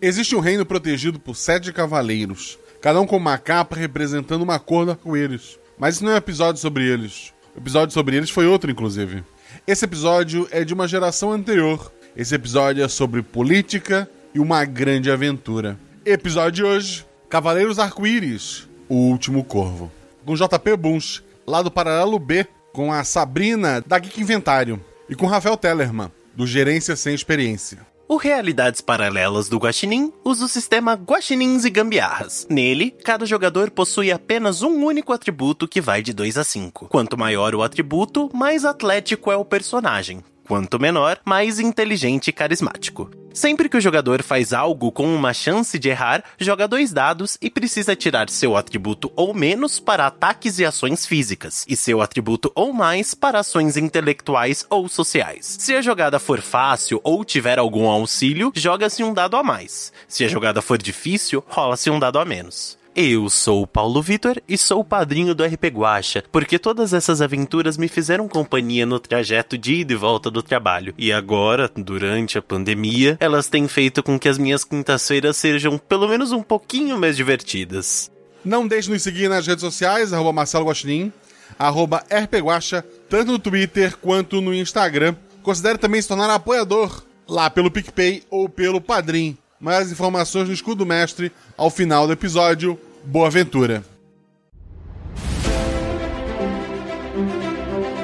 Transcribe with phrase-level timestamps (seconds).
[0.00, 4.84] Existe um reino protegido por sete cavaleiros, cada um com uma capa representando uma cor
[4.84, 5.58] do arco-íris.
[5.76, 7.32] Mas isso não é um episódio sobre eles.
[7.52, 9.24] O episódio sobre eles foi outro, inclusive.
[9.66, 11.92] Esse episódio é de uma geração anterior.
[12.16, 15.76] Esse episódio é sobre política e uma grande aventura.
[16.06, 19.90] Episódio de hoje: Cavaleiros Arco-Íris, o último corvo.
[20.24, 25.26] Com JP Bunch, lá do Paralelo B, com a Sabrina da Geek Inventário e com
[25.26, 27.78] Rafael Tellerman, do Gerência Sem Experiência.
[28.10, 32.46] O Realidades Paralelas do Guaxinim usa o sistema Guaxinins e Gambiarras.
[32.48, 36.88] Nele, cada jogador possui apenas um único atributo que vai de 2 a 5.
[36.88, 40.24] Quanto maior o atributo, mais atlético é o personagem.
[40.48, 43.10] Quanto menor, mais inteligente e carismático.
[43.32, 47.50] Sempre que o jogador faz algo com uma chance de errar, joga dois dados e
[47.50, 52.72] precisa tirar seu atributo ou menos para ataques e ações físicas, e seu atributo ou
[52.72, 55.56] mais para ações intelectuais ou sociais.
[55.58, 59.92] Se a jogada for fácil ou tiver algum auxílio, joga-se um dado a mais.
[60.08, 62.78] Se a jogada for difícil, rola-se um dado a menos.
[63.00, 67.22] Eu sou o Paulo Vitor e sou o padrinho do RP Guacha, porque todas essas
[67.22, 70.92] aventuras me fizeram companhia no trajeto de ida e volta do trabalho.
[70.98, 76.08] E agora, durante a pandemia, elas têm feito com que as minhas quintas-feiras sejam pelo
[76.08, 78.10] menos um pouquinho mais divertidas.
[78.44, 81.12] Não deixe de nos seguir nas redes sociais, arroba Marcelo Guaxinim,
[81.56, 85.14] arroba RPGuacha, tanto no Twitter quanto no Instagram.
[85.44, 89.38] Considere também se tornar apoiador lá pelo PicPay ou pelo Padrim.
[89.60, 92.76] Mais informações no Escudo Mestre ao final do episódio.
[93.04, 93.82] Boa aventura!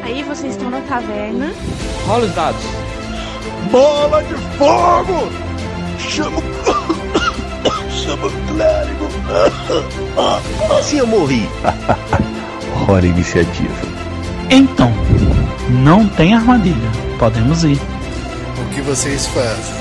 [0.02, 1.52] Aí vocês estão na taverna.
[2.06, 2.62] Rola os dados.
[3.70, 5.28] Bola de fogo!
[5.98, 6.40] Chama.
[7.90, 9.08] Chama o clérigo!
[10.82, 11.48] Se eu morri.
[12.88, 13.74] Hora iniciativa.
[14.50, 14.92] Então,
[15.82, 16.90] não tem armadilha.
[17.18, 17.78] Podemos ir.
[18.58, 19.74] O que vocês fazem?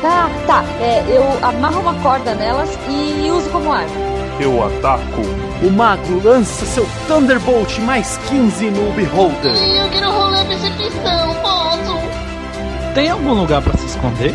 [0.00, 0.64] Tá, tá.
[0.80, 3.90] É, eu amarro uma corda nelas e uso como arma.
[4.40, 5.22] Eu ataco.
[5.62, 9.54] O mago lança seu Thunderbolt mais 15 no Beholder.
[9.56, 11.98] Eu quero rolar percepção, posso?
[12.94, 14.32] Tem algum lugar para se esconder?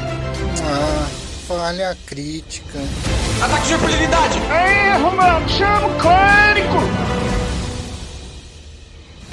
[0.66, 1.06] Ah,
[1.48, 2.80] falha crítica.
[3.42, 4.40] Ataque de impunidade!
[4.40, 5.50] Erro, mano!
[5.50, 7.23] Chama o clérigo!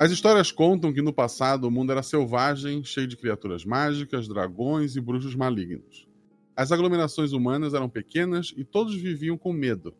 [0.00, 4.94] As histórias contam que no passado o mundo era selvagem, cheio de criaturas mágicas, dragões
[4.94, 6.06] e bruxos malignos.
[6.54, 9.92] As aglomerações humanas eram pequenas e todos viviam com medo.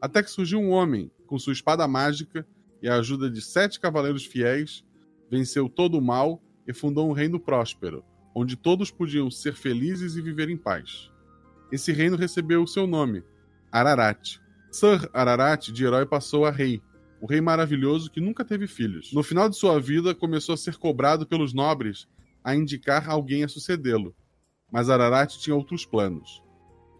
[0.00, 2.46] Até que surgiu um homem, com sua espada mágica
[2.80, 4.82] e a ajuda de sete cavaleiros fiéis,
[5.30, 8.02] venceu todo o mal e fundou um reino próspero,
[8.34, 11.10] onde todos podiam ser felizes e viver em paz.
[11.70, 13.22] Esse reino recebeu o seu nome,
[13.70, 14.38] Ararat.
[14.70, 16.80] Sir Ararat, de herói, passou a rei,
[17.20, 19.12] o rei maravilhoso que nunca teve filhos.
[19.12, 22.06] No final de sua vida, começou a ser cobrado pelos nobres
[22.44, 24.14] a indicar alguém a sucedê-lo.
[24.70, 26.42] Mas Ararat tinha outros planos.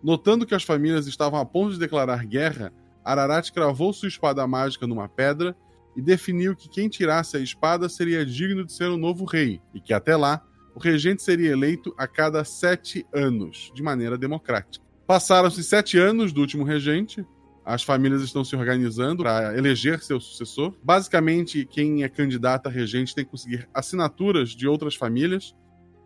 [0.02, 2.72] Notando que as famílias estavam a ponto de declarar guerra,
[3.04, 5.56] Ararat cravou sua espada mágica numa pedra
[5.96, 9.80] e definiu que quem tirasse a espada seria digno de ser o novo rei, e
[9.80, 10.44] que até lá
[10.74, 14.84] o regente seria eleito a cada sete anos, de maneira democrática.
[15.06, 17.24] Passaram-se sete anos do último regente,
[17.66, 20.72] as famílias estão se organizando para eleger seu sucessor.
[20.84, 25.52] Basicamente, quem é candidato a regente tem que conseguir assinaturas de outras famílias,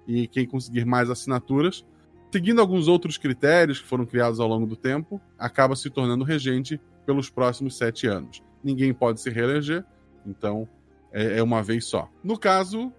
[0.08, 1.84] e quem conseguir mais assinaturas,
[2.32, 6.80] seguindo alguns outros critérios que foram criados ao longo do tempo, acaba se tornando regente
[7.04, 8.42] pelos próximos sete anos.
[8.64, 9.84] Ninguém pode se reeleger,
[10.26, 10.66] então
[11.12, 12.08] é, é uma vez só.
[12.24, 12.90] No caso,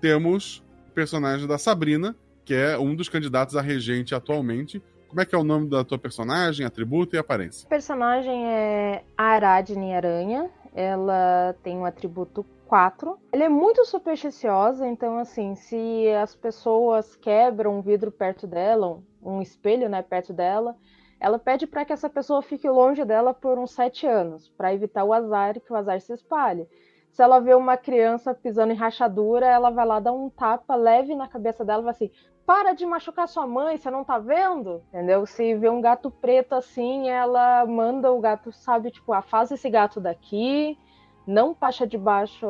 [0.00, 5.24] temos o personagem da Sabrina, que é um dos candidatos a regente atualmente, como é
[5.24, 7.66] que é o nome da tua personagem, atributo e aparência?
[7.66, 10.50] A personagem é Aradne Aranha.
[10.74, 13.18] Ela tem um atributo 4.
[13.32, 19.40] Ela é muito supersticiosa, então assim, se as pessoas quebram um vidro perto dela, um
[19.40, 20.76] espelho, né, perto dela,
[21.18, 25.02] ela pede para que essa pessoa fique longe dela por uns sete anos, para evitar
[25.04, 26.68] o azar e que o azar se espalhe.
[27.18, 31.16] Se ela vê uma criança pisando em rachadura, ela vai lá dar um tapa leve
[31.16, 32.12] na cabeça dela e vai assim:
[32.46, 34.84] para de machucar sua mãe, você não tá vendo?
[34.86, 35.26] Entendeu?
[35.26, 40.00] Se vê um gato preto assim, ela manda o gato, sabe, tipo, afasta esse gato
[40.00, 40.78] daqui,
[41.26, 42.46] não passa debaixo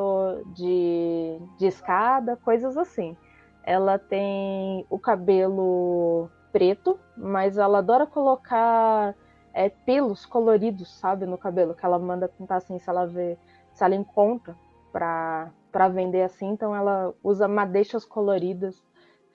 [0.54, 3.16] de, de escada, coisas assim.
[3.64, 9.14] Ela tem o cabelo preto, mas ela adora colocar
[9.54, 13.38] é, pelos coloridos, sabe, no cabelo, que ela manda pintar assim, se ela vê,
[13.78, 14.56] se ela encontra
[14.92, 18.82] pra, pra vender assim, então ela usa madeixas coloridas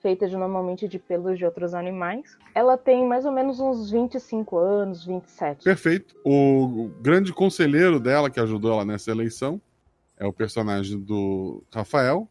[0.02, 2.36] feitas normalmente de pelos de outros animais.
[2.54, 5.64] Ela tem mais ou menos uns 25 anos, 27.
[5.64, 6.14] Perfeito.
[6.22, 9.58] O grande conselheiro dela, que ajudou ela nessa eleição,
[10.18, 12.28] é o personagem do Rafael.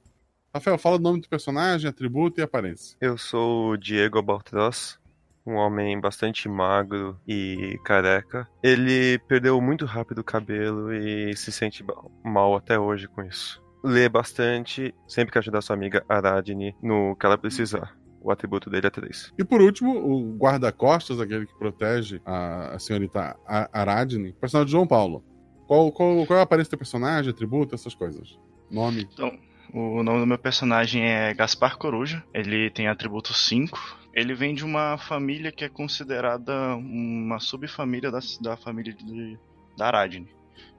[0.54, 2.96] Rafael, fala o nome do personagem, atributo e aparência.
[3.02, 5.00] Eu sou o Diego Baltros,
[5.46, 8.48] um homem bastante magro e careca.
[8.62, 11.84] Ele perdeu muito rápido o cabelo e se sente
[12.24, 13.62] mal até hoje com isso.
[13.84, 17.98] Lê bastante, sempre quer ajudar sua amiga Aradne no que ela precisar.
[18.22, 19.34] O atributo dele é 3.
[19.38, 24.88] E por último, o guarda-costas, aquele que protege a, a senhorita Aradne, personagem de João
[24.88, 25.26] Paulo.
[25.68, 28.40] Qual, qual, qual é a aparência do personagem, atributo, essas coisas?
[28.72, 29.08] Nome?
[29.14, 29.38] Então,
[29.74, 32.24] o nome do meu personagem é Gaspar Coruja.
[32.34, 34.03] Ele tem atributo 5.
[34.14, 39.40] Ele vem de uma família que é considerada uma subfamília da, da família de,
[39.76, 40.30] da Aradne.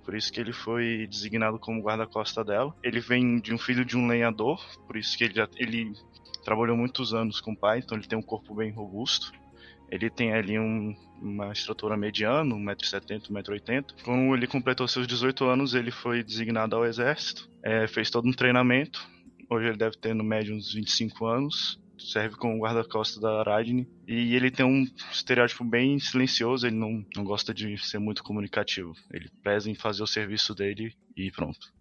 [0.04, 2.72] Por isso que ele foi designado como guarda-costa dela.
[2.82, 5.92] Ele vem de um filho de um lenhador, por isso que ele, já, ele
[6.44, 9.32] trabalhou muitos anos com o pai, então ele tem um corpo bem robusto.
[9.90, 13.84] Ele tem ali um, uma estrutura mediana, 1,70m, 1,80m.
[14.04, 18.32] Quando ele completou seus 18 anos, ele foi designado ao exército, é, fez todo um
[18.32, 19.08] treinamento.
[19.50, 23.88] Hoje ele deve ter no médio uns 25 anos serve como guarda-costas da Aradne.
[24.06, 28.94] E ele tem um estereótipo bem silencioso, ele não, não gosta de ser muito comunicativo.
[29.12, 31.73] Ele pesa em fazer o serviço dele e pronto.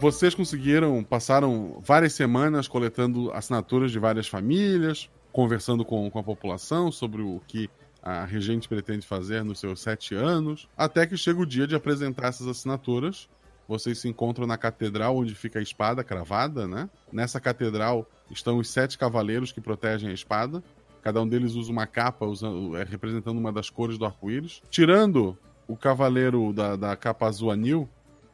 [0.00, 6.90] Vocês conseguiram, passaram várias semanas coletando assinaturas de várias famílias, conversando com, com a população
[6.90, 7.68] sobre o que
[8.02, 12.28] a regente pretende fazer nos seus sete anos, até que chega o dia de apresentar
[12.28, 13.28] essas assinaturas.
[13.68, 16.88] Vocês se encontram na catedral onde fica a espada cravada, né?
[17.12, 20.64] Nessa catedral estão os sete cavaleiros que protegem a espada.
[21.02, 24.62] Cada um deles usa uma capa usando, é, representando uma das cores do arco-íris.
[24.70, 25.36] Tirando
[25.68, 27.86] o cavaleiro da, da capa azul anil,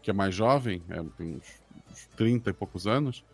[0.06, 1.60] que é mais jovem, é, tem uns,
[1.90, 3.24] uns 30 e poucos anos,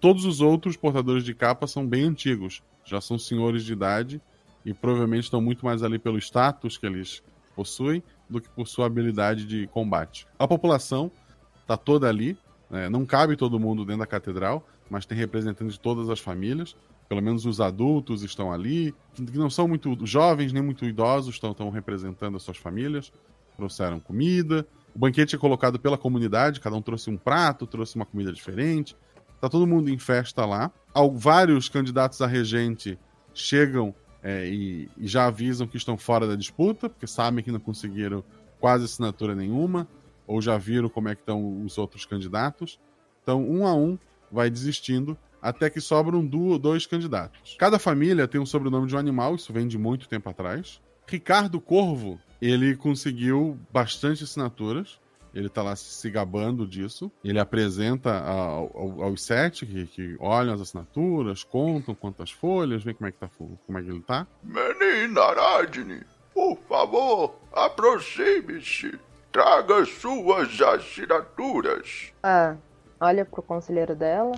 [0.00, 4.20] todos os outros portadores de capa são bem antigos, já são senhores de idade
[4.64, 7.22] e provavelmente estão muito mais ali pelo status que eles
[7.54, 10.26] possuem do que por sua habilidade de combate.
[10.36, 11.12] A população
[11.60, 12.36] está toda ali,
[12.68, 12.88] né?
[12.88, 16.74] não cabe todo mundo dentro da catedral, mas tem representantes de todas as famílias.
[17.08, 21.70] Pelo menos os adultos estão ali, que não são muito jovens nem muito idosos, estão
[21.70, 23.12] representando as suas famílias.
[23.56, 28.06] Trouxeram comida, o banquete é colocado pela comunidade, cada um trouxe um prato, trouxe uma
[28.06, 28.96] comida diferente.
[29.38, 30.72] Tá todo mundo em festa lá.
[31.12, 32.98] Vários candidatos a regente
[33.34, 37.60] chegam é, e, e, já avisam que estão fora da disputa, porque sabem que não
[37.60, 38.24] conseguiram
[38.58, 39.86] quase assinatura nenhuma,
[40.26, 42.80] ou já viram como é que estão os outros candidatos.
[43.22, 43.98] Então, um a um,
[44.32, 47.54] vai desistindo até que sobram dois candidatos.
[47.58, 50.80] Cada família tem um sobrenome de um animal, isso vem de muito tempo atrás.
[51.06, 55.00] Ricardo Corvo ele conseguiu bastante assinaturas.
[55.34, 57.12] Ele tá lá se gabando disso.
[57.22, 62.94] Ele apresenta ao, ao, aos sete que, que, olham as assinaturas, contam quantas folhas, vê
[62.94, 64.26] como é que, tá, como é que ele tá.
[64.42, 66.02] Menina Aradne,
[66.32, 68.98] por favor, aproxime-se.
[69.30, 72.14] Traga suas assinaturas.
[72.22, 72.56] Ah,
[72.98, 74.32] olha pro conselheiro dela.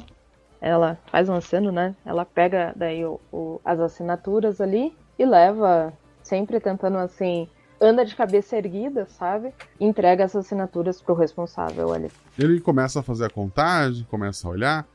[0.60, 1.94] Ela faz um aceno, né?
[2.04, 5.92] Ela pega daí o, o, as assinaturas ali e leva,
[6.24, 7.48] sempre tentando assim
[7.80, 9.52] anda de cabeça erguida, sabe?
[9.80, 12.10] Entrega as assinaturas pro responsável ali.
[12.38, 14.86] Ele começa a fazer a contagem, começa a olhar.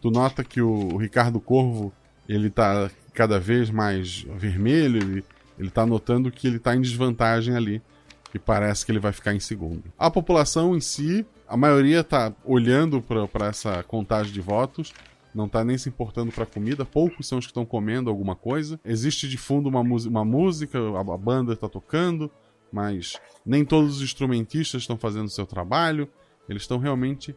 [0.00, 1.92] Tu nota que o Ricardo Corvo,
[2.28, 5.24] ele tá cada vez mais vermelho, ele,
[5.58, 7.82] ele tá notando que ele tá em desvantagem ali.
[8.34, 9.84] E parece que ele vai ficar em segundo.
[9.98, 14.92] A população em si, a maioria tá olhando para essa contagem de votos
[15.34, 18.78] não tá nem se importando para comida, poucos são os que estão comendo alguma coisa.
[18.84, 22.30] Existe de fundo uma, uma música, a, a banda está tocando,
[22.72, 26.08] mas nem todos os instrumentistas estão fazendo o seu trabalho.
[26.48, 27.34] Eles estão realmente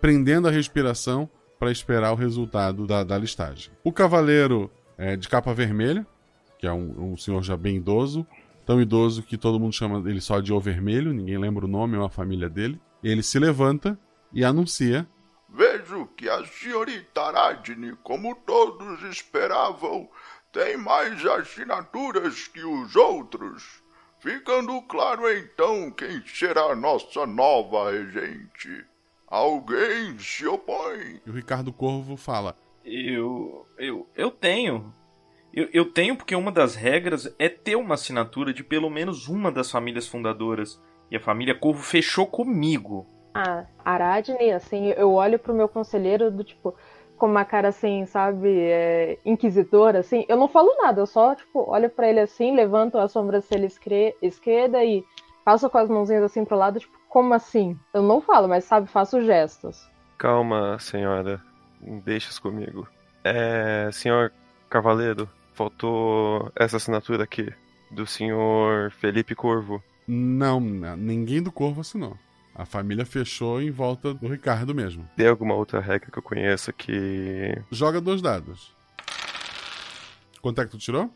[0.00, 1.28] prendendo a respiração
[1.58, 3.72] para esperar o resultado da, da listagem.
[3.82, 6.06] O cavaleiro é, de capa vermelha,
[6.58, 8.26] que é um, um, senhor já bem idoso,
[8.64, 11.96] tão idoso que todo mundo chama ele só de O Vermelho, ninguém lembra o nome
[11.96, 12.80] ou a família dele.
[13.02, 13.98] Ele se levanta
[14.32, 15.06] e anuncia
[15.88, 20.08] Vejo que a senhorita Aradne, como todos esperavam,
[20.52, 23.82] tem mais assinaturas que os outros.
[24.20, 28.84] Ficando claro então quem será nossa nova regente.
[29.26, 31.22] Alguém se opõe.
[31.24, 32.54] E o Ricardo Corvo fala:
[32.84, 33.66] Eu.
[33.78, 34.06] Eu.
[34.14, 34.92] Eu tenho.
[35.54, 39.50] Eu, eu tenho porque uma das regras é ter uma assinatura de pelo menos uma
[39.50, 40.78] das famílias fundadoras.
[41.10, 43.17] E a família Corvo fechou comigo.
[43.34, 46.74] Ah, Aradne, assim, eu olho pro meu conselheiro do tipo,
[47.16, 50.24] com uma cara assim, sabe, é, inquisitora, assim.
[50.28, 53.68] Eu não falo nada, eu só, tipo, olho para ele assim, levanto a sobrancelha
[54.22, 55.04] esquerda e
[55.44, 57.78] passo com as mãozinhas assim pro lado, tipo, como assim?
[57.92, 59.88] Eu não falo, mas sabe, faço gestos.
[60.18, 61.40] Calma, senhora.
[61.80, 62.88] Deixa comigo.
[63.24, 63.88] É.
[63.92, 64.32] Senhor
[64.68, 67.52] Cavaleiro, faltou essa assinatura aqui.
[67.90, 69.82] Do senhor Felipe Corvo.
[70.06, 72.16] Não, ninguém do Corvo assinou.
[72.58, 75.08] A família fechou em volta do Ricardo mesmo.
[75.16, 77.56] Tem alguma outra regra que eu conheça que.
[77.70, 78.74] Joga dois dados.
[80.42, 81.08] Quanto é que tu tirou?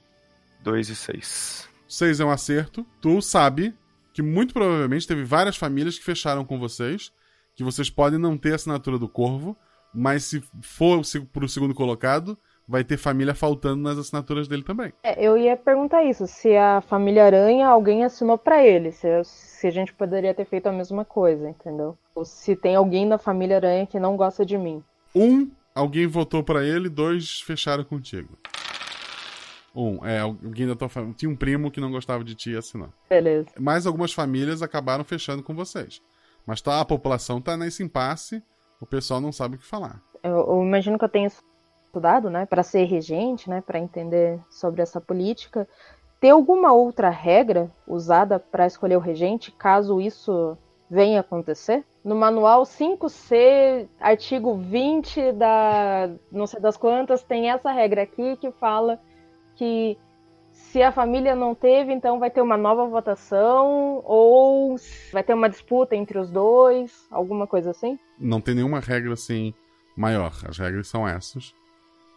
[0.63, 1.69] Dois e seis.
[1.89, 2.87] Seis é um acerto.
[3.01, 3.75] Tu sabe
[4.15, 7.13] que muito provavelmente teve várias famílias que fecharam com vocês,
[7.57, 9.57] que vocês podem não ter a assinatura do Corvo,
[9.93, 14.93] mas se for pro segundo colocado, vai ter família faltando nas assinaturas dele também.
[15.03, 19.67] É, eu ia perguntar isso, se a família Aranha alguém assinou para ele, se, se,
[19.67, 21.97] a gente poderia ter feito a mesma coisa, entendeu?
[22.15, 24.83] Ou se tem alguém da família Aranha que não gosta de mim.
[25.15, 28.39] Um, alguém votou para ele, dois fecharam contigo.
[29.75, 31.15] Um, é, alguém da tua família.
[31.17, 32.91] Tinha um primo que não gostava de ti e assinou.
[33.09, 33.49] Beleza.
[33.59, 36.03] Mas algumas famílias acabaram fechando com vocês.
[36.47, 38.43] Mas tá, a população tá nesse impasse,
[38.81, 40.03] o pessoal não sabe o que falar.
[40.23, 41.31] Eu, eu imagino que eu tenho
[41.93, 45.69] estudado, né, para ser regente, né, para entender sobre essa política.
[46.19, 50.57] Tem alguma outra regra usada para escolher o regente, caso isso
[50.89, 51.85] venha acontecer?
[52.03, 58.51] No manual 5C, artigo 20 da não sei das quantas, tem essa regra aqui que
[58.53, 58.99] fala
[59.55, 59.99] que
[60.51, 64.77] se a família não teve, então vai ter uma nova votação ou
[65.13, 67.99] vai ter uma disputa entre os dois, alguma coisa assim?
[68.19, 69.53] Não tem nenhuma regra assim
[69.97, 70.33] maior.
[70.49, 71.55] As regras são essas.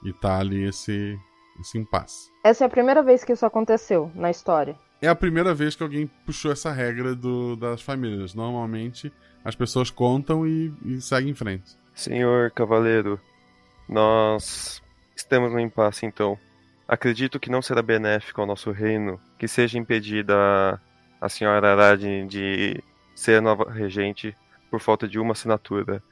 [0.05, 1.19] E tá ali esse,
[1.59, 2.31] esse impasse.
[2.43, 4.77] Essa é a primeira vez que isso aconteceu na história.
[5.01, 8.33] É a primeira vez que alguém puxou essa regra do, das famílias.
[8.33, 9.11] Normalmente
[9.43, 11.75] as pessoas contam e, e seguem em frente.
[11.93, 13.19] Senhor Cavaleiro,
[13.87, 14.81] nós
[15.15, 16.37] estamos no impasse então.
[16.87, 20.79] Acredito que não será benéfico ao nosso reino que seja impedida
[21.19, 22.83] a senhora Aradine de
[23.15, 24.35] ser a nova regente
[24.69, 26.03] por falta de uma assinatura,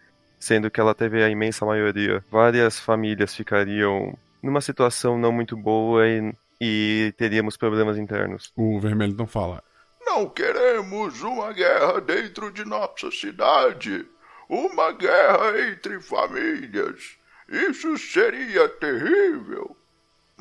[0.44, 2.24] sendo que ela teve a imensa maioria.
[2.30, 8.52] Várias famílias ficariam numa situação não muito boa e, e teríamos problemas internos.
[8.58, 9.64] O vermelho não fala.
[10.06, 14.06] Não queremos uma guerra dentro de nossa cidade.
[14.50, 17.18] Uma guerra entre famílias.
[17.48, 19.78] Isso seria terrível.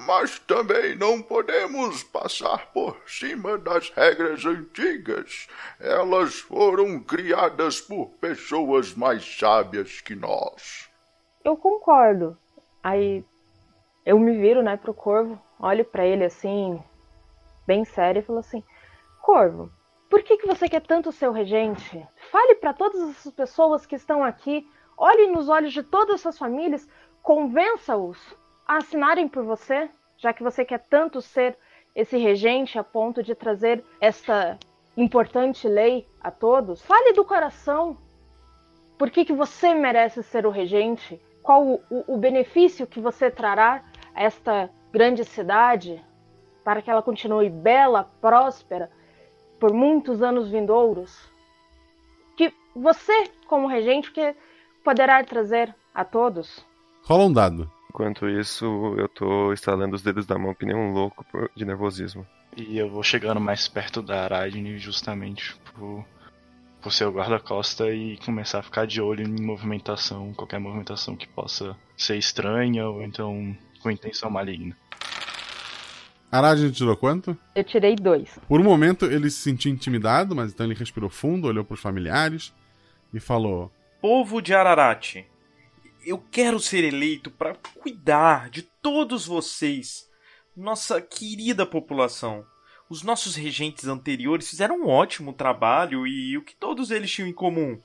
[0.07, 5.49] Mas também não podemos passar por cima das regras antigas.
[5.79, 10.91] Elas foram criadas por pessoas mais sábias que nós.
[11.45, 12.37] Eu concordo.
[12.83, 13.25] Aí
[14.05, 16.83] eu me viro, né, pro Corvo, olho para ele assim,
[17.65, 18.65] bem sério, e falo assim:
[19.21, 19.71] Corvo,
[20.11, 22.05] por que, que você quer tanto o regente?
[22.31, 26.89] Fale para todas essas pessoas que estão aqui, olhe nos olhos de todas essas famílias,
[27.23, 28.19] convença-os
[28.79, 31.57] assinarem por você, já que você quer tanto ser
[31.95, 34.59] esse regente a ponto de trazer esta
[34.97, 36.83] importante lei a todos?
[36.83, 37.97] Fale do coração.
[38.99, 41.21] Por que, que você merece ser o regente?
[41.43, 43.83] Qual o, o, o benefício que você trará
[44.15, 46.03] a esta grande cidade
[46.65, 48.91] para que ela continue bela, próspera
[49.59, 51.31] por muitos anos vindouros?
[52.37, 54.35] Que você, como regente, que
[54.85, 56.65] poderá trazer a todos?
[57.05, 57.71] Rola um dado.
[57.93, 58.65] Enquanto isso,
[58.97, 62.27] eu tô estalando os dedos da mão que nem um louco de nervosismo.
[62.57, 66.03] E eu vou chegando mais perto da Aradne justamente por,
[66.81, 71.29] por ser o guarda-costa e começar a ficar de olho em movimentação, qualquer movimentação que
[71.29, 74.75] possa ser estranha ou então com intenção maligna.
[76.31, 77.37] Aradne tirou quanto?
[77.55, 78.39] Eu tirei dois.
[78.49, 81.81] Por um momento ele se sentiu intimidado, mas então ele respirou fundo, olhou para os
[81.81, 82.55] familiares
[83.13, 83.71] e falou:
[84.01, 85.27] Povo de Ararat,
[86.05, 90.09] eu quero ser eleito para cuidar de todos vocês,
[90.57, 92.45] nossa querida população.
[92.89, 97.33] Os nossos regentes anteriores fizeram um ótimo trabalho e o que todos eles tinham em
[97.33, 97.81] comum?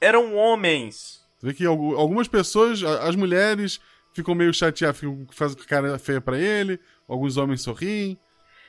[0.00, 1.24] Eram homens.
[1.38, 3.80] Você vê que algumas pessoas, as mulheres,
[4.12, 8.18] ficam meio chateadas, ficam, fazem cara feia para ele, alguns homens sorriem.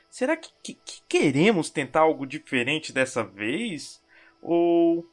[0.09, 4.01] Será que, que, que queremos tentar algo diferente dessa vez?
[4.41, 5.05] Ou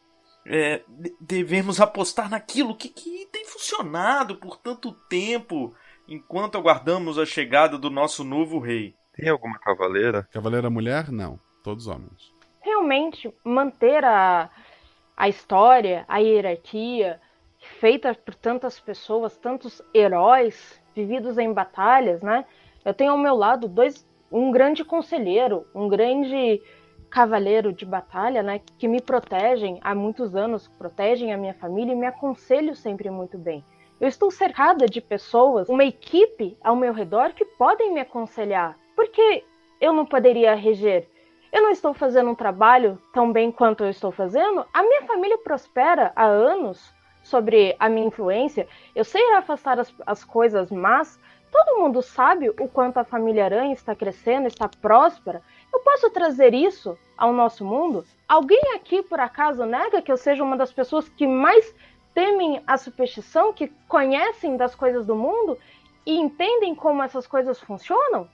[0.46, 0.82] é,
[1.20, 5.74] devemos apostar naquilo que, que tem funcionado por tanto tempo
[6.06, 8.94] enquanto aguardamos a chegada do nosso novo rei.
[9.14, 10.28] Tem alguma cavaleira?
[10.30, 11.10] Cavaleira mulher?
[11.10, 11.38] Não.
[11.62, 12.32] Todos homens.
[12.60, 14.50] Realmente, manter a,
[15.16, 17.20] a história, a hierarquia
[17.80, 22.44] feita por tantas pessoas, tantos heróis vividos em batalhas, né?
[22.84, 26.60] Eu tenho ao meu lado dois, um grande conselheiro, um grande
[27.14, 31.96] cavaleiro de batalha, né, que me protegem há muitos anos, protegem a minha família e
[31.96, 33.64] me aconselham sempre muito bem.
[34.00, 38.76] Eu estou cercada de pessoas, uma equipe ao meu redor que podem me aconselhar.
[38.96, 39.44] Por que
[39.80, 41.08] eu não poderia reger?
[41.52, 44.66] Eu não estou fazendo um trabalho tão bem quanto eu estou fazendo?
[44.74, 46.92] A minha família prospera há anos
[47.22, 48.66] sobre a minha influência.
[48.92, 51.16] Eu sei afastar as, as coisas mas
[51.54, 55.40] Todo mundo sabe o quanto a família Aranha está crescendo, está próspera.
[55.72, 58.04] Eu posso trazer isso ao nosso mundo?
[58.28, 61.74] Alguém aqui, por acaso, nega que eu seja uma das pessoas que mais
[62.14, 65.58] temem a superstição, que conhecem das coisas do mundo
[66.06, 68.28] e entendem como essas coisas funcionam?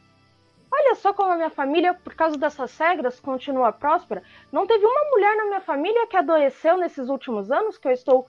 [0.73, 4.23] Olha só como a minha família, por causa dessas regras, continua próspera.
[4.53, 8.29] Não teve uma mulher na minha família que adoeceu nesses últimos anos que eu estou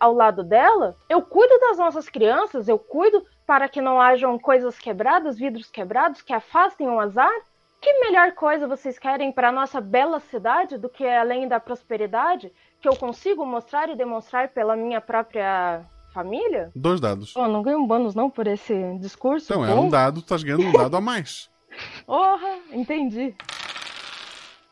[0.00, 0.96] ao lado dela.
[1.08, 6.22] Eu cuido das nossas crianças, eu cuido para que não hajam coisas quebradas, vidros quebrados
[6.22, 7.34] que afastem o azar.
[7.80, 12.52] Que melhor coisa vocês querem para a nossa bela cidade do que além da prosperidade
[12.80, 16.70] que eu consigo mostrar e demonstrar pela minha própria família?
[16.74, 17.34] Dois dados.
[17.36, 19.52] Oh, não ganho um bônus não por esse discurso?
[19.52, 21.50] Então, é um dado, tu tá ganhando um dado a mais.
[22.06, 23.34] Porra, entendi.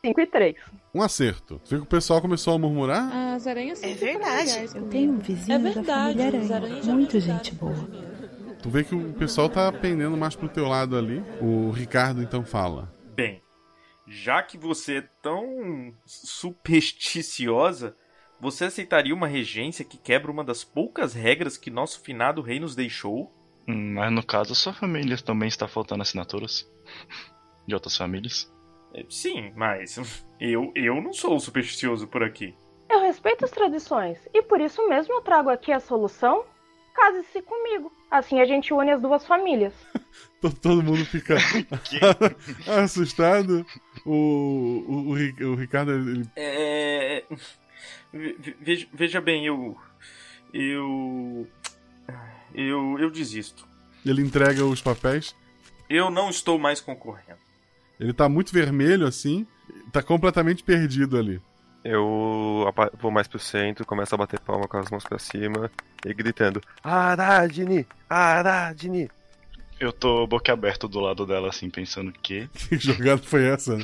[0.05, 0.55] 5 e 3.
[0.93, 1.59] Um acerto.
[1.63, 3.11] Você vê que o pessoal começou a murmurar?
[3.33, 4.69] As aranhas É verdade.
[4.75, 6.93] Eu tenho um vizinho É verdade, da família aranhas Aranha.
[6.93, 7.89] Muito gente boa.
[8.61, 11.23] Tu vê que o pessoal tá pendendo mais pro teu lado ali.
[11.41, 12.94] O Ricardo então fala.
[13.15, 13.41] Bem,
[14.05, 17.95] já que você é tão supersticiosa,
[18.41, 22.75] você aceitaria uma regência que quebra uma das poucas regras que nosso finado rei nos
[22.75, 23.31] deixou?
[23.65, 26.69] Hum, Mas no caso, sua família também está faltando assinaturas
[27.65, 28.53] de outras famílias.
[28.93, 29.97] É, Sim, mas
[30.41, 32.53] eu, eu não sou supersticioso por aqui.
[32.89, 36.45] Eu respeito as tradições e por isso mesmo eu trago aqui a solução.
[36.93, 37.91] Case-se comigo.
[38.17, 39.73] Assim a gente une as duas famílias.
[40.41, 41.35] To- Todo mundo fica
[42.83, 43.65] assustado.
[44.05, 44.11] O,
[44.87, 47.23] o, o, Ri- o Ricardo, ele É.
[48.13, 49.77] ve- ve- Veja, veja bem, eu.
[50.53, 51.47] Eu.
[52.53, 52.97] Eu.
[52.99, 53.67] Eu desisto.
[54.05, 55.35] ele entrega os papéis.
[55.89, 57.39] Eu não estou mais concorrendo.
[57.99, 59.45] Ele tá muito vermelho assim.
[59.91, 61.41] Tá completamente perdido ali.
[61.87, 62.67] Eu
[62.99, 65.69] vou mais pro centro, começo a bater palma com as mãos pra cima
[66.03, 67.85] e gritando: Aradne!
[68.09, 69.07] Aradne!
[69.79, 72.49] Eu tô boquiaberto do lado dela, assim, pensando que.
[72.69, 73.77] Que jogada foi essa?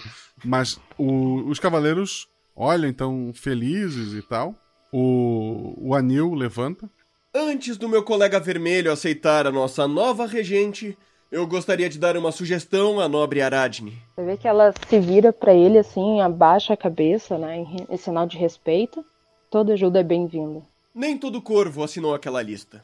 [0.44, 4.56] Mas o- os cavaleiros olham então felizes e tal.
[4.92, 6.90] O, o anil levanta.
[7.34, 10.98] Antes do meu colega vermelho aceitar a nossa nova regente,
[11.32, 13.98] eu gostaria de dar uma sugestão à nobre Aradne.
[14.16, 17.98] Você vê que ela se vira pra ele assim, abaixa a cabeça, né, em, em
[17.98, 19.04] sinal de respeito.
[19.50, 20.62] Toda ajuda é bem-vinda.
[20.94, 22.84] Nem todo corvo assinou aquela lista.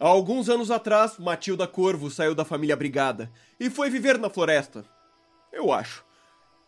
[0.00, 4.84] Há alguns anos atrás, Matilda Corvo saiu da família Brigada e foi viver na floresta.
[5.52, 6.04] Eu acho.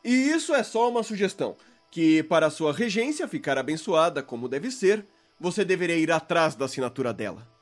[0.05, 1.57] E isso é só uma sugestão,
[1.91, 5.05] que para sua regência ficar abençoada como deve ser,
[5.39, 7.58] você deveria ir atrás da assinatura dela.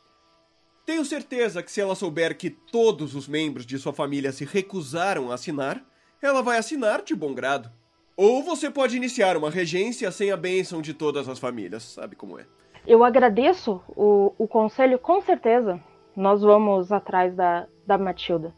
[0.86, 5.32] Tenho certeza que se ela souber que todos os membros de sua família se recusaram
[5.32, 5.84] a assinar,
[6.22, 7.68] ela vai assinar de bom grado.
[8.16, 12.38] Ou você pode iniciar uma regência sem a bênção de todas as famílias, sabe como
[12.38, 12.46] é.
[12.86, 15.80] Eu agradeço o, o conselho, com certeza.
[16.14, 18.54] Nós vamos atrás da, da Matilda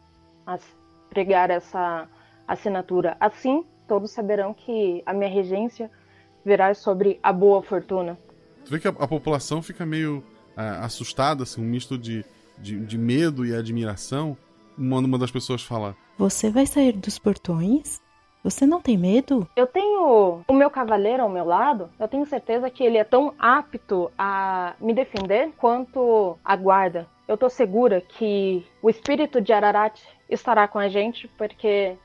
[0.46, 0.58] a
[1.08, 2.06] pregar essa
[2.46, 3.16] assinatura.
[3.18, 5.90] Assim, todos saberão que a minha regência
[6.44, 8.18] virá sobre a boa fortuna.
[8.66, 10.22] Tu vê que a, a população fica meio
[10.58, 12.24] ah, assustada, assim, um misto de,
[12.58, 14.36] de, de medo e admiração.
[14.76, 18.00] Uma, uma das pessoas fala: Você vai sair dos portões?
[18.42, 19.48] Você não tem medo?
[19.54, 23.34] Eu tenho o meu cavaleiro ao meu lado, eu tenho certeza que ele é tão
[23.38, 27.06] apto a me defender quanto a guarda.
[27.26, 31.96] Eu tô segura que o espírito de Ararat estará com a gente, porque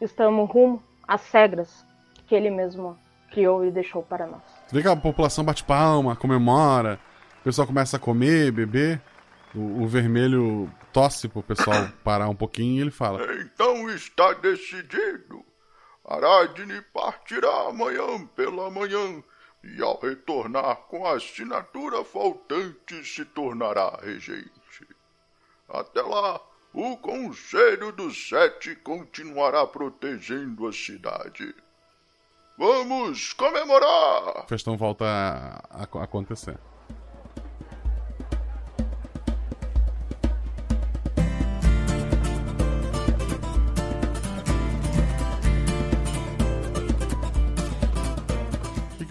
[0.00, 1.84] estamos rumo às regras
[2.26, 2.96] que ele mesmo
[3.32, 4.42] criou e deixou para nós.
[4.68, 7.00] Tu vê que a população bate palma, comemora,
[7.46, 9.00] pessoal começa a comer, beber.
[9.54, 15.44] O, o vermelho tosse pro pessoal parar um pouquinho e ele fala: Então está decidido.
[16.04, 19.22] Aradne partirá amanhã pela manhã
[19.62, 24.50] e ao retornar com a assinatura faltante se tornará regente.
[25.68, 26.40] Até lá,
[26.72, 31.54] o Conselho dos Sete continuará protegendo a cidade.
[32.58, 34.44] Vamos comemorar!
[34.44, 36.58] O festão volta a, a- a acontecer.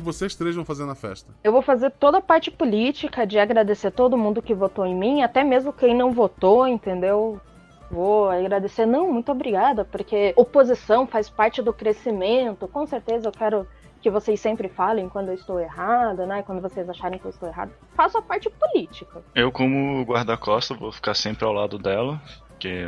[0.05, 1.33] Vocês três vão fazer na festa?
[1.43, 5.21] Eu vou fazer toda a parte política de agradecer todo mundo que votou em mim,
[5.21, 7.41] até mesmo quem não votou, entendeu?
[7.89, 12.67] Vou agradecer, não, muito obrigada, porque oposição faz parte do crescimento.
[12.67, 13.67] Com certeza eu quero
[14.01, 16.43] que vocês sempre falem quando eu estou errada, né?
[16.43, 17.71] Quando vocês acharem que eu estou errada.
[17.95, 19.23] Faço a parte política.
[19.33, 22.85] Eu, como guarda-costa, vou ficar sempre ao lado dela, porque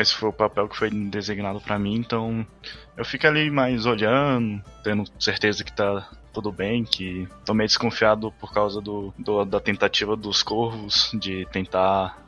[0.00, 2.46] esse foi o papel que foi designado para mim, então
[2.96, 8.32] eu fico ali mais olhando, tendo certeza que tá tudo bem, que tô meio desconfiado
[8.40, 12.18] por causa do, do da tentativa dos corvos de tentar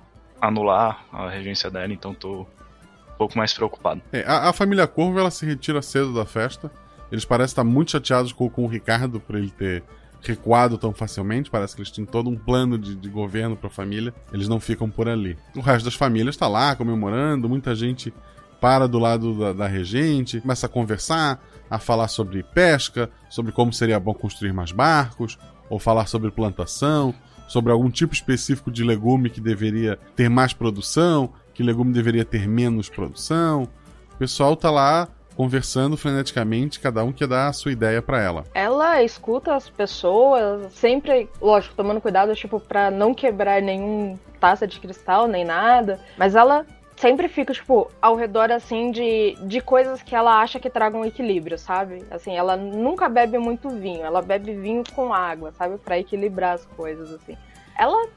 [0.41, 4.03] anular a regência dela, então tô um pouco mais preocupado.
[4.13, 6.71] É, a, a, família Corvo ela se retira cedo da festa.
[7.11, 9.83] Eles parecem estar muito chateados com, com o Ricardo por ele ter
[10.31, 11.51] recuado tão facilmente.
[11.51, 14.15] Parece que eles têm todo um plano de, de governo para a família.
[14.33, 15.37] Eles não ficam por ali.
[15.57, 17.49] O resto das famílias está lá comemorando.
[17.49, 18.13] Muita gente
[18.61, 23.73] para do lado da, da regente, começa a conversar, a falar sobre pesca, sobre como
[23.73, 27.15] seria bom construir mais barcos, ou falar sobre plantação,
[27.47, 32.49] sobre algum tipo específico de legume que deveria ter mais produção, que legume deveria ter
[32.49, 33.69] menos produção.
[34.15, 38.45] O pessoal tá lá conversando freneticamente, cada um quer dar a sua ideia para ela.
[38.55, 44.79] Ela escuta as pessoas, sempre, lógico, tomando cuidado, tipo, para não quebrar nenhum taça de
[44.79, 46.67] cristal nem nada, mas ela
[46.97, 51.59] sempre fica, tipo, ao redor, assim, de, de coisas que ela acha que tragam equilíbrio,
[51.59, 52.05] sabe?
[52.11, 55.79] Assim, ela nunca bebe muito vinho, ela bebe vinho com água, sabe?
[55.79, 57.37] para equilibrar as coisas, assim.
[57.77, 58.09] Ela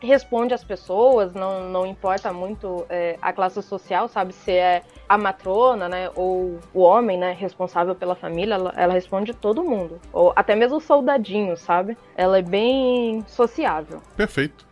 [0.00, 4.32] responde às pessoas, não, não importa muito é, a classe social, sabe?
[4.32, 4.82] Se é
[5.12, 6.10] a matrona, né?
[6.14, 7.32] Ou o homem, né?
[7.32, 10.00] Responsável pela família, ela, ela responde todo mundo.
[10.10, 11.98] Ou até mesmo o soldadinho, sabe?
[12.16, 14.00] Ela é bem sociável.
[14.16, 14.66] Perfeito.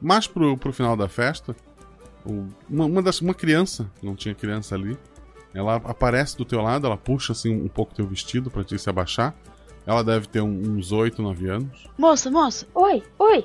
[0.00, 1.56] Mas pro, pro final da festa,
[2.24, 4.96] uma, uma, das, uma criança, não tinha criança ali,
[5.52, 8.88] ela aparece do teu lado, ela puxa assim um pouco teu vestido para te se
[8.88, 9.34] abaixar.
[9.84, 11.88] Ela deve ter uns 8, 9 anos.
[11.98, 12.64] Moça, moça.
[12.74, 13.40] Oi, oi.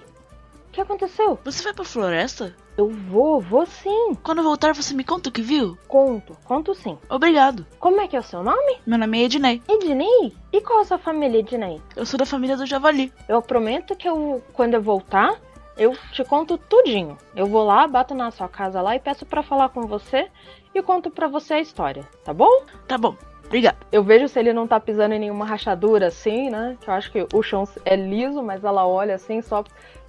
[0.68, 1.40] O que aconteceu?
[1.44, 2.56] Você vai pra floresta?
[2.78, 4.16] Eu vou, vou sim.
[4.22, 5.78] Quando voltar, você me conta o que viu?
[5.88, 6.98] Conto, conto sim.
[7.10, 7.66] Obrigado.
[7.80, 8.80] Como é que é o seu nome?
[8.86, 9.62] Meu nome é Ednei.
[9.68, 10.34] Ednei?
[10.52, 11.82] E qual é a sua família, Ednei?
[11.96, 13.14] Eu sou da família do Javali.
[13.30, 15.40] Eu prometo que eu, quando eu voltar,
[15.78, 17.18] eu te conto tudinho.
[17.36, 20.30] Eu vou lá, bato na sua casa lá e peço para falar com você
[20.74, 22.64] e conto para você a história, tá bom?
[22.88, 23.16] Tá bom.
[23.46, 23.78] Obrigada.
[23.92, 26.78] Eu vejo se ele não tá pisando em nenhuma rachadura assim, né?
[26.82, 29.64] Que eu acho que o chão é liso, mas ela olha assim, só,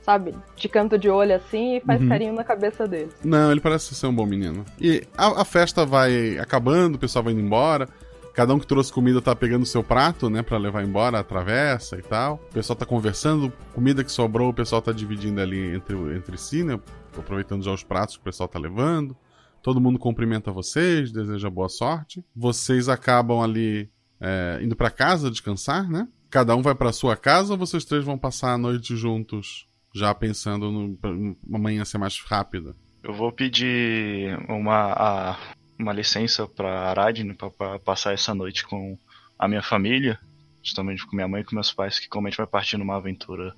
[0.07, 2.09] sabe, de canto de olho assim e faz uhum.
[2.09, 3.11] carinho na cabeça dele.
[3.25, 4.65] Não, ele parece ser um bom menino.
[4.81, 7.89] E a, a festa vai acabando, o pessoal vai indo embora.
[8.33, 11.25] Cada um que trouxe comida tá pegando o seu prato, né, para levar embora a
[11.25, 12.35] travessa e tal.
[12.51, 16.63] O pessoal tá conversando, comida que sobrou, o pessoal tá dividindo ali entre, entre si,
[16.63, 16.79] né,
[17.19, 19.17] aproveitando já os pratos que o pessoal tá levando.
[19.61, 22.25] Todo mundo cumprimenta vocês, deseja boa sorte.
[22.37, 23.91] Vocês acabam ali
[24.21, 26.07] é, indo para casa descansar, né?
[26.31, 29.67] Cada um vai para sua casa ou vocês três vão passar a noite juntos,
[29.97, 32.77] já pensando numa manhã ser mais rápida?
[33.03, 35.39] Eu vou pedir uma a,
[35.79, 38.99] uma licença para Aradne para passar essa noite com
[39.39, 40.19] a minha família,
[40.63, 42.97] justamente com minha mãe e com meus pais, que como a gente vai partir numa
[42.97, 43.55] aventura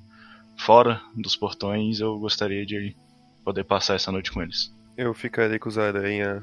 [0.56, 2.94] fora dos portões, eu gostaria de
[3.44, 4.74] poder passar essa noite com eles.
[4.96, 6.42] Eu ficarei com os aranha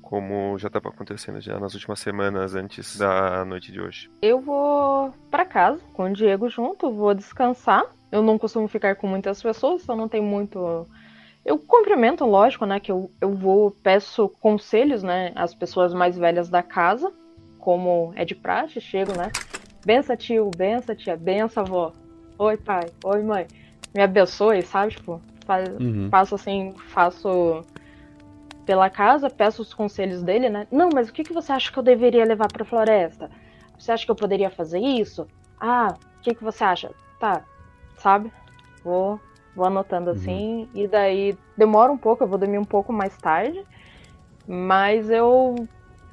[0.00, 4.08] como já estava acontecendo já nas últimas semanas antes da noite de hoje.
[4.22, 7.84] Eu vou para casa com o Diego junto, vou descansar.
[8.10, 10.86] Eu não costumo ficar com muitas pessoas, então não tem muito
[11.46, 12.80] eu cumprimento, lógico, né?
[12.80, 15.30] Que eu, eu vou, peço conselhos, né?
[15.36, 17.12] Às pessoas mais velhas da casa,
[17.60, 19.30] como é de praxe, chego, né?
[19.84, 21.92] Bença tio, bença tia, bença avó.
[22.36, 23.46] Oi pai, oi mãe.
[23.94, 24.96] Me abençoe, sabe?
[24.96, 26.08] Tipo, faz, uhum.
[26.10, 27.62] faço assim, faço
[28.66, 30.66] pela casa, peço os conselhos dele, né?
[30.72, 33.30] Não, mas o que, que você acha que eu deveria levar pra floresta?
[33.78, 35.28] Você acha que eu poderia fazer isso?
[35.60, 36.90] Ah, o que, que você acha?
[37.20, 37.44] Tá,
[37.96, 38.32] sabe?
[38.84, 39.20] Vou
[39.56, 40.16] Vou anotando uhum.
[40.16, 43.64] assim, e daí demora um pouco, eu vou dormir um pouco mais tarde,
[44.46, 45.54] mas eu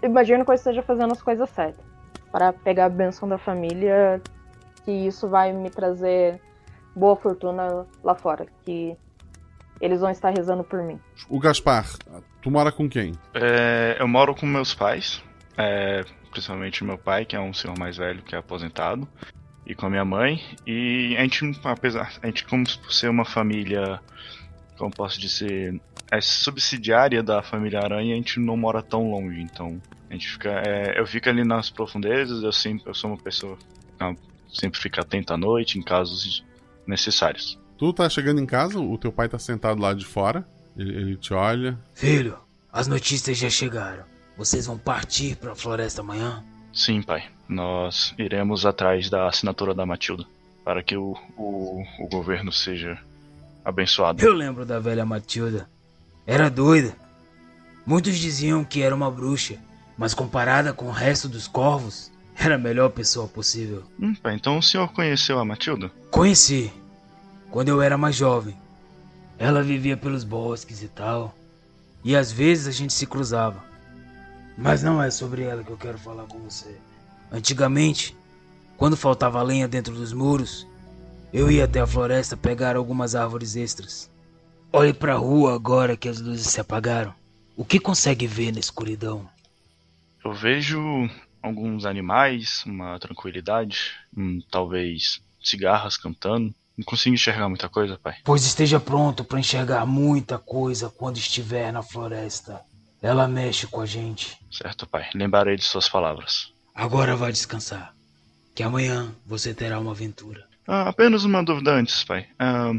[0.01, 1.83] imagino que eu esteja fazendo as coisas certas.
[2.31, 4.21] Para pegar a benção da família,
[4.85, 6.39] que isso vai me trazer
[6.95, 8.95] boa fortuna lá fora, que
[9.81, 10.97] eles vão estar rezando por mim.
[11.29, 11.85] O Gaspar,
[12.41, 13.11] tu mora com quem?
[13.33, 15.21] É, eu moro com meus pais,
[15.57, 19.05] é, principalmente meu pai, que é um senhor mais velho, que é aposentado
[19.65, 20.41] e com a minha mãe.
[20.65, 23.99] E a gente, apesar, a gente como ser uma família,
[24.77, 25.79] como posso dizer,
[26.11, 30.49] é subsidiária da família Aranha, a gente não mora tão longe, então a gente fica,
[30.49, 33.57] é, eu fico ali nas profundezas, eu sempre, eu sou uma pessoa
[33.97, 36.45] que sempre fica atenta à noite em casos
[36.85, 37.59] necessários.
[37.77, 40.47] Tu tá chegando em casa, o teu pai tá sentado lá de fora,
[40.77, 41.79] ele, ele te olha.
[41.93, 42.37] Filho,
[42.71, 44.03] as notícias já chegaram.
[44.37, 46.43] Vocês vão partir para a floresta amanhã?
[46.73, 47.23] Sim, pai.
[47.47, 50.25] Nós iremos atrás da assinatura da Matilda
[50.63, 52.97] para que o, o, o governo seja
[53.63, 54.23] abençoado.
[54.23, 55.69] Eu lembro da velha Matilda.
[56.25, 56.95] Era doida.
[57.85, 59.57] Muitos diziam que era uma bruxa,
[59.97, 63.83] mas comparada com o resto dos corvos, era a melhor pessoa possível.
[63.99, 65.91] Hum, pai, então o senhor conheceu a Matilda?
[66.09, 66.71] Conheci.
[67.51, 68.55] Quando eu era mais jovem.
[69.37, 71.35] Ela vivia pelos bosques e tal.
[72.03, 73.63] E às vezes a gente se cruzava.
[74.57, 76.77] Mas não é sobre ela que eu quero falar com você.
[77.31, 78.15] Antigamente,
[78.77, 80.67] quando faltava lenha dentro dos muros,
[81.31, 84.09] eu ia até a floresta pegar algumas árvores extras.
[84.71, 87.13] Olhe para a rua agora que as luzes se apagaram.
[87.55, 89.27] O que consegue ver na escuridão?
[90.23, 90.79] Eu vejo
[91.41, 96.53] alguns animais, uma tranquilidade, hum, talvez cigarras cantando.
[96.77, 98.15] Não consigo enxergar muita coisa, pai.
[98.23, 102.61] Pois esteja pronto para enxergar muita coisa quando estiver na floresta.
[103.03, 104.37] Ela mexe com a gente.
[104.49, 105.09] Certo, pai.
[105.13, 106.53] Lembrarei de suas palavras.
[106.73, 107.93] Agora vá descansar.
[108.55, 110.47] Que amanhã você terá uma aventura.
[110.65, 112.27] Ah, apenas uma dúvida antes, pai.
[112.39, 112.71] Ah,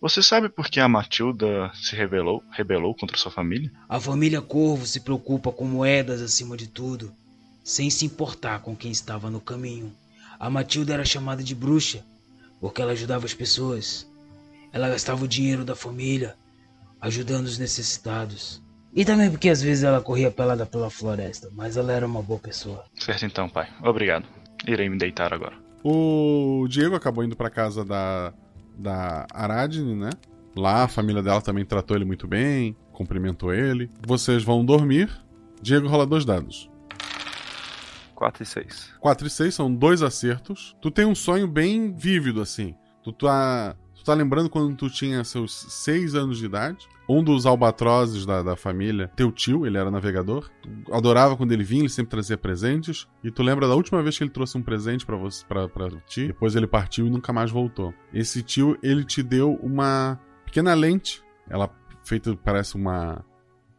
[0.00, 3.70] você sabe por que a Matilda se rebelou, rebelou contra sua família?
[3.88, 7.14] A família Corvo se preocupa com moedas acima de tudo,
[7.62, 9.94] sem se importar com quem estava no caminho.
[10.40, 12.04] A Matilda era chamada de bruxa
[12.60, 14.10] porque ela ajudava as pessoas.
[14.72, 16.36] Ela gastava o dinheiro da família
[17.00, 18.60] ajudando os necessitados.
[18.96, 22.40] E também porque às vezes ela corria pelada pela floresta, mas ela era uma boa
[22.40, 22.82] pessoa.
[22.94, 23.68] Certo então, pai.
[23.84, 24.24] Obrigado.
[24.66, 25.54] Irei me deitar agora.
[25.84, 28.32] O Diego acabou indo para casa da
[28.76, 30.10] da Aradne, né?
[30.54, 33.90] Lá a família dela também tratou ele muito bem, cumprimentou ele.
[34.06, 35.10] Vocês vão dormir.
[35.60, 36.70] Diego rola dois dados.
[38.14, 38.94] 4 e 6.
[38.98, 40.74] 4 e 6 são dois acertos.
[40.80, 42.74] Tu tem um sonho bem vívido, assim.
[43.02, 45.54] Tu tá, tu tá lembrando quando tu tinha seus
[45.84, 46.88] 6 anos de idade.
[47.08, 50.50] Um dos albatrozes da, da família, teu tio, ele era navegador.
[50.60, 53.06] Tu adorava quando ele vinha, ele sempre trazia presentes.
[53.22, 55.88] E tu lembra da última vez que ele trouxe um presente para você, pra, pra
[56.06, 56.28] ti?
[56.28, 57.94] Depois ele partiu e nunca mais voltou.
[58.12, 61.22] Esse tio, ele te deu uma pequena lente.
[61.48, 61.70] Ela
[62.04, 63.24] feita, parece uma,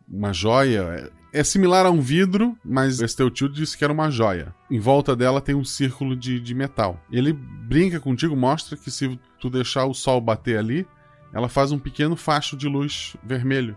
[0.07, 4.09] uma joia é similar a um vidro, mas esse teu tio disse que era uma
[4.09, 4.55] joia.
[4.71, 6.99] Em volta dela tem um círculo de, de metal.
[7.11, 10.87] Ele brinca contigo, mostra que se tu deixar o sol bater ali,
[11.33, 13.75] ela faz um pequeno facho de luz vermelho.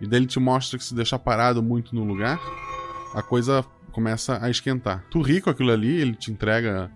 [0.00, 2.40] E daí ele te mostra que se deixar parado muito no lugar,
[3.14, 5.04] a coisa começa a esquentar.
[5.10, 6.90] Tu ri com aquilo ali, ele te entrega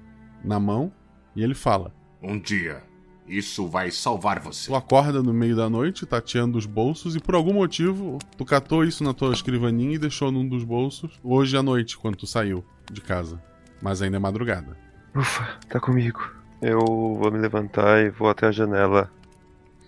[0.45, 0.93] na mão
[1.35, 1.93] e ele fala:
[2.23, 2.83] Um dia
[3.27, 4.69] isso vai salvar você.
[4.69, 8.85] Tu acorda no meio da noite, tateando os bolsos, e por algum motivo, tu catou
[8.85, 12.65] isso na tua escrivaninha e deixou num dos bolsos hoje à noite, quando tu saiu
[12.91, 13.43] de casa.
[13.81, 14.77] Mas ainda é madrugada.
[15.15, 16.21] Ufa, tá comigo.
[16.61, 19.11] Eu vou me levantar e vou até a janela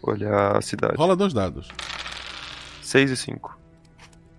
[0.06, 0.96] olhar a cidade.
[0.96, 1.68] Rola dois dados.
[2.82, 3.58] 6 e 5.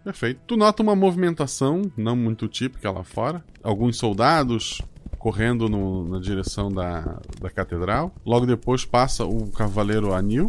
[0.04, 0.40] Perfeito.
[0.46, 3.44] Tu nota uma movimentação não muito típica lá fora.
[3.64, 4.82] Alguns soldados
[5.18, 8.14] correndo no, na direção da, da catedral.
[8.24, 10.46] Logo depois passa o cavaleiro Anil,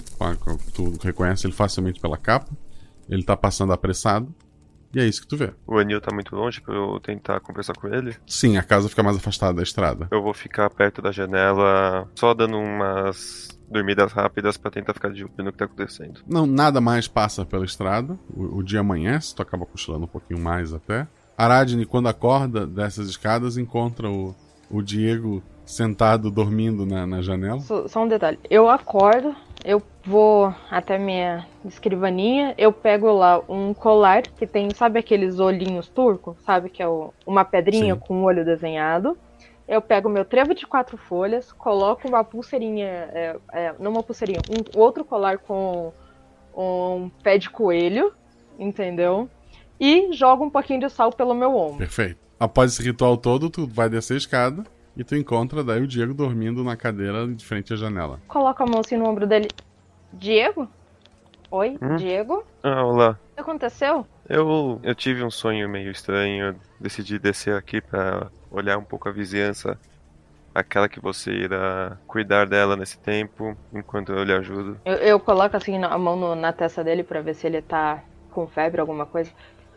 [0.75, 2.53] tu reconhece ele facilmente pela capa.
[3.09, 4.35] Ele tá passando apressado.
[4.95, 5.55] E é isso que tu vê.
[5.67, 8.15] O Anil tá muito longe pra eu tentar conversar com ele?
[8.27, 10.09] Sim, a casa fica mais afastada da estrada.
[10.11, 15.25] Eu vou ficar perto da janela, só dando umas dormidas rápidas para tentar ficar de
[15.25, 16.21] olho no que tá acontecendo.
[16.27, 18.19] Não, nada mais passa pela estrada.
[18.35, 21.07] O, o dia amanhece, tu acaba cochilando um pouquinho mais até.
[21.37, 24.35] Aradne, quando acorda dessas escadas, encontra o,
[24.71, 27.61] o Diego sentado dormindo na, na janela.
[27.61, 28.39] Só, só, um detalhe.
[28.49, 35.01] Eu acordo, eu vou até minha escrivaninha, eu pego lá um colar que tem, sabe
[35.01, 36.37] aqueles olhinhos turcos?
[36.45, 38.01] Sabe que é o, uma pedrinha Sim.
[38.01, 39.19] com um olho desenhado.
[39.69, 44.41] Eu pego meu trevo de quatro folhas, coloco uma pulseirinha, é, é, não uma pulseirinha,
[44.49, 45.93] um outro colar com
[46.57, 48.13] um pé de coelho,
[48.59, 49.29] entendeu?
[49.79, 51.79] E jogo um pouquinho de sal pelo meu ombro.
[51.79, 52.19] Perfeito.
[52.39, 54.65] Após esse ritual todo, tu vai descer a escada
[54.97, 58.21] e tu encontra daí o Diego dormindo na cadeira de frente à janela.
[58.29, 59.49] Coloca a mão assim no ombro dele.
[60.13, 60.69] Diego?
[61.51, 61.97] Oi, hum?
[61.97, 62.45] Diego?
[62.63, 63.19] Ah, olá.
[63.33, 64.07] O que aconteceu?
[64.29, 66.57] Eu, eu tive um sonho meio estranho.
[66.81, 69.79] Decidi descer aqui para olhar um pouco a vizinhança.
[70.55, 74.79] Aquela que você irá cuidar dela nesse tempo, enquanto eu lhe ajudo.
[74.85, 78.03] Eu, eu coloco assim a mão no, na testa dele para ver se ele tá
[78.31, 79.31] com febre, alguma coisa.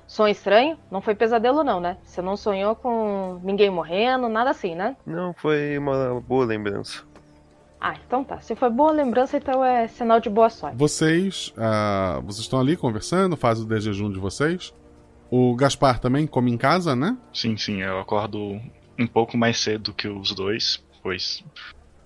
[0.07, 0.77] Sonho estranho?
[0.89, 1.97] Não foi pesadelo, não, né?
[2.03, 4.95] Você não sonhou com ninguém morrendo, nada assim, né?
[5.05, 7.03] Não, foi uma boa lembrança.
[7.79, 8.39] Ah, então tá.
[8.39, 10.75] Se foi boa lembrança, então é sinal de boa sorte.
[10.75, 14.73] Vocês, uh, vocês estão ali conversando, fazem o desjejum de vocês.
[15.31, 17.17] O Gaspar também come em casa, né?
[17.33, 17.81] Sim, sim.
[17.81, 18.59] Eu acordo
[18.97, 21.43] um pouco mais cedo que os dois, pois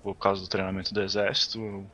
[0.02, 1.84] por causa do treinamento do exército,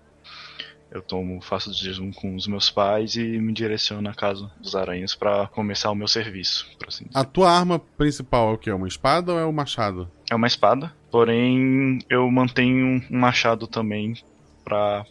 [0.90, 5.14] Eu tomo, faço jejum com os meus pais e me direciono na casa dos aranhas
[5.14, 6.66] para começar o meu serviço.
[6.84, 8.68] Assim a tua arma principal é o que?
[8.68, 10.10] É uma espada ou é o um machado?
[10.28, 14.14] É uma espada, porém eu mantenho um machado também
[14.64, 15.06] para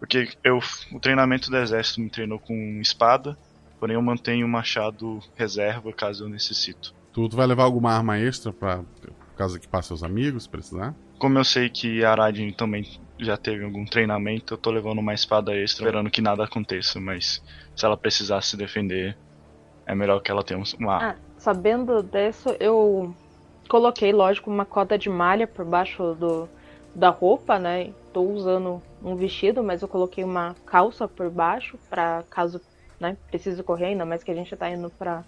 [0.00, 0.58] porque eu
[0.90, 3.38] o treinamento do exército me treinou com espada,
[3.80, 6.94] porém eu mantenho um machado reserva caso eu necessito.
[7.12, 8.84] Tu, tu vai levar alguma arma extra para
[9.36, 10.94] caso que passe os amigos, se precisar?
[11.18, 12.86] Como eu sei que a Aradin também
[13.18, 17.42] já teve algum treinamento, eu tô levando uma espada extra, esperando que nada aconteça, mas
[17.74, 19.16] se ela precisar se defender,
[19.86, 21.10] é melhor que ela tenha uma arma.
[21.10, 23.14] Ah, sabendo disso, eu
[23.68, 26.48] coloquei, lógico, uma cota de malha por baixo do,
[26.94, 27.92] da roupa, né?
[28.12, 32.60] Tô usando um vestido, mas eu coloquei uma calça por baixo para caso,
[33.00, 35.24] né, precise correr, ainda mais que a gente tá indo pra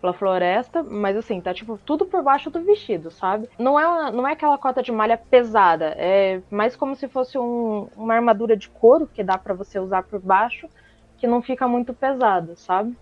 [0.00, 3.48] pela floresta, mas assim, tá tipo tudo por baixo do vestido, sabe?
[3.58, 7.88] Não é, não é aquela cota de malha pesada, é mais como se fosse um,
[7.96, 10.68] uma armadura de couro que dá para você usar por baixo,
[11.16, 12.96] que não fica muito pesado, sabe?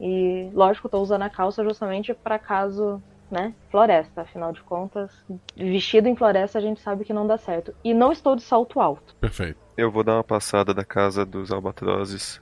[0.00, 5.12] E lógico, tô usando a calça justamente para caso, né, floresta, afinal de contas,
[5.54, 7.74] vestido em floresta a gente sabe que não dá certo.
[7.84, 9.14] E não estou de salto alto.
[9.16, 9.58] Perfeito.
[9.76, 12.40] Eu vou dar uma passada da casa dos albatrozes,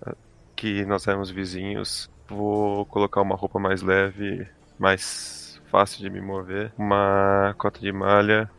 [0.63, 4.47] que nós éramos vizinhos, Vou colocar uma roupa mais leve,
[4.79, 8.51] mais fácil de me mover, uma cota de malha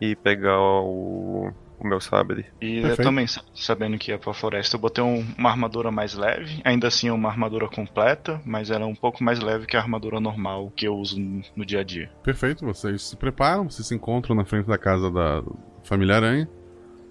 [0.00, 2.46] e pegar o, o meu sabre.
[2.60, 6.60] E eu também, sabendo que ia pra floresta, eu botei um, uma armadura mais leve,
[6.64, 9.80] ainda assim é uma armadura completa, mas ela é um pouco mais leve que a
[9.80, 12.10] armadura normal que eu uso no, no dia a dia.
[12.22, 15.42] Perfeito, vocês se preparam, vocês se encontram na frente da casa da
[15.82, 16.48] família Aranha.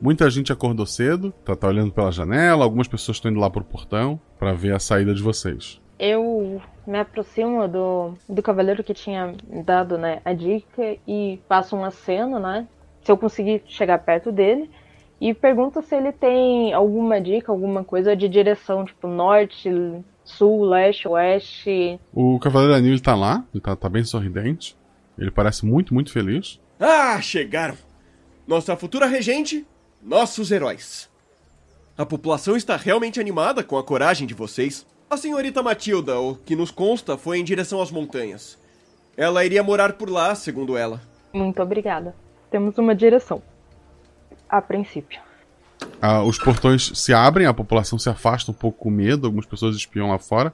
[0.01, 3.63] Muita gente acordou cedo, tá, tá olhando pela janela, algumas pessoas estão indo lá pro
[3.63, 5.79] portão para ver a saída de vocês.
[5.99, 11.85] Eu me aproximo do, do cavaleiro que tinha dado né, a dica e faço um
[11.85, 12.67] aceno, né?
[13.03, 14.71] Se eu conseguir chegar perto dele.
[15.19, 19.69] E pergunto se ele tem alguma dica, alguma coisa de direção, tipo norte,
[20.23, 21.99] sul, leste, oeste.
[22.11, 24.75] O Cavaleiro Anil tá lá, ele tá, tá bem sorridente.
[25.15, 26.59] Ele parece muito, muito feliz.
[26.79, 27.75] Ah, chegaram!
[28.47, 29.63] Nossa futura regente
[30.01, 31.09] nossos heróis.
[31.97, 34.85] A população está realmente animada com a coragem de vocês.
[35.09, 38.57] A senhorita Matilda, o que nos consta, foi em direção às montanhas.
[39.15, 41.01] Ela iria morar por lá, segundo ela.
[41.33, 42.15] Muito obrigada.
[42.49, 43.41] Temos uma direção.
[44.49, 45.21] A princípio.
[46.01, 49.75] Ah, os portões se abrem, a população se afasta um pouco com medo, algumas pessoas
[49.75, 50.53] espiam lá fora.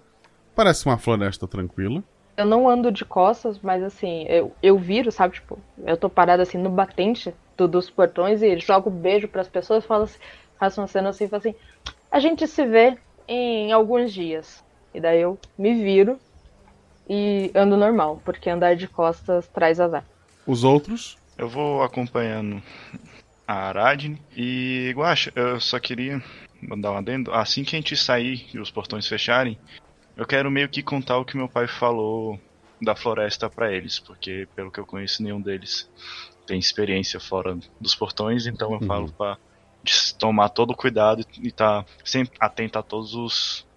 [0.55, 2.03] Parece uma floresta tranquila.
[2.35, 5.35] Eu não ando de costas, mas assim, eu, eu viro, sabe?
[5.35, 9.47] Tipo, eu tô parada assim no batente do, dos portões e jogo beijo para as
[9.47, 10.19] pessoas, falo assim,
[10.59, 11.55] faço uma cena assim, falo assim,
[12.11, 14.63] a gente se vê em alguns dias.
[14.93, 16.19] E daí eu me viro
[17.09, 20.05] e ando normal, porque andar de costas traz azar.
[20.45, 21.17] Os outros?
[21.37, 22.61] Eu vou acompanhando
[23.47, 26.21] a Aradne e Guacha, eu só queria
[26.61, 27.31] mandar um adendo.
[27.31, 29.57] Assim que a gente sair e os portões fecharem,
[30.15, 32.39] eu quero meio que contar o que meu pai falou
[32.81, 35.89] da floresta para eles, porque pelo que eu conheço nenhum deles
[36.47, 38.87] tem experiência fora dos portões, então eu uhum.
[38.87, 39.37] falo para
[40.17, 43.67] tomar todo o cuidado e estar tá sempre atento a todos os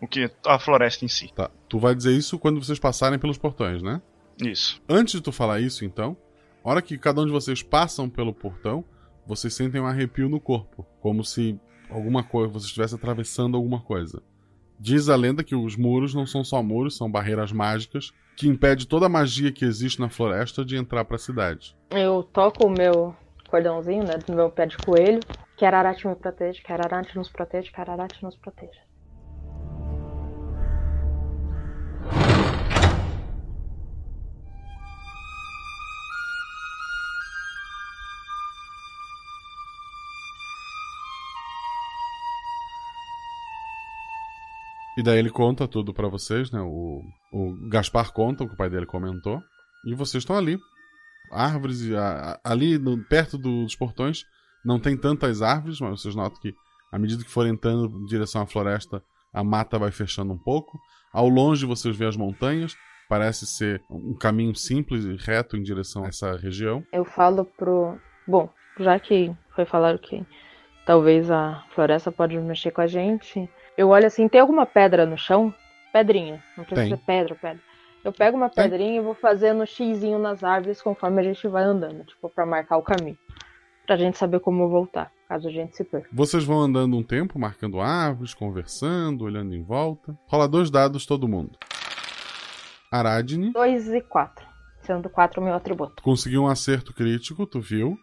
[0.00, 1.32] o que a floresta em si.
[1.34, 1.50] Tá.
[1.68, 4.02] Tu vai dizer isso quando vocês passarem pelos portões, né?
[4.42, 4.80] Isso.
[4.88, 6.16] Antes de tu falar isso, então,
[6.62, 8.84] a hora que cada um de vocês passam pelo portão,
[9.26, 14.22] vocês sentem um arrepio no corpo, como se alguma coisa você estivesse atravessando alguma coisa.
[14.78, 18.86] Diz a lenda que os muros não são só muros, são barreiras mágicas que impedem
[18.86, 21.74] toda a magia que existe na floresta de entrar para a cidade.
[21.90, 23.16] Eu toco o meu
[23.48, 25.20] cordãozinho, né, do meu pé de coelho.
[25.56, 28.78] Que Ararate me protege, que Ararate nos protege, que Ararate nos protege.
[44.96, 46.60] E daí ele conta tudo para vocês, né?
[46.60, 49.42] O, o Gaspar conta o que o pai dele comentou.
[49.86, 50.58] E vocês estão ali.
[51.30, 54.22] Árvores, a, a, ali no, perto do, dos portões,
[54.64, 56.54] não tem tantas árvores, mas vocês notam que
[56.90, 60.78] à medida que forem entrando em direção à floresta, a mata vai fechando um pouco.
[61.12, 62.74] Ao longe vocês veem as montanhas.
[63.08, 66.82] Parece ser um caminho simples e reto em direção a essa região.
[66.92, 67.98] Eu falo pro.
[68.26, 70.26] Bom, já que foi falado que
[70.84, 75.18] talvez a floresta pode mexer com a gente, eu olho assim, tem alguma pedra no
[75.18, 75.52] chão?
[75.92, 76.42] Pedrinha.
[76.56, 77.60] Não precisa ser pedra, pedra.
[78.04, 78.96] Eu pego uma pedrinha tem.
[78.98, 82.82] e vou fazendo xizinho nas árvores conforme a gente vai andando, tipo, para marcar o
[82.82, 83.18] caminho.
[83.84, 86.08] Pra gente saber como voltar, caso a gente se perca.
[86.12, 90.16] Vocês vão andando um tempo, marcando árvores, conversando, olhando em volta.
[90.28, 91.58] Rola dois dados todo mundo.
[92.90, 93.52] Aradne.
[93.52, 94.46] Dois e quatro.
[94.82, 96.02] Sendo quatro o meu atributo.
[96.02, 97.98] Conseguiu um acerto crítico, tu viu.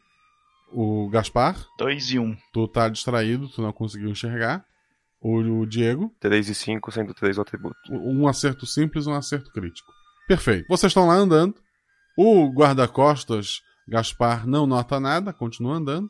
[0.73, 1.55] O Gaspar?
[1.77, 2.23] 2 e 1.
[2.23, 2.37] Um.
[2.51, 4.65] Tu tá distraído, tu não conseguiu enxergar.
[5.23, 6.13] O, Diego?
[6.19, 7.77] 3 e 5, sendo 3 o atributo.
[7.89, 9.89] Um acerto simples um acerto crítico.
[10.27, 10.65] Perfeito.
[10.67, 11.55] Vocês estão lá andando.
[12.17, 16.09] O guarda-costas, Gaspar, não nota nada, continua andando.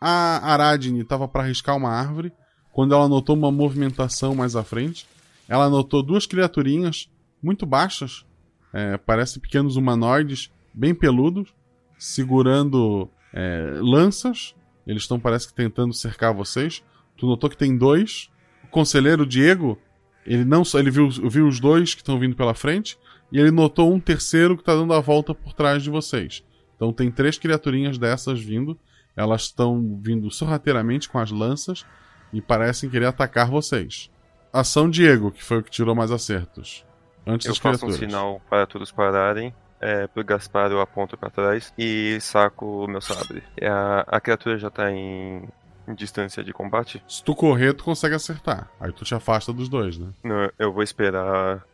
[0.00, 2.32] A Aradne estava para arriscar uma árvore
[2.70, 5.06] quando ela notou uma movimentação mais à frente.
[5.48, 7.08] Ela notou duas criaturinhas
[7.42, 8.26] muito baixas,
[8.72, 11.54] é, parecem pequenos humanoides, bem peludos,
[11.98, 14.54] segurando é, lanças.
[14.86, 16.82] Eles estão, parece que, tentando cercar vocês.
[17.16, 18.28] Tu notou que tem dois.
[18.74, 19.78] Conselheiro Diego,
[20.26, 22.98] ele não só ele viu, viu os dois que estão vindo pela frente
[23.30, 26.42] e ele notou um terceiro que está dando a volta por trás de vocês.
[26.74, 28.76] Então tem três criaturinhas dessas vindo.
[29.16, 31.86] Elas estão vindo sorrateiramente com as lanças
[32.32, 34.10] e parecem querer atacar vocês.
[34.52, 36.84] Ação Diego, que foi o que tirou mais acertos.
[37.24, 37.96] Antes eu das faço criaturas.
[37.96, 39.54] um sinal para todos pararem.
[39.80, 43.44] É, pro Gaspar eu aponto para trás e saco o meu sabre.
[43.62, 45.48] A, a criatura já tá em,
[45.86, 47.02] em, distância de combate?
[47.08, 48.70] Se tu correr, tu consegue acertar.
[48.80, 50.08] Aí tu te afasta dos dois, né?
[50.22, 51.64] Não, eu vou esperar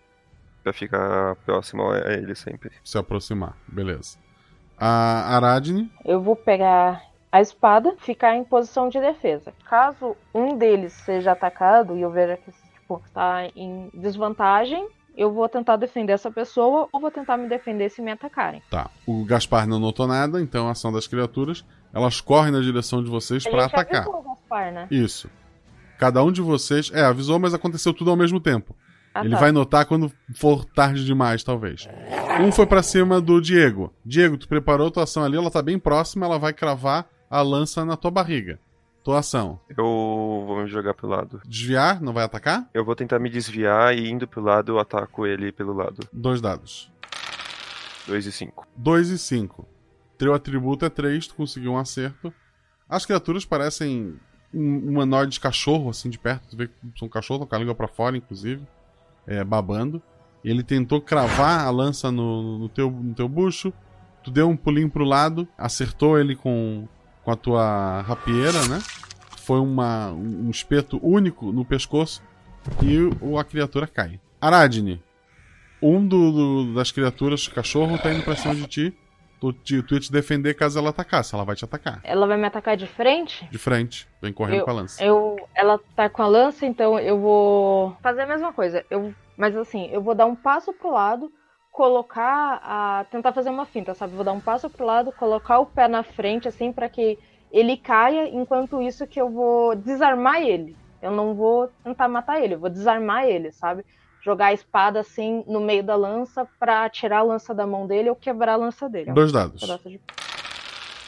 [0.62, 2.70] pra ficar próximo a ele sempre.
[2.84, 4.18] Se aproximar, beleza.
[4.78, 5.90] A Aradne?
[6.04, 9.52] Eu vou pegar a espada, ficar em posição de defesa.
[9.68, 12.50] Caso um deles seja atacado e eu veja que
[12.90, 17.90] tipo, está em desvantagem, eu vou tentar defender essa pessoa ou vou tentar me defender
[17.90, 18.62] se me atacarem.
[18.70, 18.90] Tá.
[19.06, 23.11] O Gaspar não notou nada, então a ação das criaturas, elas correm na direção de
[23.11, 24.02] vocês para atacar.
[24.02, 24.88] Avisou o Gaspar, né?
[24.90, 25.30] Isso.
[25.98, 28.74] Cada um de vocês, é, avisou, mas aconteceu tudo ao mesmo tempo.
[29.14, 29.40] Ah, Ele tá.
[29.40, 31.88] vai notar quando for tarde demais, talvez.
[32.40, 33.92] Um foi para cima do Diego.
[34.04, 37.84] Diego, tu preparou tua ação ali, ela tá bem próxima, ela vai cravar a lança
[37.84, 38.58] na tua barriga.
[39.03, 39.59] Tua ação.
[39.68, 39.84] Eu
[40.46, 41.40] vou me jogar pro lado.
[41.46, 42.01] Desviar?
[42.03, 42.68] Não vai atacar?
[42.74, 46.07] Eu vou tentar me desviar e indo pro lado eu ataco ele pelo lado.
[46.12, 46.92] Dois dados.
[48.07, 48.66] 2 e 5.
[48.76, 49.66] 2 e 5.
[50.18, 52.32] Teu atributo é 3, tu conseguiu um acerto.
[52.88, 54.18] As criaturas parecem
[54.53, 56.48] um humanoide de cachorro, assim, de perto.
[56.51, 58.66] Tu vê que são cachorros, com a língua pra fora, inclusive.
[59.26, 60.03] É, babando.
[60.44, 63.72] Ele tentou cravar a lança no, no, teu, no teu bucho.
[64.24, 66.86] Tu deu um pulinho pro lado, acertou ele com,
[67.31, 68.81] com a tua rapieira, né?
[69.45, 72.22] Foi uma, um espeto único no pescoço
[72.83, 74.20] e o, a criatura cai.
[74.41, 75.03] Aradne,
[75.81, 78.99] um do, do, das criaturas, cachorro, tá indo pra cima de ti.
[79.41, 81.35] Tu, tu, tu ia te defender caso ela atacasse.
[81.35, 82.01] Ela vai te atacar.
[82.05, 83.49] Ela vai me atacar de frente?
[83.51, 84.07] De frente.
[84.20, 85.03] Vem correndo eu, com a lança.
[85.03, 88.85] Eu, ela tá com a lança, então eu vou fazer a mesma coisa.
[88.91, 91.33] Eu, mas assim, eu vou dar um passo pro lado,
[91.70, 93.04] colocar a.
[93.10, 94.14] tentar fazer uma finta, sabe?
[94.14, 97.18] Vou dar um passo pro lado, colocar o pé na frente, assim, para que
[97.50, 100.76] ele caia, enquanto isso que eu vou desarmar ele.
[101.02, 103.84] Eu não vou tentar matar ele, eu vou desarmar ele, sabe?
[104.22, 108.10] Jogar a espada assim no meio da lança pra tirar a lança da mão dele
[108.10, 109.12] ou quebrar a lança dele.
[109.12, 109.60] Dois dados.
[109.60, 110.00] De...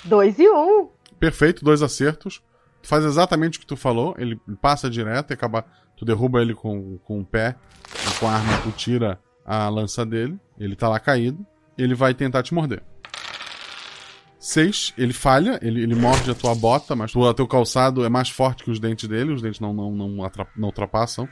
[0.05, 0.89] Dois e um.
[1.21, 2.43] Perfeito, dois acertos.
[2.81, 5.65] Tu faz exatamente o que tu falou, ele passa direto e acaba.
[5.97, 7.55] Tu derruba ele com, com o pé,
[7.87, 10.39] e com a arma tu tira a lança dele.
[10.63, 11.45] Ele tá lá caído.
[11.77, 12.83] Ele vai tentar te morder.
[14.39, 18.29] 6, ele falha, ele, ele morde a tua bota, mas o teu calçado é mais
[18.29, 21.29] forte que os dentes dele, os dentes não, não, não, não ultrapassam.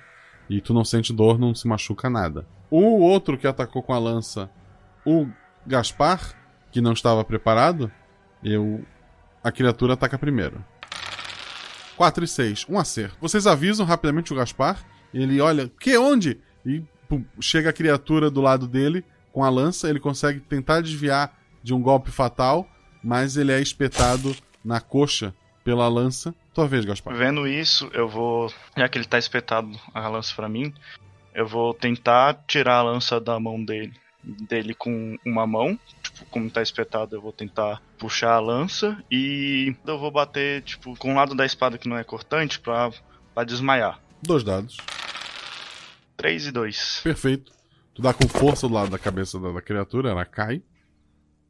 [0.48, 2.46] E tu não sente dor, não se machuca nada.
[2.70, 4.50] O outro que atacou com a lança,
[5.06, 5.28] o
[5.64, 6.34] Gaspar,
[6.72, 7.90] que não estava preparado,
[8.42, 8.84] eu.
[9.42, 10.64] A criatura ataca primeiro.
[11.96, 13.16] 4 e 6, um acerto.
[13.20, 16.40] Vocês avisam rapidamente o Gaspar, ele olha, que onde?
[16.64, 21.36] E pum, chega a criatura do lado dele com a lança, ele consegue tentar desviar
[21.62, 22.68] de um golpe fatal,
[23.02, 26.34] mas ele é espetado na coxa pela lança.
[26.54, 27.14] Tua vez, Gaspar.
[27.14, 28.52] Vendo isso, eu vou.
[28.76, 30.74] Já que ele tá espetado a lança para mim,
[31.34, 33.92] eu vou tentar tirar a lança da mão dele.
[34.22, 35.78] Dele com uma mão.
[36.02, 39.02] Tipo, como tá espetado, eu vou tentar puxar a lança.
[39.10, 42.90] E eu vou bater, tipo, com o lado da espada que não é cortante pra,
[43.34, 43.98] pra desmaiar.
[44.22, 44.76] Dois dados.
[46.18, 47.00] 3 e 2.
[47.02, 47.59] Perfeito.
[47.95, 50.62] Tu dá com força do lado da cabeça da, da criatura, ela cai.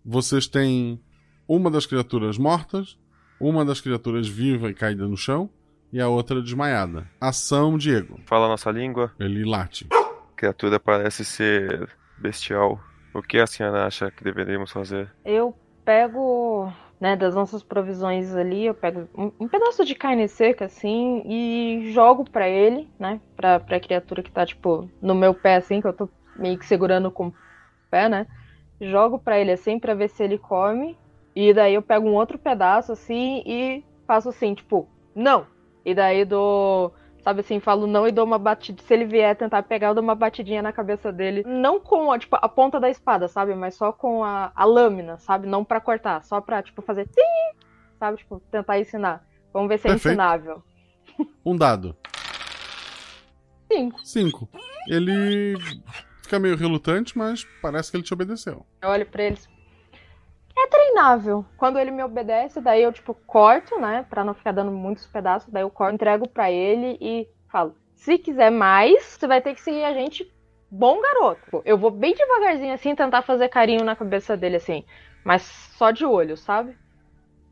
[0.05, 1.01] Vocês têm
[1.47, 2.99] uma das criaturas mortas,
[3.38, 5.51] uma das criaturas viva e caída no chão,
[5.93, 7.09] e a outra desmaiada.
[7.20, 8.20] Ação, Diego.
[8.26, 9.12] Fala a nossa língua.
[9.18, 9.86] Ele late.
[9.93, 12.80] A criatura parece ser bestial.
[13.12, 15.11] O que a senhora acha que deveríamos fazer?
[15.24, 20.66] Eu pego, né, das nossas provisões ali, eu pego um, um pedaço de carne seca,
[20.66, 25.57] assim, e jogo pra ele, né, pra, pra criatura que tá, tipo, no meu pé,
[25.57, 26.09] assim, que eu tô
[26.41, 27.34] meio que segurando com o
[27.91, 28.26] pé, né,
[28.80, 30.97] jogo pra ele, assim, pra ver se ele come,
[31.36, 35.47] e daí eu pego um outro pedaço, assim, e faço assim, tipo, não.
[35.84, 38.82] E daí dou, sabe assim, falo não e dou uma batida.
[38.82, 41.43] Se ele vier tentar pegar, eu dou uma batidinha na cabeça dele.
[41.47, 43.55] Não com a, tipo, a ponta da espada, sabe?
[43.55, 45.47] Mas só com a, a lâmina, sabe?
[45.47, 47.59] Não pra cortar, só pra, tipo, fazer sim,
[47.99, 48.18] sabe?
[48.18, 49.24] Tipo, tentar ensinar.
[49.53, 50.14] Vamos ver se é Perfeito.
[50.14, 50.62] ensinável.
[51.45, 51.97] Um dado.
[53.70, 54.01] Cinco.
[54.05, 54.49] Cinco.
[54.88, 55.57] Ele
[56.30, 58.64] fica meio relutante, mas parece que ele te obedeceu.
[58.80, 59.48] Eu olho pra eles.
[60.56, 61.44] É treinável.
[61.56, 64.06] Quando ele me obedece, daí eu, tipo, corto, né?
[64.08, 65.52] Pra não ficar dando muitos pedaços.
[65.52, 69.60] Daí eu corto, entrego pra ele e falo: se quiser mais, você vai ter que
[69.60, 70.30] seguir a gente
[70.70, 71.62] bom garoto.
[71.64, 74.84] Eu vou bem devagarzinho assim, tentar fazer carinho na cabeça dele, assim.
[75.24, 75.42] Mas
[75.76, 76.76] só de olho, sabe?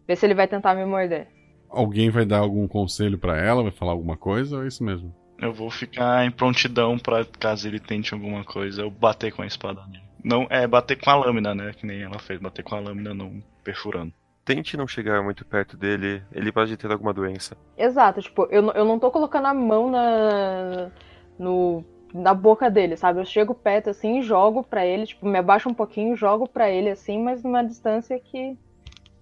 [0.06, 1.26] Ver se ele vai tentar me morder.
[1.68, 5.14] Alguém vai dar algum conselho pra ela, vai falar alguma coisa, ou é isso mesmo?
[5.40, 9.46] Eu vou ficar em prontidão pra caso ele tente alguma coisa, eu bater com a
[9.46, 10.02] espada nele.
[10.24, 11.72] Não, é bater com a lâmina, né?
[11.72, 14.12] Que nem ela fez, bater com a lâmina não perfurando.
[14.44, 17.56] Tente não chegar muito perto dele, ele pode ter alguma doença.
[17.76, 20.90] Exato, tipo, eu, não- eu não tô colocando a mão na.
[21.38, 21.84] no.
[22.12, 23.20] na boca dele, sabe?
[23.20, 26.68] Eu chego perto assim e jogo pra ele, tipo, me abaixo um pouquinho, jogo pra
[26.70, 28.56] ele assim, mas numa distância que.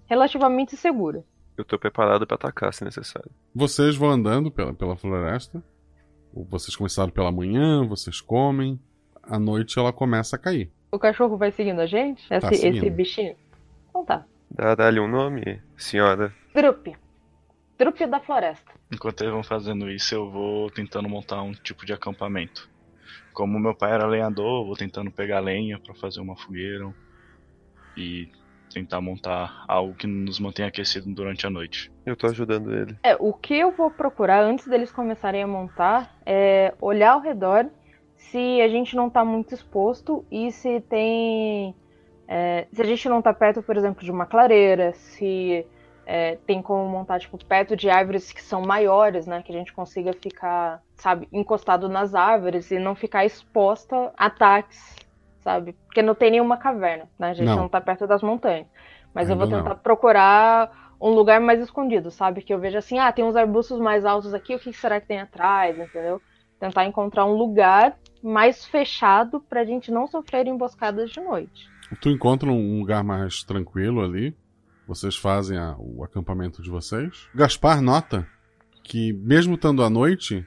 [0.07, 1.25] relativamente segura.
[1.59, 3.31] Eu tô preparado pra atacar se necessário.
[3.55, 5.63] Vocês vão andando pela, pela floresta.
[6.45, 8.79] Vocês começaram pela manhã, vocês comem.
[9.23, 10.71] À noite ela começa a cair.
[10.93, 12.29] O cachorro vai seguindo a gente?
[12.29, 12.77] Tá Esse, seguindo.
[12.79, 13.37] esse bichinho?
[13.91, 14.25] Então tá.
[14.51, 16.33] Dá- Dá-lhe um nome, senhora.
[16.55, 16.95] Drup.
[17.79, 18.73] Drup da floresta.
[18.93, 22.69] Enquanto eles vão fazendo isso, eu vou tentando montar um tipo de acampamento.
[23.33, 26.95] Como meu pai era lenhador, eu vou tentando pegar lenha pra fazer uma fogueira
[27.97, 28.29] e
[28.77, 31.91] tentar montar algo que nos mantenha aquecido durante a noite.
[32.05, 32.95] Eu tô ajudando ele.
[33.03, 37.67] É, o que eu vou procurar antes deles começarem a montar é olhar ao redor
[38.17, 41.75] se a gente não tá muito exposto e se tem.
[42.29, 45.65] é, se a gente não tá perto, por exemplo, de uma clareira, se
[46.05, 49.43] é, tem como montar, tipo, perto de árvores que são maiores, né?
[49.43, 54.95] Que a gente consiga ficar, sabe, encostado nas árvores e não ficar exposta a ataques,
[55.47, 55.75] sabe?
[55.87, 57.29] Porque não tem nenhuma caverna, né?
[57.31, 57.57] A gente Não.
[57.57, 58.67] não, tá perto das montanhas.
[59.15, 59.79] Mas eu Ainda vou tentar não.
[59.81, 62.43] procurar um lugar mais escondido, sabe?
[62.43, 65.07] Que eu veja assim, ah, tem uns arbustos mais altos aqui, o que será que
[65.07, 66.21] tem atrás, entendeu?
[66.59, 71.69] Tentar encontrar um lugar mais fechado pra gente não sofrer emboscadas de noite.
[72.01, 74.37] Tu encontra um lugar mais tranquilo ali.
[74.89, 77.29] Vocês fazem a- o acampamento de vocês.
[77.33, 78.27] Gaspar nota
[78.83, 80.45] que, mesmo estando à noite,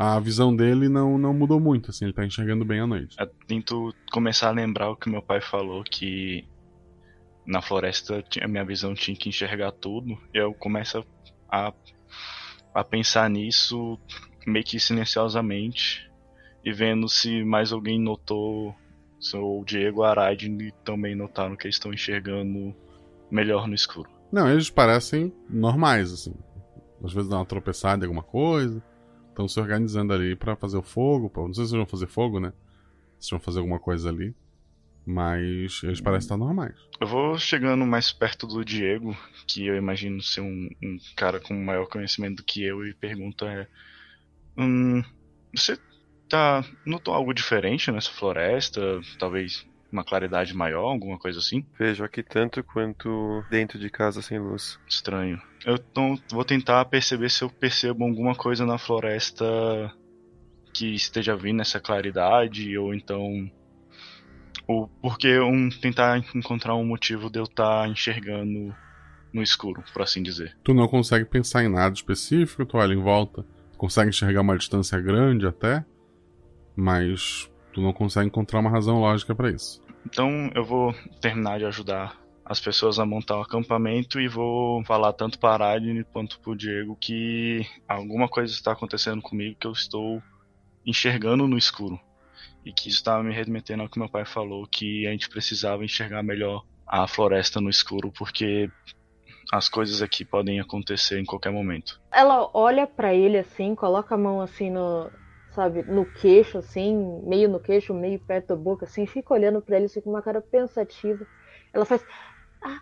[0.00, 1.90] a visão dele não, não mudou muito.
[1.90, 3.16] Assim, ele tá enxergando bem à noite.
[3.18, 6.46] Eu tento começar a lembrar o que meu pai falou, que
[7.44, 10.16] na floresta a minha visão tinha que enxergar tudo.
[10.32, 11.04] E eu começo
[11.50, 11.72] a,
[12.72, 13.98] a pensar nisso
[14.46, 16.08] meio que silenciosamente
[16.64, 18.72] e vendo se mais alguém notou,
[19.18, 20.48] se o Diego Arade
[20.84, 22.72] também notaram que eles estão enxergando
[23.28, 24.08] melhor no escuro.
[24.30, 26.36] Não, eles parecem normais, assim.
[27.02, 28.80] Às vezes dá uma tropeçada em alguma coisa.
[29.38, 31.30] Estão se organizando ali pra fazer o fogo.
[31.30, 32.52] pra- Não sei se vão fazer fogo, né?
[33.20, 34.34] Se vão fazer alguma coisa ali.
[35.06, 36.74] Mas eles parecem estar normais.
[37.00, 39.16] Eu vou chegando mais perto do Diego,
[39.46, 43.44] que eu imagino ser um, um cara com maior conhecimento do que eu, e pergunto
[43.44, 43.68] é.
[44.56, 45.04] Hum,
[45.54, 45.78] você
[46.28, 46.64] tá.
[46.84, 49.00] notou algo diferente nessa floresta?
[49.20, 51.64] Talvez uma claridade maior, alguma coisa assim?
[51.78, 54.78] Vejo aqui tanto quanto dentro de casa sem luz.
[54.86, 55.40] Estranho.
[55.64, 59.44] Eu então, vou tentar perceber se eu percebo alguma coisa na floresta
[60.72, 63.50] que esteja vindo essa claridade, ou então.
[64.66, 68.74] Ou porque um, tentar encontrar um motivo de eu estar enxergando
[69.32, 70.56] no escuro, por assim dizer.
[70.62, 74.56] Tu não consegue pensar em nada específico, tu olha em volta, tu consegue enxergar uma
[74.56, 75.84] distância grande até,
[76.76, 79.80] mas tu não consegue encontrar uma razão lógica pra isso.
[80.04, 85.12] Então eu vou terminar de ajudar as pessoas a montar o acampamento e vou falar
[85.12, 89.66] tanto para a Aline quanto para o Diego que alguma coisa está acontecendo comigo que
[89.66, 90.20] eu estou
[90.84, 92.00] enxergando no escuro.
[92.64, 95.84] E que isso estava me remetendo ao que meu pai falou, que a gente precisava
[95.84, 98.68] enxergar melhor a floresta no escuro, porque
[99.52, 102.00] as coisas aqui podem acontecer em qualquer momento.
[102.12, 105.10] Ela olha pra ele assim, coloca a mão assim no,
[105.50, 109.76] sabe, no queixo assim, meio no queixo, meio perto da boca assim, fica olhando pra
[109.76, 111.26] ele assim com uma cara pensativa.
[111.72, 112.04] Ela faz:
[112.62, 112.80] "Ah,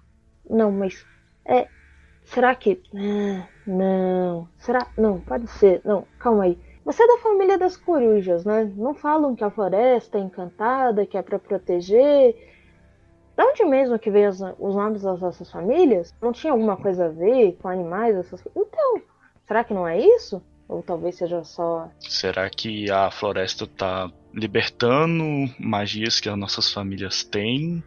[0.48, 1.06] não, mas
[1.46, 1.68] é
[2.24, 4.90] será que ah, não, será?
[4.96, 5.82] Não, pode ser.
[5.84, 6.58] Não, calma aí.
[6.84, 8.64] Você é da família das corujas, né?
[8.76, 12.34] Não falam que a floresta é encantada, que é pra proteger.
[13.36, 16.14] Da onde mesmo que veio as- os nomes das nossas famílias?
[16.20, 18.16] Não tinha alguma coisa a ver com animais?
[18.16, 18.42] Essas...
[18.42, 18.68] coisas?
[18.68, 19.02] Então,
[19.46, 20.42] será que não é isso?
[20.68, 21.88] Ou talvez seja só.
[22.00, 25.24] Será que a floresta está libertando
[25.58, 27.82] magias que as nossas famílias têm,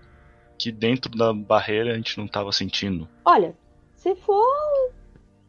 [0.57, 3.07] que dentro da barreira a gente não estava sentindo?
[3.25, 3.55] Olha,
[3.95, 4.45] se for.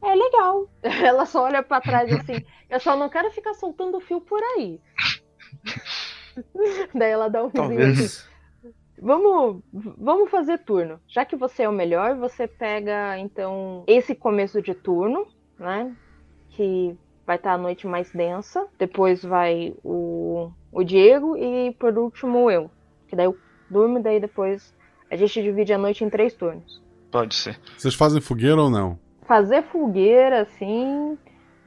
[0.03, 0.67] É legal.
[0.83, 2.45] Ela só olha pra trás assim.
[2.69, 4.81] Eu só não quero ficar soltando fio por aí.
[6.95, 8.31] Daí ela dá um risinho assim.
[9.03, 11.01] Vamos, vamos fazer turno.
[11.09, 15.27] Já que você é o melhor, você pega então esse começo de turno,
[15.59, 15.95] né?
[16.51, 16.97] Que
[17.31, 18.67] vai estar a noite mais densa.
[18.77, 22.69] Depois vai o, o Diego e por último eu.
[23.07, 23.39] Que daí eu
[23.71, 24.75] durmo e daí depois
[25.09, 26.83] a gente divide a noite em três turnos.
[27.09, 27.57] Pode ser.
[27.79, 28.99] Vocês fazem fogueira ou não?
[29.29, 31.17] Fazer fogueira, assim,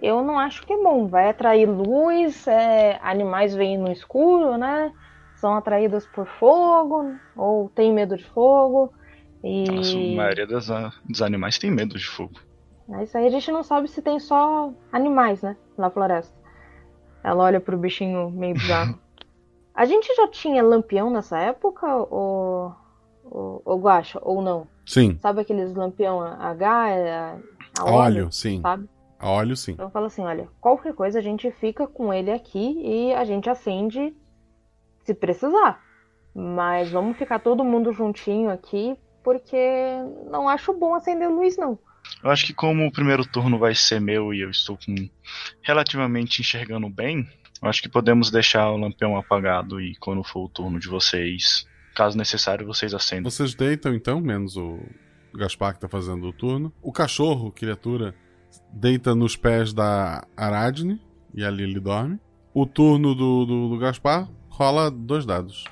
[0.01, 1.07] eu não acho que é bom.
[1.07, 4.91] Vai atrair luz, é, animais vêm no escuro, né?
[5.37, 8.93] São atraídos por fogo, ou tem medo de fogo.
[9.41, 9.63] E...
[9.71, 10.67] Nossa, a maioria das,
[11.07, 12.37] dos animais tem medo de fogo.
[13.01, 15.55] Isso aí a gente não sabe se tem só animais, né?
[15.77, 16.35] Na floresta.
[17.23, 18.99] Ela olha pro bichinho meio bizarro.
[19.73, 22.75] a gente já tinha lampião nessa época, ou,
[23.23, 24.67] ou, ou guacha, ou não?
[24.85, 25.17] Sim.
[25.21, 27.37] Sabe aqueles lampião H, a,
[27.79, 28.61] a óleo, óleo, sim.
[28.61, 28.89] Sabe?
[29.17, 29.71] A óleo, sim.
[29.71, 33.49] Então fala assim, olha, qualquer coisa a gente fica com ele aqui e a gente
[33.49, 34.13] acende
[35.05, 35.81] se precisar.
[36.35, 39.57] Mas vamos ficar todo mundo juntinho aqui, porque
[40.29, 41.79] não acho bom acender luz, não.
[42.23, 45.09] Eu acho que como o primeiro turno vai ser meu e eu estou com
[45.61, 47.27] relativamente enxergando bem,
[47.61, 51.65] eu acho que podemos deixar o lampião apagado e quando for o turno de vocês,
[51.95, 53.23] caso necessário, vocês acendem.
[53.23, 54.79] Vocês deitam então, menos o
[55.33, 56.73] Gaspar que tá fazendo o turno.
[56.81, 58.15] O cachorro, criatura,
[58.71, 61.01] deita nos pés da Aradne
[61.33, 62.19] e ali ele dorme.
[62.53, 65.63] O turno do, do, do Gaspar rola dois dados.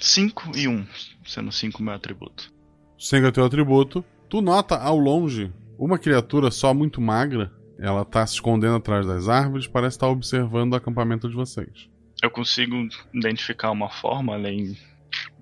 [0.00, 0.86] 5 e 1, um,
[1.26, 2.52] sendo 5 meu atributo.
[2.98, 4.04] 5 é teu atributo.
[4.28, 7.50] Tu nota ao longe uma criatura só muito magra.
[7.78, 11.88] Ela tá se escondendo atrás das árvores, parece estar observando o acampamento de vocês.
[12.22, 12.74] Eu consigo
[13.14, 14.76] identificar uma forma além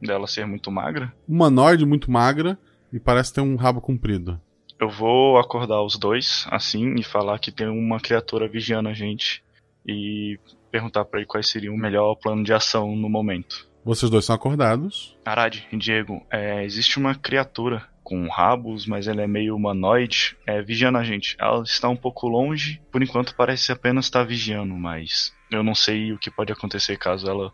[0.01, 1.13] dela ser muito magra?
[1.27, 2.59] Humanoide muito magra
[2.93, 4.41] e parece ter um rabo comprido.
[4.79, 9.43] Eu vou acordar os dois, assim, e falar que tem uma criatura vigiando a gente.
[9.89, 10.39] E
[10.71, 13.67] perguntar para ele quais seriam o melhor plano de ação no momento.
[13.83, 15.17] Vocês dois são acordados.
[15.25, 20.97] Arad Diego, é, existe uma criatura com rabos, mas ela é meio humanoide, é, vigiando
[20.97, 21.37] a gente.
[21.41, 26.13] Ela está um pouco longe, por enquanto parece apenas estar vigiando, mas eu não sei
[26.13, 27.53] o que pode acontecer caso ela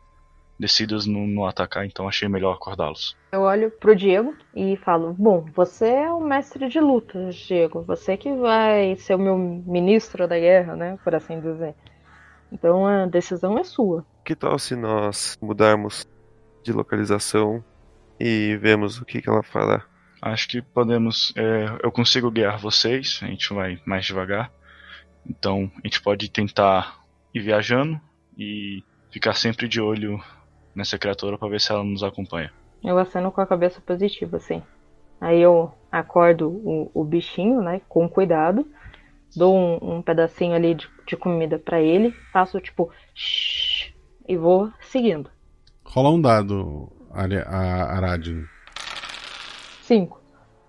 [0.60, 3.16] decidas não, atacar, então achei melhor acordá-los.
[3.32, 7.80] Eu olho pro Diego e falo: Bom, você é o mestre de lutas, Diego.
[7.84, 10.98] Você que vai ser o meu ministro da guerra, né?
[11.02, 11.74] Por assim dizer.
[12.52, 14.04] Então a decisão é sua.
[14.22, 16.06] Que tal se nós mudarmos
[16.62, 17.64] de localização
[18.20, 19.90] e vemos o que, que ela fará?
[20.22, 21.32] Acho que podemos.
[21.36, 24.52] É, eu consigo guiar vocês, a gente vai mais devagar.
[25.28, 27.00] Então a gente pode tentar
[27.34, 28.00] ir viajando
[28.38, 30.22] e ficar sempre de olho
[30.74, 32.52] nessa criatura para ver se ela nos acompanha.
[32.84, 34.62] Eu aceno com a cabeça positiva, assim.
[35.20, 38.66] Aí eu acordo o, o bichinho, né, com cuidado,
[39.36, 43.92] dou um, um pedacinho ali de, de comida para ele, faço tipo shh,
[44.28, 45.30] e vou seguindo.
[45.84, 48.44] Rola um dado, Aradin.
[49.92, 50.22] Cinco.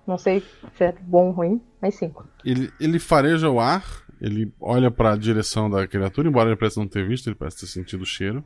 [0.06, 0.42] Não sei
[0.76, 2.28] se é bom ou ruim, mas cinco.
[2.44, 3.86] Ele, ele fareja o ar,
[4.20, 7.62] ele olha para a direção da criatura, embora ele pareça não ter visto, ele parece
[7.62, 8.44] ter sentido o cheiro.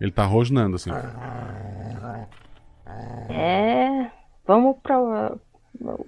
[0.00, 0.90] Ele tá rosnando assim.
[3.28, 4.08] É.
[4.46, 5.34] Vamos pra.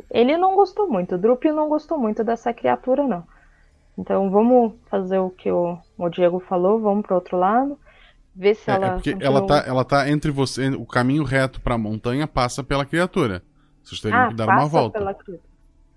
[0.09, 3.25] Ele não gostou muito, o Drup não gostou muito dessa criatura, não.
[3.99, 7.77] Então vamos fazer o que o, o Diego falou, vamos pro outro lado.
[8.35, 8.87] Ver se é, ela.
[8.87, 9.39] É porque continua...
[9.39, 10.69] ela, tá, ela tá entre você.
[10.71, 13.43] O caminho reto pra montanha passa pela criatura.
[13.83, 14.99] Vocês teriam ah, que dar uma volta.
[14.99, 15.17] Pela...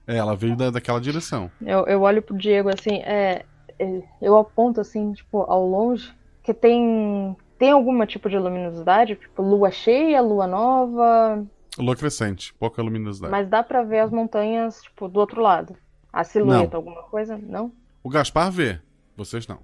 [0.07, 1.49] É, ela veio da, daquela direção.
[1.61, 3.45] Eu, eu olho pro Diego assim, é,
[3.79, 6.13] é, eu aponto assim, tipo, ao longe,
[6.43, 9.15] que tem tem algum tipo de luminosidade?
[9.15, 11.45] Tipo, lua cheia, lua nova?
[11.77, 13.31] Lua crescente, pouca luminosidade.
[13.31, 15.75] Mas dá pra ver as montanhas, tipo, do outro lado.
[16.11, 16.77] A silhueta, não.
[16.77, 17.37] alguma coisa?
[17.37, 17.71] Não?
[18.03, 18.79] O Gaspar vê,
[19.15, 19.59] vocês não.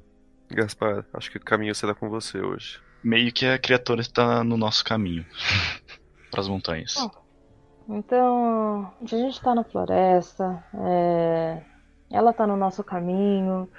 [0.49, 2.79] Gaspar, acho que o caminho será com você hoje.
[3.03, 5.25] Meio que a criatura está no nosso caminho.
[6.31, 6.95] para as montanhas.
[6.97, 7.11] Oh.
[7.91, 11.61] Então, a gente tá na floresta, é...
[12.09, 13.69] ela tá no nosso caminho.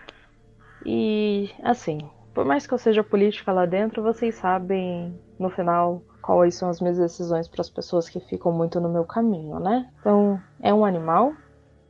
[0.85, 1.99] E, assim,
[2.35, 6.81] por mais que eu seja política lá dentro, vocês sabem no final quais são as
[6.81, 9.91] minhas decisões para as pessoas que ficam muito no meu caminho, né?
[10.01, 11.33] Então, é um animal,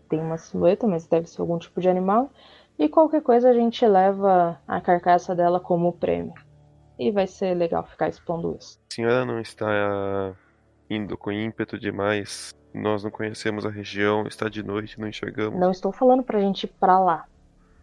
[0.09, 2.31] tem uma silhueta, mas deve ser algum tipo de animal,
[2.79, 6.35] e qualquer coisa a gente leva a carcaça dela como prêmio.
[6.99, 8.79] E vai ser legal ficar expondo isso.
[8.91, 10.35] A senhora não está
[10.95, 12.55] indo com ímpeto demais?
[12.75, 15.59] Nós não conhecemos a região, está de noite, não enxergamos.
[15.59, 17.27] Não estou falando pra gente ir pra lá.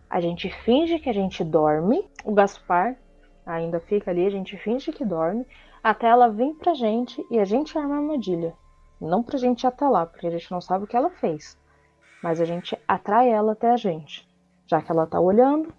[0.10, 2.96] A gente finge que a gente dorme, o Gaspar
[3.46, 5.46] ainda fica ali, a gente finge que dorme,
[5.84, 8.54] até ela vir pra gente e a gente arma a armadilha.
[9.00, 11.58] Não pra gente ir até lá, porque a gente não sabe o que ela fez.
[12.22, 14.28] Mas a gente atrai ela até a gente.
[14.68, 15.74] Já que ela tá olhando,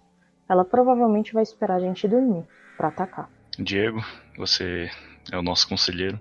[0.49, 2.45] ela provavelmente vai esperar a gente dormir
[2.77, 3.29] para atacar.
[3.59, 3.99] Diego,
[4.37, 4.89] você
[5.31, 6.19] é o nosso conselheiro.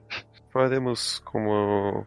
[0.53, 2.07] Faremos como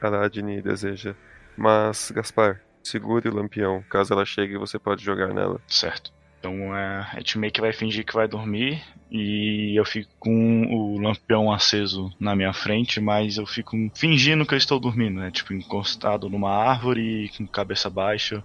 [0.00, 1.14] Aradne deseja.
[1.56, 3.82] Mas, Gaspar, segure o lampião.
[3.90, 5.60] Caso ela chegue, você pode jogar nela.
[5.66, 6.12] Certo.
[6.38, 10.62] Então é, a gente meio que vai fingir que vai dormir e eu fico com
[10.72, 15.30] o lampião aceso na minha frente, mas eu fico fingindo que eu estou dormindo, né?
[15.30, 18.42] Tipo, encostado numa árvore, com cabeça baixa,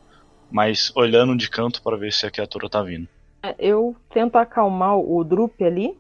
[0.51, 3.07] mas olhando de canto para ver se a criatura tá vindo.
[3.41, 5.97] É, Eu tento acalmar o Drup ali,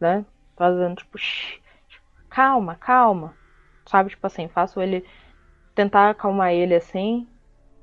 [0.00, 0.24] né?
[0.56, 1.58] Fazendo tipo, "Shh,
[2.32, 3.36] calma, calma.
[3.88, 5.04] Sabe, tipo assim, faço ele
[5.74, 7.28] tentar acalmar ele assim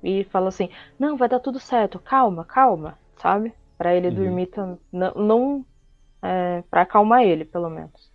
[0.03, 1.99] e falo assim: "Não, vai dar tudo certo.
[1.99, 3.53] Calma, calma", sabe?
[3.77, 4.15] Pra ele Uhum.
[4.15, 5.65] dormir também, não, não
[6.21, 8.11] é, para acalmar ele, pelo menos.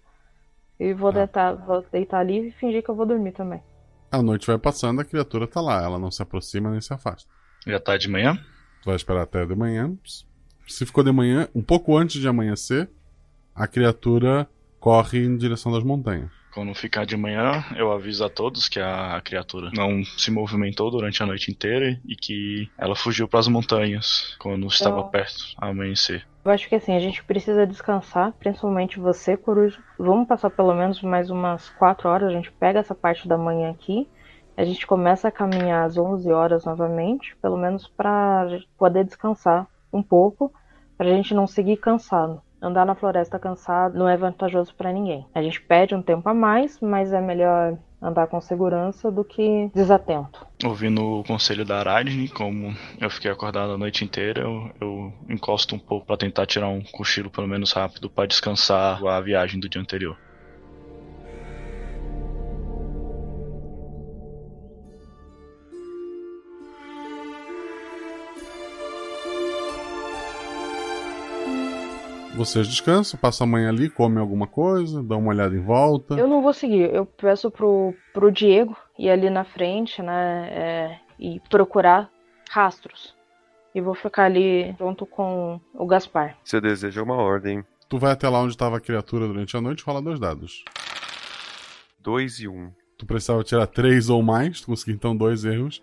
[0.79, 3.63] E vou deitar, vou deitar ali e fingir que eu vou dormir também.
[4.11, 5.83] A noite vai passando, a criatura tá lá.
[5.83, 7.29] Ela não se aproxima nem se afasta.
[7.67, 8.35] Já tá de manhã?
[8.83, 9.97] Tu vai esperar até de manhã.
[10.67, 12.91] Se ficou de manhã, um pouco antes de amanhecer,
[13.55, 14.49] a criatura
[14.85, 16.29] corre em direção das montanhas.
[16.53, 21.23] Quando ficar de manhã, eu aviso a todos que a criatura não se movimentou durante
[21.23, 26.27] a noite inteira e que ela fugiu para as montanhas quando estava perto a amanhecer.
[26.45, 29.83] Eu acho que assim, a gente precisa descansar, principalmente você, Coruja.
[29.99, 33.71] Vamos passar pelo menos mais umas 4 horas, a gente pega essa parte da manhã
[33.71, 34.07] aqui,
[34.55, 39.67] a gente começa a caminhar às 11 horas novamente, pelo menos pra gente poder descansar
[39.91, 40.53] um pouco,
[40.99, 42.43] pra gente não seguir cansado.
[42.65, 45.27] Andar na floresta cansado não é vantajoso pra ninguém.
[45.35, 49.71] A gente pede um tempo a mais, mas é melhor andar com segurança do que
[49.75, 50.47] desatento.
[50.65, 55.75] Ouvindo o conselho da Aradne, como eu fiquei acordado a noite inteira, eu, eu encosto
[55.75, 59.69] um pouco para tentar tirar um cochilo pelo menos rápido para descansar a viagem do
[59.69, 60.17] dia anterior.
[72.37, 76.15] Vocês descansam, passam a manhã ali, comem alguma coisa, dão uma olhada em volta.
[76.15, 76.93] Eu não vou seguir.
[76.93, 80.49] Eu peço pro, pro Diego ir ali na frente, né?
[80.51, 82.11] é, e procurar
[82.51, 83.15] rastros.
[83.73, 86.37] E vou ficar ali junto com o Gaspar.
[86.43, 87.65] Você deseja uma ordem.
[87.89, 90.65] Tu vai até lá onde estava a criatura durante a noite, rola dois dados.
[92.01, 92.71] Dois e um.
[92.99, 95.83] Tu precisava tirar três ou mais, tu conseguiu então dois erros.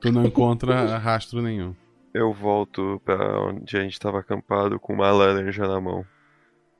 [0.00, 1.74] Tu não encontra rastro nenhum.
[2.14, 6.04] Eu volto pra onde a gente tava acampado com uma laranja na mão.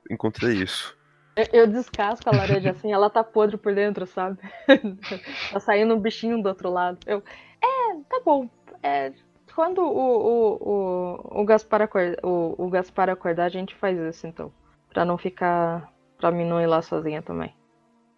[0.09, 0.95] Encontrei isso.
[1.35, 4.37] Eu, eu descasco a laranja assim, ela tá podre por dentro, sabe?
[5.51, 6.99] tá saindo um bichinho do outro lado.
[7.07, 7.23] Eu,
[7.61, 8.47] é, tá bom.
[8.83, 9.11] É,
[9.55, 14.27] quando o, o, o, o, Gaspar acordar, o, o Gaspar acordar, a gente faz isso
[14.27, 14.51] então.
[14.89, 15.91] Pra não ficar.
[16.19, 17.53] Pra mim não ir lá sozinha também.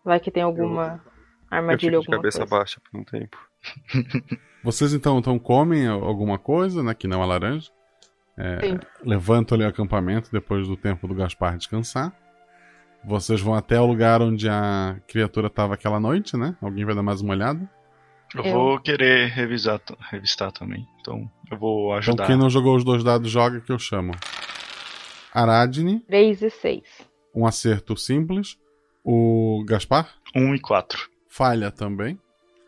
[0.04, 1.02] Vai que tem alguma
[1.50, 2.56] armadilha, eu fico de alguma cabeça coisa.
[2.56, 3.38] baixa por um tempo.
[4.64, 6.94] Vocês então, então comem alguma coisa, né?
[6.94, 7.70] Que não a laranja.
[8.38, 8.60] É,
[9.04, 12.14] levantam ali o acampamento depois do tempo do Gaspar descansar.
[13.04, 16.56] Vocês vão até o lugar onde a criatura estava aquela noite, né?
[16.62, 17.70] Alguém vai dar mais uma olhada?
[18.34, 20.86] Eu, Eu- vou querer revisar, revistar também.
[21.00, 22.26] Então eu vou Então ajudar.
[22.28, 24.12] quem não jogou os dois dados joga que eu chamo.
[25.34, 26.82] Aradne, 3 e 6.
[27.34, 28.58] um acerto simples.
[29.04, 30.10] O Gaspar?
[30.36, 31.08] 1 e 4.
[31.30, 32.20] Falha também.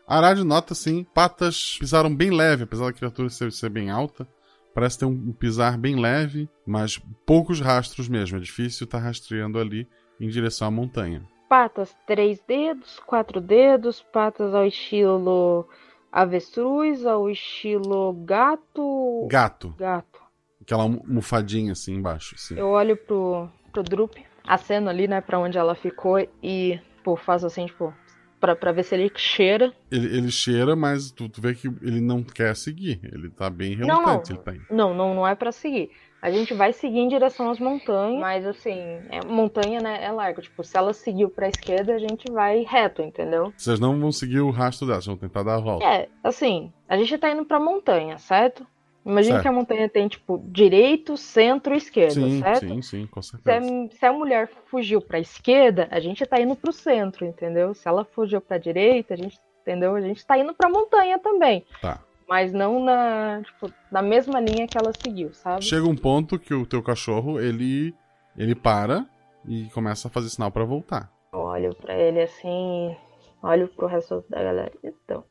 [0.08, 4.26] Arad nota sim, patas pisaram bem leve, apesar da criatura ser, ser bem alta.
[4.74, 8.38] Parece ter um pisar bem leve, mas poucos rastros mesmo.
[8.38, 9.86] É difícil estar rastreando ali
[10.18, 11.22] em direção à montanha.
[11.46, 15.68] Patas, três dedos, quatro dedos, patas ao estilo
[16.10, 19.26] avestruz, ao estilo gato.
[19.30, 19.74] Gato.
[19.76, 20.20] Gato.
[20.62, 22.34] Aquela almofadinha assim embaixo.
[22.56, 27.46] Eu olho pro, pro Drup, aceno ali, né, pra onde ela ficou e, pô, faço
[27.46, 27.92] assim, tipo,
[28.40, 29.72] pra, pra ver se ele cheira.
[29.90, 33.00] Ele, ele cheira, mas tu, tu vê que ele não quer seguir.
[33.02, 34.04] Ele tá bem Não, não.
[34.04, 34.32] relutante.
[34.32, 34.52] Ele tá.
[34.74, 35.90] Não, não, não é pra seguir.
[36.20, 38.74] A gente vai seguir em direção às montanhas, mas assim,
[39.08, 40.42] é, montanha, né, é largo.
[40.42, 43.52] Tipo, se ela seguiu pra esquerda, a gente vai reto, entendeu?
[43.56, 45.84] Vocês não vão seguir o rastro dela, vocês vão tentar dar a volta.
[45.84, 48.66] É, assim, a gente tá indo pra montanha, certo?
[49.04, 49.42] Imagina Certo.
[49.42, 52.68] que a montanha tem, tipo, direito, centro e esquerda, sim, certo?
[52.68, 53.88] sim, sim, com Se a, certeza.
[53.98, 57.72] se a mulher fugiu pra esquerda, a gente tá indo pro centro, entendeu?
[57.74, 59.94] Se ela fugiu pra direita, a gente, entendeu?
[59.94, 61.64] A gente tá indo pra montanha também.
[61.80, 62.00] Tá.
[62.28, 65.64] Mas não na, tipo, na mesma linha que ela seguiu, sabe?
[65.64, 67.94] Chega um ponto que o teu cachorro, ele
[68.36, 69.06] ele para
[69.46, 71.10] e começa a fazer sinal pra voltar.
[71.32, 72.94] Olho pra ele assim,
[73.42, 74.72] olho pro resto da galera.
[74.84, 75.24] Então,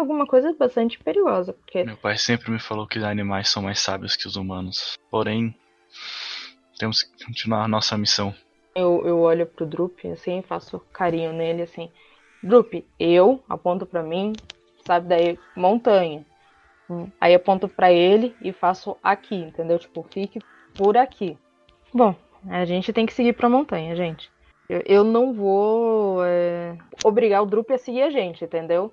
[0.00, 3.78] alguma coisa bastante perigosa, porque Meu pai sempre me falou que os animais são mais
[3.78, 4.98] sábios que os humanos.
[5.10, 5.54] Porém,
[6.78, 8.34] temos que continuar a nossa missão.
[8.74, 11.90] eu, eu olho pro Drup, assim, faço carinho nele, assim.
[12.42, 14.32] Drup, eu aponto pra mim,
[14.86, 15.08] sabe?
[15.08, 16.24] Daí, montanha.
[16.88, 19.78] Hum, Aí aponto pra ele e faço aqui, entendeu?
[19.78, 20.40] Tipo, fique
[20.74, 21.36] por aqui.
[21.92, 22.14] Bom,
[22.48, 24.30] a gente tem que seguir pra montanha, gente.
[24.68, 28.92] Eu, eu não vou é, obrigar o Drup a seguir a gente, entendeu?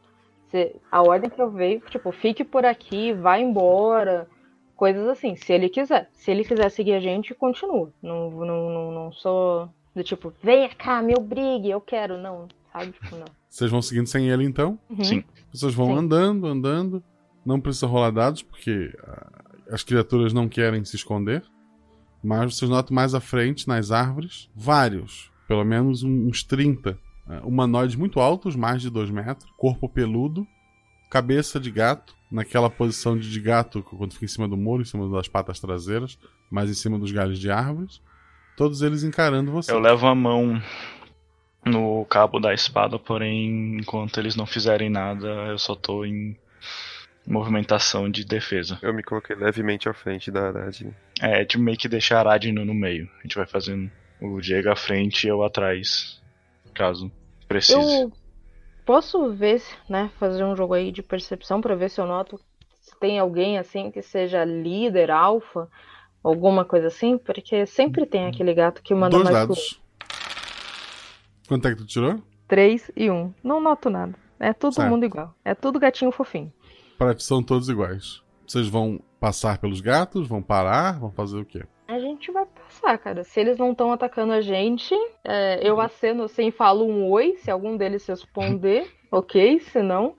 [0.49, 4.27] Se, a ordem que eu veio, tipo, fique por aqui, vá embora,
[4.75, 6.09] coisas assim, se ele quiser.
[6.13, 7.91] Se ele quiser seguir a gente, continua.
[8.01, 12.91] Não, não, não, não sou do tipo, venha cá, me obrigue, eu quero, não, sabe?
[12.91, 13.25] Tipo, não.
[13.49, 14.79] Vocês vão seguindo sem ele então?
[14.89, 15.03] Uhum.
[15.03, 15.23] Sim.
[15.51, 15.97] Vocês vão Sim.
[15.97, 17.03] andando, andando.
[17.43, 21.43] Não precisa rolar dados, porque ah, as criaturas não querem se esconder.
[22.23, 27.06] Mas vocês notam mais à frente, nas árvores, vários, pelo menos uns 30 ah,
[27.43, 30.47] humanoides muito altos, mais de 2 metros, corpo peludo,
[31.09, 34.85] cabeça de gato, naquela posição de de gato quando fica em cima do muro, em
[34.85, 36.17] cima das patas traseiras,
[36.49, 38.01] mais em cima dos galhos de árvores.
[38.55, 39.71] Todos eles encarando você.
[39.71, 40.61] Eu levo a mão
[41.65, 46.35] no cabo da espada, porém, enquanto eles não fizerem nada, eu só tô em
[47.25, 48.79] movimentação de defesa.
[48.81, 50.81] Eu me coloquei levemente à frente da Arad.
[51.21, 53.09] É, de meio que deixar a Aradino no meio.
[53.19, 56.21] A gente vai fazendo o Diego à frente e eu atrás,
[56.77, 57.11] caso
[57.47, 58.01] precise.
[58.01, 58.11] Eu
[58.85, 62.39] posso ver, né, fazer um jogo aí de percepção pra ver se eu noto
[62.87, 65.69] se tem alguém assim que seja líder, alfa,
[66.23, 69.81] alguma coisa assim, porque sempre tem aquele gato que manda Dois mais dados.
[71.47, 72.21] Quanto é que tu tirou?
[72.47, 73.33] 3 e 1.
[73.43, 74.15] Não noto nada.
[74.39, 74.89] É todo Certo.
[74.89, 75.33] mundo igual.
[75.43, 76.51] É tudo gatinho fofinho.
[76.97, 78.21] Para ti são todos iguais.
[78.47, 81.65] Vocês vão passar pelos gatos, vão parar, vão fazer o quê?
[81.87, 83.23] A gente vai passar, cara.
[83.23, 87.49] Se eles não estão atacando a gente, é, eu aceno assim, falo um oi, se
[87.49, 90.15] algum deles responder, ok, se não,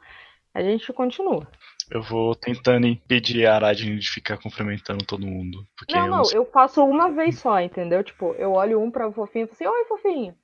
[0.54, 1.46] a gente continua.
[1.90, 5.66] Eu vou tentando impedir a Aradino de ficar cumprimentando todo mundo.
[5.76, 8.02] Porque Não, eu não, eu faço uma vez só, entendeu?
[8.02, 10.34] Tipo, eu olho um pra fofinho e falo assim, oi, fofinho.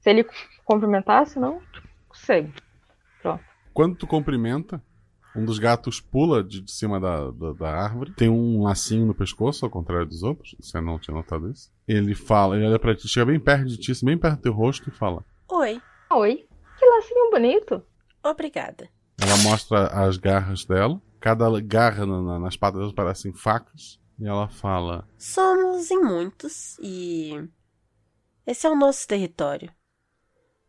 [0.00, 0.26] Se ele
[0.64, 1.60] cumprimentar, senão,
[2.12, 2.52] segue.
[3.22, 3.44] Pronto.
[3.72, 4.82] Quando tu cumprimenta,
[5.36, 8.12] um dos gatos pula de, de cima da, da, da árvore.
[8.14, 10.54] Tem um lacinho no pescoço, ao contrário dos outros.
[10.60, 11.70] Você não tinha notado isso.
[11.86, 14.52] Ele fala, ele olha pra ti, chega bem perto de ti, bem perto do teu
[14.52, 15.24] rosto e fala.
[15.50, 15.80] Oi.
[16.10, 16.46] Oi.
[16.78, 17.82] Que lacinho bonito.
[18.24, 18.88] Obrigada.
[19.20, 21.00] Ela mostra as garras dela.
[21.20, 23.98] Cada garra na- na- nas patas delas parecem facas.
[24.18, 27.32] E ela fala: Somos em muitos e.
[28.46, 29.70] Esse é o nosso território.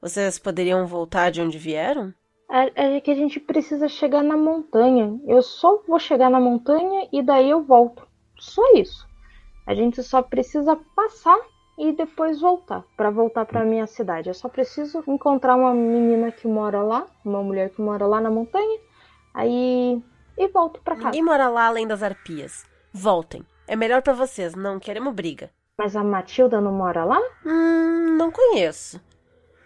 [0.01, 2.13] Vocês poderiam voltar de onde vieram?
[2.49, 5.19] É, é que a gente precisa chegar na montanha.
[5.25, 8.07] Eu só vou chegar na montanha e daí eu volto.
[8.39, 9.05] Só isso.
[9.65, 11.37] A gente só precisa passar
[11.77, 14.29] e depois voltar Pra voltar pra minha cidade.
[14.29, 18.31] Eu só preciso encontrar uma menina que mora lá, uma mulher que mora lá na
[18.31, 18.79] montanha.
[19.33, 20.01] Aí
[20.37, 21.07] e volto pra casa.
[21.07, 22.63] Ninguém mora lá além das arpias.
[22.93, 23.45] Voltem.
[23.67, 25.51] É melhor pra vocês, não queremos briga.
[25.77, 27.19] Mas a Matilda não mora lá?
[27.45, 28.99] Hum, não conheço.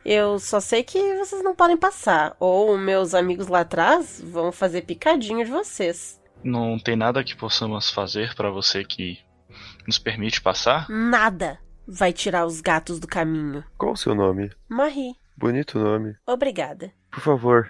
[0.04, 2.36] Eu só sei que vocês não podem passar.
[2.39, 6.20] Ou meus amigos lá atrás vão fazer picadinho de vocês.
[6.43, 9.20] Não tem nada que possamos fazer pra você que
[9.88, 10.88] nos permite passar?
[10.89, 13.64] Nada vai tirar os gatos do caminho.
[13.78, 14.52] Qual o seu nome?
[14.68, 16.16] Marie, Bonito nome.
[16.26, 16.91] obrigada.
[17.12, 17.70] Por favor,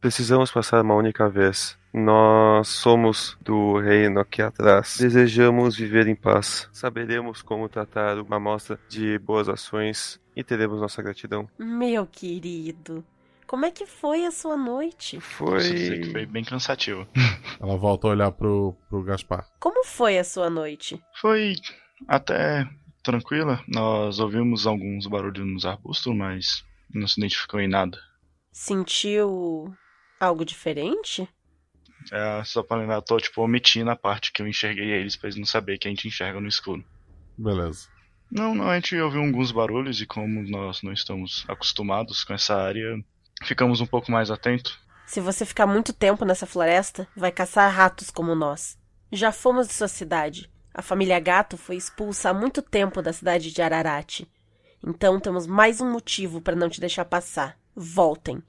[0.00, 1.76] precisamos passar uma única vez.
[1.92, 4.96] Nós somos do reino aqui atrás.
[4.98, 6.68] Desejamos viver em paz.
[6.72, 11.48] Saberemos como tratar uma amostra de boas ações e teremos nossa gratidão.
[11.58, 13.04] Meu querido,
[13.46, 15.18] como é que foi a sua noite?
[15.58, 17.06] Dizer que foi bem cansativo.
[17.60, 19.46] Ela volta a olhar pro, pro Gaspar.
[19.60, 21.00] Como foi a sua noite?
[21.20, 21.54] Foi
[22.08, 22.68] até
[23.02, 23.62] tranquila.
[23.68, 27.98] Nós ouvimos alguns barulhos nos arbustos, mas não se identificou em nada.
[28.50, 29.74] Sentiu
[30.18, 31.28] algo diferente?
[32.12, 35.28] É, só pra lembrar, eu tô tipo omitindo a parte que eu enxerguei eles pra
[35.28, 36.84] eles não saberem que a gente enxerga no escuro.
[37.36, 37.88] Beleza.
[38.30, 42.56] Não, não, a gente ouviu alguns barulhos e como nós não estamos acostumados com essa
[42.56, 42.98] área,
[43.44, 44.78] ficamos um pouco mais atentos.
[45.06, 48.78] Se você ficar muito tempo nessa floresta, vai caçar ratos como nós.
[49.12, 50.50] Já fomos de sua cidade.
[50.72, 54.26] A família Gato foi expulsa há muito tempo da cidade de Ararate.
[54.84, 57.56] Então temos mais um motivo para não te deixar passar.
[57.76, 58.42] Voltem.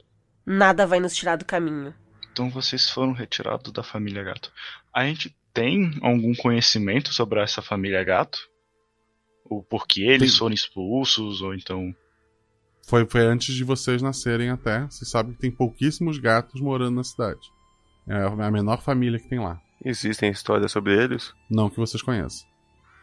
[0.44, 1.94] Nada vai nos tirar do caminho.
[2.32, 4.52] Então vocês foram retirados da família Gato.
[4.92, 8.38] A gente tem algum conhecimento sobre essa família Gato?
[9.48, 11.94] O porquê eles foram expulsos, ou então.
[12.86, 14.86] Foi, foi antes de vocês nascerem até.
[14.86, 17.40] Você sabe que tem pouquíssimos gatos morando na cidade.
[18.08, 19.60] É a menor família que tem lá.
[19.84, 21.32] Existem histórias sobre eles?
[21.50, 22.46] Não que vocês conheçam.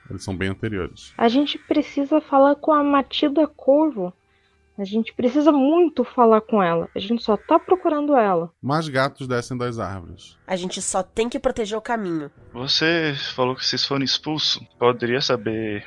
[0.10, 1.14] Eles são bem anteriores.
[1.18, 4.14] A gente precisa falar com a Matilda Corvo.
[4.78, 6.90] A gente precisa muito falar com ela.
[6.96, 8.52] A gente só tá procurando ela.
[8.62, 10.38] Mais gatos descem das árvores.
[10.48, 12.32] A gente só tem que proteger o caminho.
[12.52, 14.66] Você falou que vocês foram expulsos.
[14.80, 15.86] Poderia saber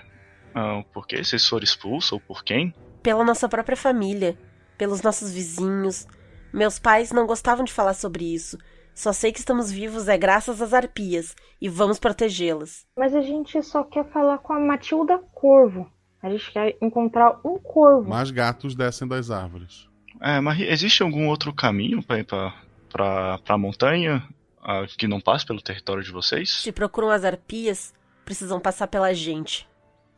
[0.59, 2.73] ah, por que vocês foram expulsos ou por quem?
[3.03, 4.39] Pela nossa própria família,
[4.79, 6.07] pelos nossos vizinhos.
[6.51, 8.57] Meus pais não gostavam de falar sobre isso.
[8.95, 12.87] Só sei que estamos vivos é graças às arpias e vamos protegê-las.
[12.97, 15.93] Mas a gente só quer falar com a Matilda Corvo.
[16.23, 18.09] A gente quer encontrar um corvo.
[18.09, 19.87] Mais gatos descem das árvores.
[20.23, 22.55] É, mas existe algum outro caminho pra ir pra,
[22.89, 24.27] pra, pra montanha
[24.63, 26.63] ah, que não passe pelo território de vocês?
[26.63, 27.93] Se procuram as arpias,
[28.25, 29.69] precisam passar pela gente.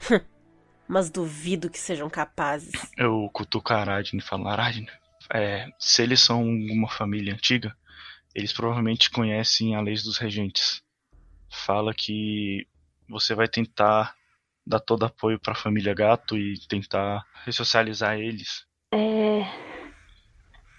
[0.89, 2.73] Mas duvido que sejam capazes.
[2.97, 4.89] Eu cutuco a Aradne e falo, Aradne,
[5.33, 7.77] é, se eles são uma família antiga,
[8.35, 10.83] eles provavelmente conhecem a lei dos regentes.
[11.51, 12.67] Fala que
[13.09, 14.15] você vai tentar
[14.67, 18.67] dar todo apoio para a família Gato e tentar ressocializar eles.
[18.93, 19.43] É.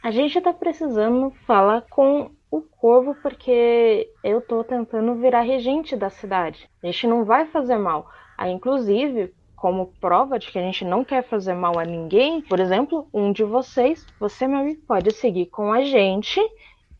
[0.04, 6.10] A gente tá precisando falar com o Corvo porque eu tô tentando virar regente da
[6.10, 6.70] cidade.
[6.82, 8.10] A gente não vai fazer mal.
[8.40, 12.58] Aí, inclusive, como prova de que a gente não quer fazer mal a ninguém, por
[12.58, 16.40] exemplo, um de vocês, você, Mary, pode seguir com a gente,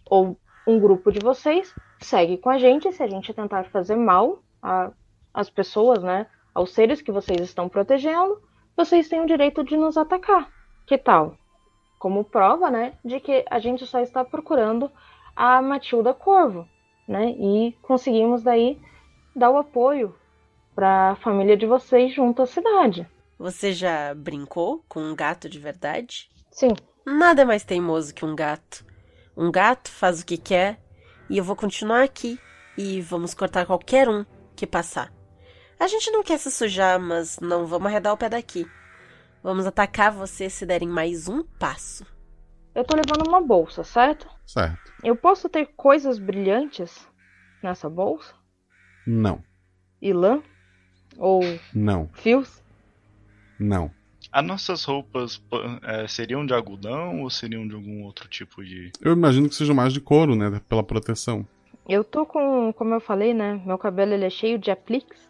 [0.10, 0.38] ou
[0.68, 4.44] um grupo de vocês segue com a gente se a gente tentar fazer mal
[5.34, 6.28] às pessoas, né?
[6.54, 8.42] Aos seres que vocês estão protegendo,
[8.76, 10.52] vocês têm o direito de nos atacar.
[10.86, 11.38] Que tal?
[11.98, 14.92] Como prova, né, de que a gente só está procurando
[15.34, 16.68] a Matilda Corvo,
[17.08, 17.30] né?
[17.30, 18.78] E conseguimos daí
[19.34, 20.19] dar o apoio
[20.80, 23.06] para a família de vocês junto à cidade.
[23.38, 26.30] Você já brincou com um gato de verdade?
[26.50, 26.70] Sim.
[27.06, 28.86] Nada é mais teimoso que um gato.
[29.36, 30.80] Um gato faz o que quer
[31.30, 32.40] e eu vou continuar aqui
[32.78, 34.26] e vamos cortar qualquer um
[34.56, 35.12] que passar.
[35.78, 38.66] A gente não quer se sujar, mas não vamos arredar o pé daqui.
[39.44, 42.06] Vamos atacar você se derem mais um passo.
[42.74, 44.30] Eu tô levando uma bolsa, certo?
[44.46, 44.94] Certo.
[45.04, 47.06] Eu posso ter coisas brilhantes
[47.62, 48.34] nessa bolsa?
[49.06, 49.44] Não.
[50.02, 50.42] E lã?
[51.20, 51.42] Ou
[51.74, 52.10] Não.
[52.14, 52.64] fios?
[53.60, 53.92] Não.
[54.32, 55.42] As nossas roupas
[55.84, 58.92] é, seriam de algodão ou seriam de algum outro tipo de.
[59.02, 60.62] Eu imagino que seja mais de couro, né?
[60.70, 61.46] Pela proteção.
[61.88, 63.62] Eu tô com, como eu falei, né?
[63.66, 65.30] Meu cabelo ele é cheio de apliques.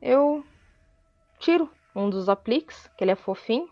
[0.00, 0.44] Eu
[1.40, 3.68] tiro um dos apliques, que ele é fofinho,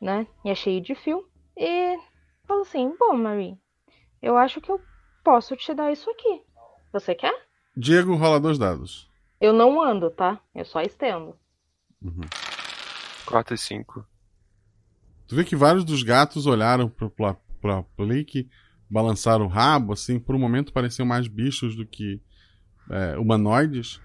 [0.00, 0.26] né?
[0.44, 1.24] E é cheio de fio.
[1.56, 1.96] E
[2.46, 3.56] falo assim: Bom, Marie,
[4.20, 4.80] eu acho que eu
[5.24, 6.42] posso te dar isso aqui.
[6.92, 7.34] Você quer?
[7.76, 9.09] Diego rola dois dados.
[9.40, 10.38] Eu não ando, tá?
[10.54, 11.34] Eu só estendo.
[12.02, 12.20] Uhum.
[13.26, 14.06] 4 e 5.
[15.26, 17.84] Tu vê que vários dos gatos olharam pra, pra, pra
[18.90, 22.20] balançaram o rabo, assim, por um momento pareciam mais bichos do que
[22.90, 24.00] é, humanoides.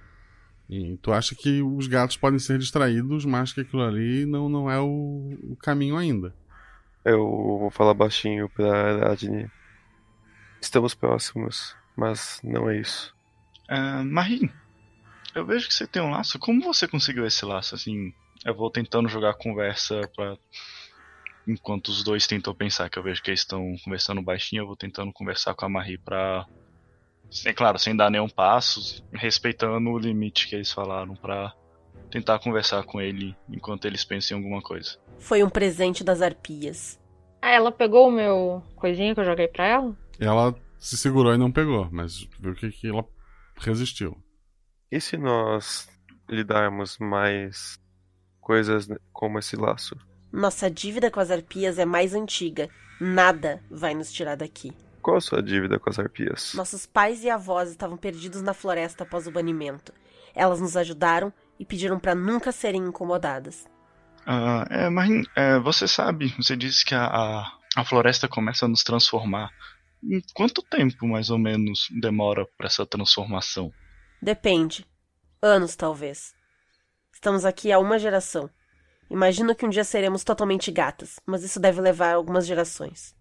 [0.69, 4.69] E tu acha que os gatos podem ser distraídos, mas que aquilo ali não, não
[4.69, 6.33] é o, o caminho ainda.
[7.03, 7.19] Eu
[7.59, 9.49] vou falar baixinho pra Adni.
[10.61, 13.15] Estamos próximos, mas não é isso.
[13.69, 14.51] Uh, Marie,
[15.35, 16.39] eu vejo que você tem um laço.
[16.39, 17.75] Como você conseguiu esse laço?
[17.75, 18.13] Assim,
[18.45, 20.37] eu vou tentando jogar a conversa pra.
[21.47, 24.75] Enquanto os dois tentam pensar, que eu vejo que eles estão conversando baixinho, eu vou
[24.75, 26.45] tentando conversar com a Marie pra.
[27.45, 31.53] É claro, sem dar nenhum passo, respeitando o limite que eles falaram pra
[32.09, 34.97] tentar conversar com ele enquanto eles pensam em alguma coisa.
[35.19, 36.99] Foi um presente das arpias.
[37.41, 39.95] Ah, ela pegou o meu coisinha que eu joguei pra ela?
[40.19, 43.05] Ela se segurou e não pegou, mas viu que, que ela
[43.57, 44.15] resistiu.
[44.91, 45.89] E se nós
[46.29, 47.79] lhe darmos mais
[48.39, 49.97] coisas como esse laço?
[50.31, 52.69] Nossa dívida com as arpias é mais antiga.
[52.99, 54.71] Nada vai nos tirar daqui.
[55.01, 56.53] Qual a sua dívida com as arpias?
[56.55, 59.93] Nossos pais e avós estavam perdidos na floresta após o banimento.
[60.33, 63.65] Elas nos ajudaram e pediram para nunca serem incomodadas.
[64.27, 68.67] Uh, é, mas é, você sabe, você disse que a, a, a floresta começa a
[68.67, 69.51] nos transformar.
[70.03, 73.71] Em quanto tempo, mais ou menos, demora para essa transformação?
[74.25, 74.87] Depende.
[75.39, 76.33] Anos, talvez.
[77.13, 78.49] Estamos aqui há uma geração.
[79.07, 83.15] Imagino que um dia seremos totalmente gatas, mas isso deve levar algumas gerações.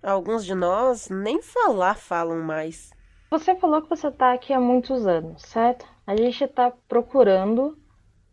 [0.00, 2.92] Alguns de nós nem falar falam mais.
[3.28, 5.84] Você falou que você tá aqui há muitos anos, certo?
[6.06, 7.76] A gente tá procurando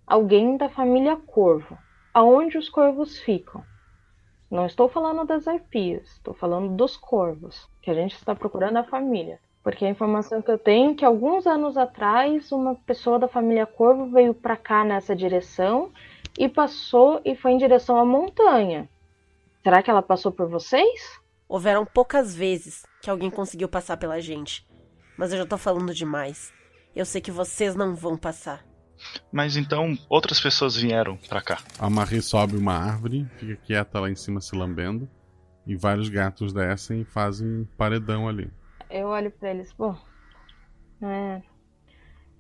[0.06, 1.76] alguém da família Corvo.
[2.14, 3.66] Aonde os corvos ficam?
[4.52, 8.84] Não estou falando das arpias, estou falando dos corvos, que a gente está procurando a
[8.84, 9.40] família.
[9.64, 13.66] Porque a informação que eu tenho é que alguns anos atrás uma pessoa da família
[13.66, 15.90] Corvo veio para cá nessa direção
[16.38, 18.90] e passou e foi em direção à montanha.
[19.64, 21.18] Será que ela passou por vocês?
[21.48, 24.68] Houveram poucas vezes que alguém conseguiu passar pela gente.
[25.18, 26.52] Mas eu já tô falando demais.
[26.94, 28.66] Eu sei que vocês não vão passar.
[29.32, 31.60] Mas então outras pessoas vieram para cá.
[31.80, 35.10] A Marie sobe uma árvore, fica quieta lá em cima se lambendo.
[35.66, 38.52] E vários gatos descem e fazem um paredão ali
[38.94, 39.98] eu olho para eles, bom.
[41.02, 41.42] É,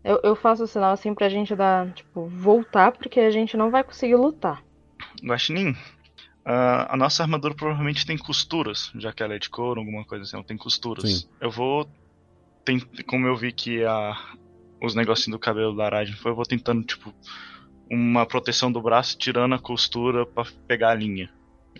[0.03, 3.69] eu, eu faço o sinal assim pra gente dar, tipo, voltar, porque a gente não
[3.71, 4.63] vai conseguir lutar.
[5.23, 5.75] Guaxinim, uh,
[6.89, 10.35] a nossa armadura provavelmente tem costuras, já que ela é de couro, alguma coisa assim,
[10.35, 11.09] ela tem costuras.
[11.09, 11.27] Sim.
[11.41, 11.89] Eu vou.
[12.65, 14.15] Tem, como eu vi que a,
[14.81, 17.13] os negocinhos do cabelo da Aragem foi, eu vou tentando, tipo,
[17.89, 21.29] uma proteção do braço tirando a costura pra pegar a linha.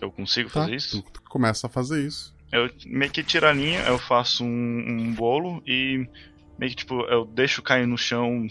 [0.00, 1.02] Eu consigo Tá, fazer isso?
[1.02, 2.33] tu começa a fazer isso.
[2.54, 6.08] Eu meio que tiro a linha, eu faço um, um bolo e
[6.56, 8.46] meio que tipo, eu deixo cair no chão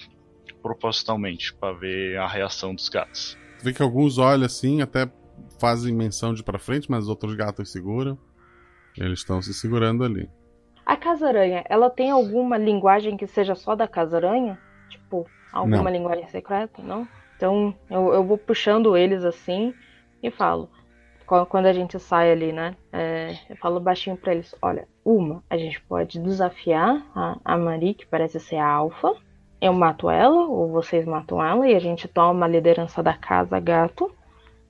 [0.61, 3.37] propositalmente pra ver a reação dos gatos.
[3.63, 5.09] Vê que alguns olham assim, até
[5.57, 8.17] fazem menção de ir pra frente, mas os outros gatos seguram.
[8.97, 10.29] Eles estão se segurando ali.
[10.85, 14.59] A casa-aranha, ela tem alguma linguagem que seja só da casa-aranha?
[14.89, 15.91] Tipo, alguma Não.
[15.91, 16.83] linguagem secreta?
[16.83, 17.07] Não?
[17.37, 19.73] Então eu, eu vou puxando eles assim
[20.21, 20.69] e falo.
[21.39, 22.75] Qu- Quando a gente sai ali, né?
[22.91, 27.93] é, eu falo baixinho pra eles: olha, uma, a gente pode desafiar a, a Marie,
[27.95, 29.15] que parece ser a alfa.
[29.59, 33.59] Eu mato ela, ou vocês matam ela, e a gente toma a liderança da casa
[33.59, 34.13] gato.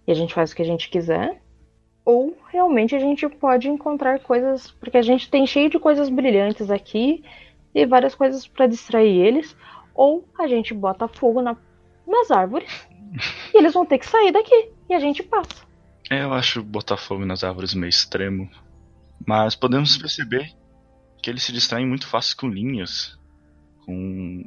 [0.07, 1.41] E a gente faz o que a gente quiser.
[2.05, 4.69] Ou realmente a gente pode encontrar coisas.
[4.71, 7.23] Porque a gente tem cheio de coisas brilhantes aqui
[7.73, 9.55] e várias coisas pra distrair eles.
[9.95, 11.57] Ou a gente bota fogo na-
[12.05, 12.87] nas árvores
[13.53, 14.69] e eles vão ter que sair daqui.
[14.89, 15.65] E a gente passa.
[16.09, 18.49] É, Eu acho botar fogo nas árvores meio extremo.
[19.25, 20.51] Mas podemos perceber
[21.21, 23.17] que eles se distraem muito fácil com linhas,
[23.85, 24.43] com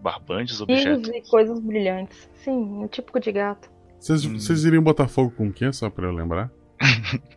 [0.00, 1.08] barbantes, objetos.
[1.10, 2.28] e coisas brilhantes.
[2.36, 2.52] Sim,
[2.82, 3.70] um típico de gato.
[3.98, 4.38] Vocês, Hum.
[4.38, 6.50] vocês iriam botar fogo com o quê, só pra eu lembrar?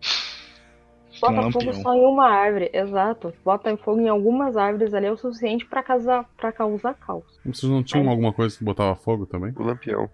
[1.21, 3.33] Bota um fogo só em uma árvore, exato.
[3.45, 7.23] Bota fogo em algumas árvores ali é o suficiente pra causar, pra causar caos.
[7.45, 9.53] Vocês não tinham alguma coisa que botava fogo também?
[9.55, 10.09] O lampião.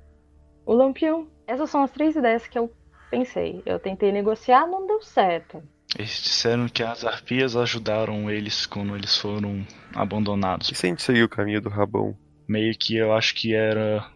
[0.66, 1.28] O lampião.
[1.48, 2.72] Essas são as três ideias que eu
[3.10, 3.62] pensei.
[3.66, 5.64] Eu tentei negociar, não deu certo.
[5.98, 10.70] Eles disseram que as arpias ajudaram eles quando eles foram abandonados.
[10.72, 12.16] E se a gente seguir o caminho do rabão?
[12.48, 14.08] Meio que eu acho que era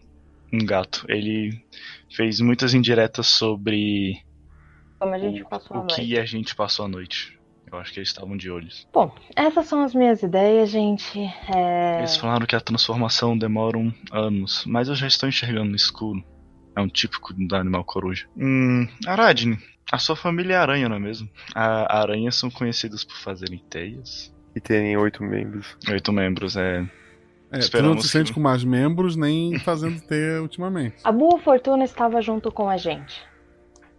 [0.52, 1.04] um gato.
[1.08, 1.50] Ele
[2.14, 4.22] fez muitas indiretas sobre
[5.00, 5.94] Como a gente passou a o noite.
[6.00, 7.38] que a gente passou a noite.
[7.72, 8.86] Eu acho que eles estavam de olhos.
[8.92, 11.18] Bom, essas são as minhas ideias, gente.
[11.52, 11.98] É...
[11.98, 16.22] Eles falaram que a transformação demora um anos, mas eu já estou enxergando no escuro.
[16.76, 18.26] É um típico do animal coruja.
[18.36, 19.58] Hum, Aradne,
[19.92, 21.28] a sua família é aranha, não é mesmo?
[21.54, 24.34] A aranhas são conhecidas por fazerem teias.
[24.56, 25.76] E terem oito membros.
[25.90, 26.78] Oito membros, é.
[26.78, 26.88] É, tu
[27.52, 30.96] não Esperamos se sente que- com mais membros, nem fazendo ter ultimamente.
[31.04, 33.22] A Boa Fortuna estava junto com a gente.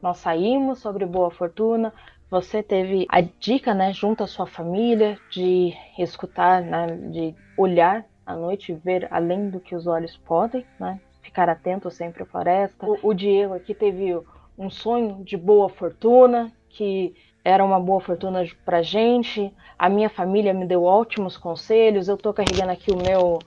[0.01, 1.93] Nós saímos sobre Boa Fortuna.
[2.29, 8.35] Você teve a dica, né, junto à sua família, de escutar, né, de olhar à
[8.35, 10.99] noite e ver além do que os olhos podem, né?
[11.35, 12.87] Ficar atento sempre à floresta.
[12.87, 14.17] O, o Diego aqui teve
[14.57, 17.13] um sonho de boa fortuna, que
[17.43, 19.53] era uma boa fortuna pra gente.
[19.77, 22.07] A minha família me deu ótimos conselhos.
[22.07, 23.39] Eu tô carregando aqui o meu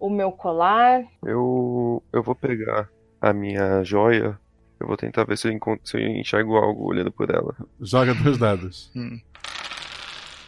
[0.00, 1.04] o meu colar.
[1.24, 2.88] Eu, eu vou pegar
[3.20, 4.36] a minha joia.
[4.80, 7.54] Eu vou tentar ver se eu, encontro, se eu enxergo algo olhando por ela.
[7.80, 8.90] Joga dois dados.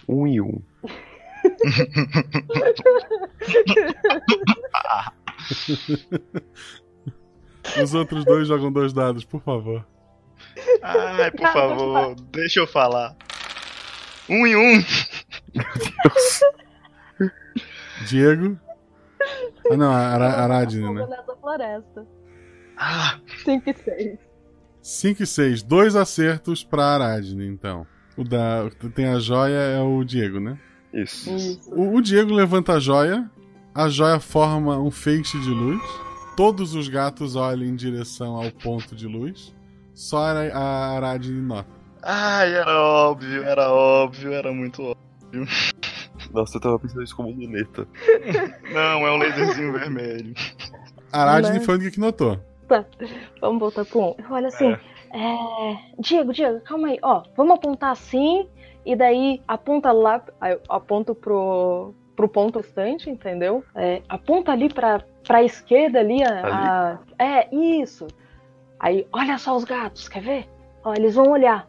[0.07, 0.61] Um e um.
[7.82, 9.86] Os outros dois jogam dois dados, por favor.
[10.82, 13.16] Ai, por favor, deixa eu falar.
[14.28, 14.84] Um e um.
[18.07, 18.59] Diego.
[19.70, 21.07] Ah, não, Ara Aradne, né?
[21.07, 22.07] nessa floresta.
[22.76, 23.18] Ah.
[23.45, 24.18] 5 e 6.
[24.82, 25.62] 5 e 6.
[25.62, 27.86] Dois acertos pra Aradne, então.
[28.16, 28.68] O da.
[28.95, 30.59] Tem a joia, é o Diego, né?
[30.92, 31.30] Isso.
[31.68, 33.30] O, o Diego levanta a joia.
[33.75, 35.83] A joia forma um feixe de luz.
[36.37, 39.55] Todos os gatos olham em direção ao ponto de luz.
[39.93, 41.68] Só a a Aradne nota.
[42.03, 45.47] Ai, era óbvio, era óbvio, era muito óbvio.
[46.33, 47.87] Nossa, eu tava pensando isso como luneta.
[48.72, 50.35] Não, é um laserzinho vermelho.
[51.12, 52.39] Aradne Mas- foi o único que notou.
[52.68, 52.85] Tá,
[53.41, 54.03] vamos voltar pro 1.
[54.05, 54.14] Um.
[54.31, 54.72] Olha assim,
[55.12, 55.77] é...
[55.99, 56.98] Diego, Diego, calma aí.
[57.03, 58.48] Ó, vamos apontar assim,
[58.85, 60.23] e daí aponta lá,
[60.69, 63.65] aponto pro, pro ponto distante, entendeu?
[63.74, 68.07] É, aponta ali pra, pra esquerda ali, a, a- É, isso.
[68.78, 70.49] Aí, olha só os gatos, quer ver?
[70.85, 71.66] Ó, eles vão olhar.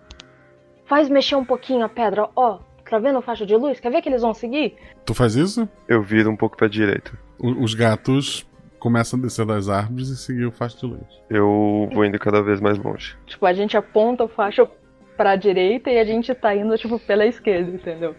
[0.86, 2.60] Faz mexer um pouquinho a pedra, ó.
[2.88, 3.80] Tá vendo a faixa de luz?
[3.80, 4.76] Quer ver que eles vão seguir?
[5.06, 5.68] Tu faz isso?
[5.88, 7.12] Eu viro um pouco pra direita.
[7.40, 8.46] O- os gatos
[8.80, 11.02] começam a descer das árvores e seguir o faixa de luz.
[11.28, 13.16] Eu vou indo cada vez mais longe.
[13.26, 14.70] Tipo, a gente aponta a faixa
[15.18, 18.16] pra direita e a gente tá indo, tipo, pela esquerda, entendeu?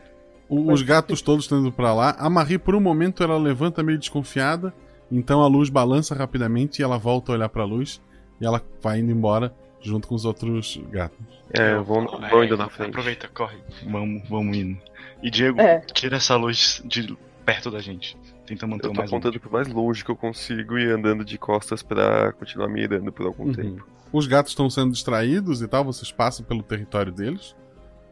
[0.49, 2.15] O- os gatos todos estão indo pra lá.
[2.19, 4.73] A Marie, por um momento, ela levanta meio desconfiada.
[5.11, 8.01] Então a luz balança rapidamente e ela volta a olhar pra luz.
[8.41, 11.19] E ela vai indo embora junto com os outros gatos.
[11.53, 12.91] É, eu vou, vou indo na frente.
[12.91, 13.57] Aproveita, corre.
[13.89, 14.79] Vamos, vamos indo.
[15.23, 15.81] E Diego, É.
[15.95, 18.17] tira essa luz de perto da gente.
[18.47, 21.25] Tenta manter Eu o tô mais apontando pro mais longe que eu consigo e andando
[21.25, 23.87] de costas pra continuar mirando por algum tempo.
[24.13, 27.57] Os gatos estão sendo distraídos e tal, vocês passam pelo território deles.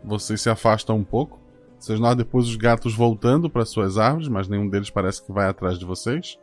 [0.02, 1.40] Vocês se afastam um pouco.
[1.84, 5.46] Vocês notam depois os gatos voltando para suas árvores, mas nenhum deles parece que vai
[5.46, 6.38] atrás de vocês.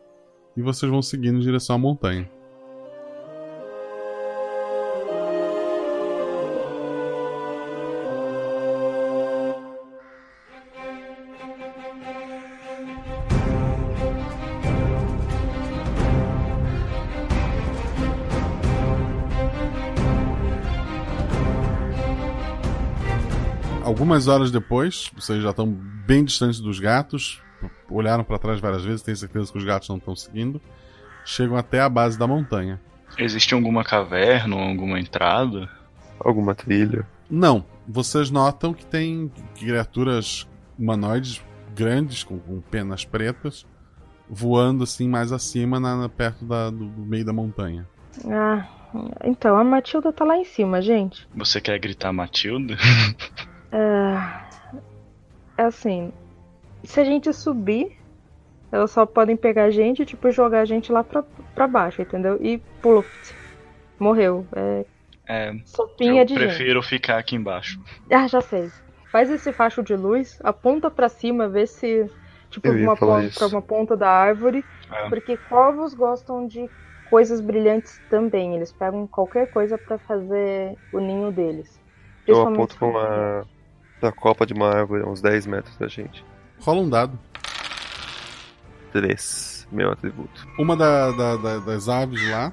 [0.55, 2.29] E vocês vão seguindo em direção à montanha.
[24.01, 27.39] Algumas horas depois, vocês já estão bem distantes dos gatos,
[27.87, 30.59] olharam para trás várias vezes, têm certeza que os gatos não estão seguindo.
[31.23, 32.81] Chegam até a base da montanha.
[33.15, 35.69] Existe alguma caverna ou alguma entrada?
[36.19, 37.07] Alguma trilha?
[37.29, 37.63] Não.
[37.87, 40.47] Vocês notam que tem criaturas
[40.79, 41.39] humanoides
[41.75, 43.67] grandes, com, com penas pretas,
[44.27, 47.87] voando assim mais acima, na, na- perto da- do, do meio da montanha.
[48.27, 48.65] Ah,
[49.23, 51.27] então a Matilda tá lá em cima, gente.
[51.35, 52.75] Você quer gritar Matilda?
[53.71, 56.11] É, é assim,
[56.83, 57.97] se a gente subir,
[58.71, 61.23] elas só podem pegar a gente e tipo, jogar a gente lá pra,
[61.53, 62.37] pra baixo, entendeu?
[62.41, 63.05] E pulou.
[63.99, 64.45] Morreu.
[64.55, 64.85] É,
[65.27, 65.55] É.
[65.65, 67.79] Sopinha eu de prefiro ficar aqui embaixo.
[68.09, 68.71] Ah, já sei.
[69.11, 72.09] Faz esse facho de luz, aponta pra cima, vê se.
[72.49, 74.65] Tipo, uma ponta, pra uma ponta da árvore.
[74.91, 75.07] É.
[75.09, 76.69] Porque corvos gostam de
[77.09, 78.55] coisas brilhantes também.
[78.55, 81.79] Eles pegam qualquer coisa pra fazer o ninho deles.
[82.27, 83.47] Eu aponto pra uma.
[84.01, 86.25] Pra copa de uma árvore, a uns 10 metros da gente.
[86.59, 87.17] Rola um dado.
[88.91, 89.67] 3.
[89.71, 90.45] Meu atributo.
[90.59, 92.51] Uma da- da- da- das aves lá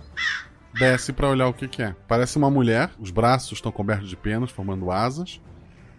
[0.78, 1.94] desce pra olhar o que, que é.
[2.06, 5.40] Parece uma mulher, os braços estão cobertos de penas, formando asas,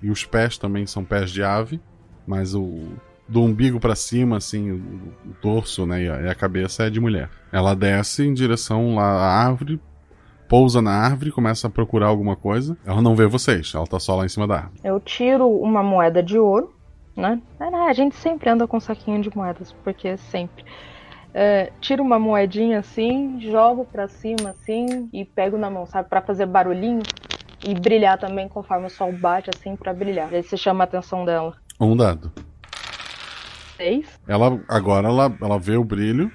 [0.01, 1.81] e os pés também são pés de ave,
[2.25, 2.87] mas o
[3.27, 4.75] do umbigo pra cima, assim, o,
[5.29, 7.29] o torso né, e a, e a cabeça é de mulher.
[7.51, 9.79] Ela desce em direção lá à árvore,
[10.49, 12.75] pousa na árvore, começa a procurar alguma coisa.
[12.83, 14.81] Ela não vê vocês, ela tá só lá em cima da árvore.
[14.83, 16.73] Eu tiro uma moeda de ouro,
[17.15, 17.39] né?
[17.59, 20.65] É, né, a gente sempre anda com um saquinho de moedas, porque sempre.
[21.31, 26.09] É, tiro uma moedinha assim, jogo pra cima assim e pego na mão, sabe?
[26.09, 27.03] Pra fazer barulhinho
[27.63, 30.33] e brilhar também conforme o sol bate assim pra brilhar.
[30.33, 31.55] Aí você chama a atenção dela.
[31.79, 32.31] Um dado.
[33.77, 34.19] Seis.
[34.27, 36.31] Ela agora ela, ela vê o brilho,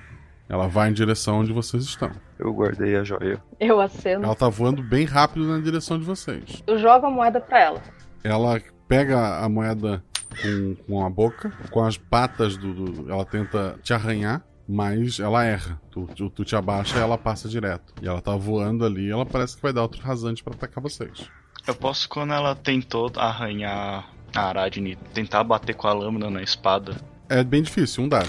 [0.49, 2.13] ela vai em direção onde vocês estão.
[2.39, 3.41] Eu guardei a joia.
[3.61, 4.25] Eu aceno.
[4.25, 6.63] Ela tá voando bem rápido na direção de vocês.
[6.67, 7.83] Eu jogo a moeda pra ela.
[8.25, 10.03] Ela pega a moeda
[10.43, 15.45] com, com a boca, com as patas do, do- Ela tenta te arranhar, mas ela
[15.45, 15.81] erra.
[15.91, 17.95] Tu, tu, tu te abaixa e ela passa direto.
[18.03, 21.31] E ela tá voando ali, ela parece que vai dar outro rasante pra atacar vocês.
[21.67, 26.95] Eu posso, quando ela tentou arranhar a Aradne, tentar bater com a lâmina na espada.
[27.29, 28.29] É bem difícil, um dado.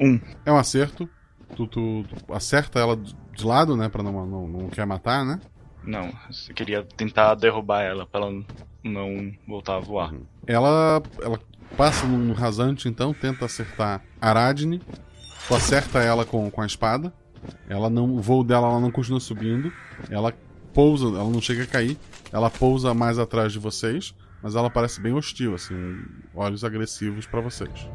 [0.00, 0.20] Um.
[0.44, 1.08] É um acerto.
[1.56, 3.88] Tu, tu- tu acerta ela de lado, né?
[3.88, 5.40] Pra não, não, não quer matar, né?
[5.82, 6.10] Não,
[6.48, 8.42] eu queria tentar derrubar ela pra ela
[8.82, 10.14] não voltar a voar.
[10.46, 11.38] Ela, ela
[11.76, 14.80] passa num rasante, então, tenta acertar Aradne.
[15.46, 17.12] Tu acerta ela com, com a espada.
[17.68, 19.70] Ela não, o voo dela ela não continua subindo.
[20.08, 20.32] Ela
[20.72, 21.98] pousa, ela não chega a cair.
[22.32, 25.74] Ela pousa mais atrás de vocês, mas ela parece bem hostil, assim,
[26.34, 27.88] olhos agressivos pra vocês.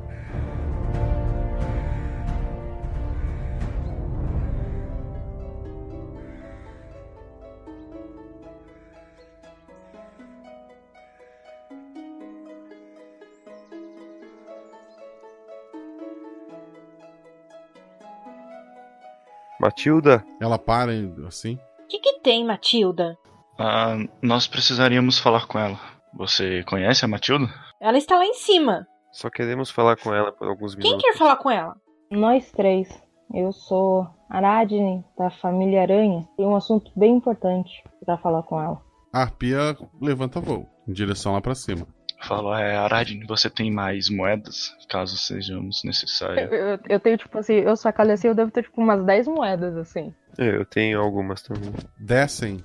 [19.59, 20.23] Matilda?
[20.41, 20.91] Ela para
[21.27, 21.55] assim.
[21.83, 23.17] O que, que tem, Matilda?
[23.57, 25.79] Ah, nós precisaríamos falar com ela.
[26.15, 27.47] Você conhece a Matilda?
[27.81, 28.87] Ela está lá em cima.
[29.11, 31.03] Só queremos falar com ela por alguns Quem minutos.
[31.03, 31.75] quer falar com ela?
[32.11, 32.87] Nós três.
[33.33, 36.27] Eu sou Aradne, da família Aranha.
[36.37, 38.81] Tem um assunto bem importante pra falar com ela.
[39.13, 41.87] A arpia levanta voo, em direção lá pra cima.
[42.21, 46.51] Falou, é, Aradne, você tem mais moedas, caso sejamos Eu, necessários.
[46.51, 49.75] eu- eu tenho, tipo assim, eu sacalhei assim, eu devo ter, tipo, umas 10 moedas,
[49.77, 50.13] assim.
[50.37, 51.71] É, eu tenho algumas também.
[51.97, 52.63] Descem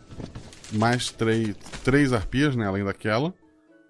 [0.73, 3.33] mais três, três arpias, né, além daquela.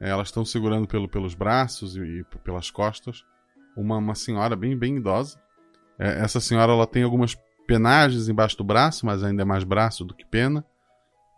[0.01, 3.25] É, Elas estão segurando pelo, pelos braços e, e pelas costas
[3.77, 5.39] uma, uma senhora bem, bem idosa.
[5.99, 7.37] É, essa senhora ela tem algumas
[7.67, 10.65] penagens embaixo do braço, mas ainda é mais braço do que pena.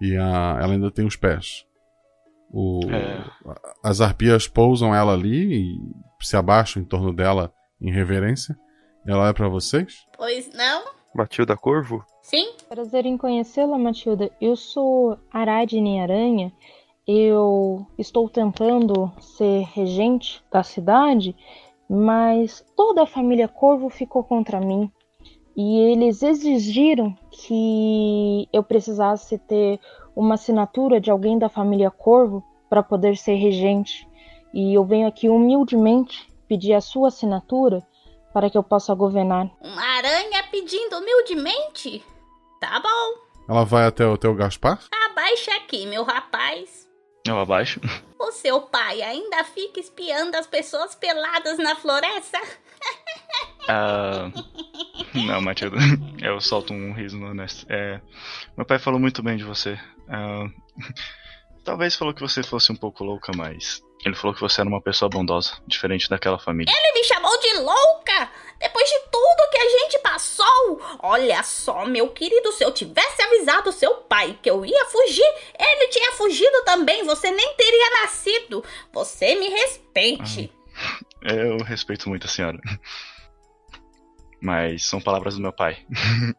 [0.01, 1.65] E a, ela ainda tem os pés.
[2.59, 3.23] O- É.
[3.85, 5.79] As arpias pousam ela ali e
[6.23, 8.57] se abaixam em torno dela em reverência.
[9.07, 10.07] Ela olha pra vocês.
[10.17, 10.85] Pois não?
[11.15, 12.03] Matilda Corvo?
[12.23, 12.55] Sim?
[12.69, 14.31] Prazer em conhecê-la, Matilda.
[14.41, 16.51] Eu sou Aradne Aranha.
[17.07, 21.37] Eu estou tentando ser regente da cidade,
[21.89, 24.91] mas toda a família Corvo ficou contra mim.
[25.57, 29.79] E eles exigiram que eu precisasse ter
[30.17, 34.09] uma assinatura de alguém da família Corvo para poder ser regente.
[34.53, 37.87] E eu venho aqui humildemente pedir a sua assinatura
[38.33, 39.51] para que eu possa governar.
[39.61, 42.03] Uma aranha pedindo humildemente?
[42.61, 43.27] Tá bom.
[43.49, 44.81] Ela vai até o, o Gaspar.
[45.11, 46.89] Abaixa aqui, meu rapaz.
[47.27, 47.81] Eu abaixo.
[48.19, 52.41] O seu pai ainda fica espiando as pessoas peladas na floresta?
[53.69, 54.31] Ah,
[55.25, 55.77] não, Matilda.
[56.21, 57.67] Eu solto um riso no honesto.
[57.69, 58.01] É,
[58.57, 59.79] meu pai falou muito bem de você.
[60.09, 60.47] Ah,
[61.67, 64.81] Talvez falou que você fosse um pouco louca, mas ele falou que você era uma
[64.81, 66.73] pessoa bondosa, diferente daquela família.
[66.73, 68.31] Ele me chamou de louca!
[68.61, 70.81] Depois de tudo que a gente passou!
[71.03, 75.27] Olha só, meu querido, se eu tivesse avisado seu pai que eu ia fugir,
[75.59, 78.63] ele tinha fugido também, você nem teria nascido.
[78.93, 80.53] Você me respeite.
[81.21, 82.61] Eu respeito muito a senhora.
[84.41, 85.79] Mas são palavras do meu pai.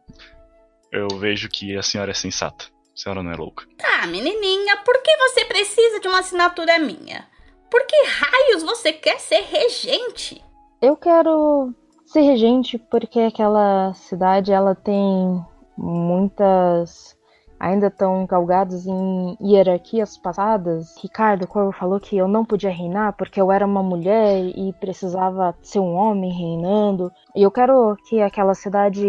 [0.90, 2.66] Eu vejo que a senhora é sensata.
[2.66, 3.66] A senhora não é louca.
[3.76, 7.28] Tá, menininha, por que você precisa de uma assinatura minha?
[7.70, 10.42] Por que raios você quer ser regente?
[10.80, 11.74] Eu quero
[12.06, 15.44] ser regente porque aquela cidade ela tem
[15.76, 17.17] muitas
[17.58, 20.96] ainda estão galgados em hierarquias passadas.
[21.02, 25.56] Ricardo Corvo falou que eu não podia reinar porque eu era uma mulher e precisava
[25.62, 27.10] ser um homem reinando.
[27.34, 29.04] E eu quero que aquela cidade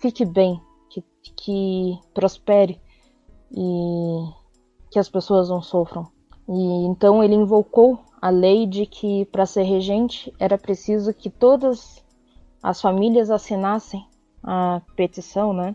[0.00, 1.04] fique bem, que,
[1.36, 2.80] que prospere
[3.52, 4.24] e
[4.90, 6.06] que as pessoas não sofram.
[6.48, 12.04] E então ele invocou a lei de que para ser regente era preciso que todas
[12.62, 14.04] as famílias assinassem
[14.42, 15.74] a petição, né,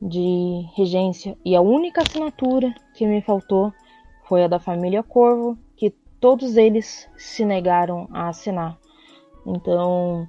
[0.00, 1.36] de regência.
[1.44, 3.72] E a única assinatura que me faltou
[4.28, 8.78] foi a da família Corvo, que todos eles se negaram a assinar.
[9.46, 10.28] Então,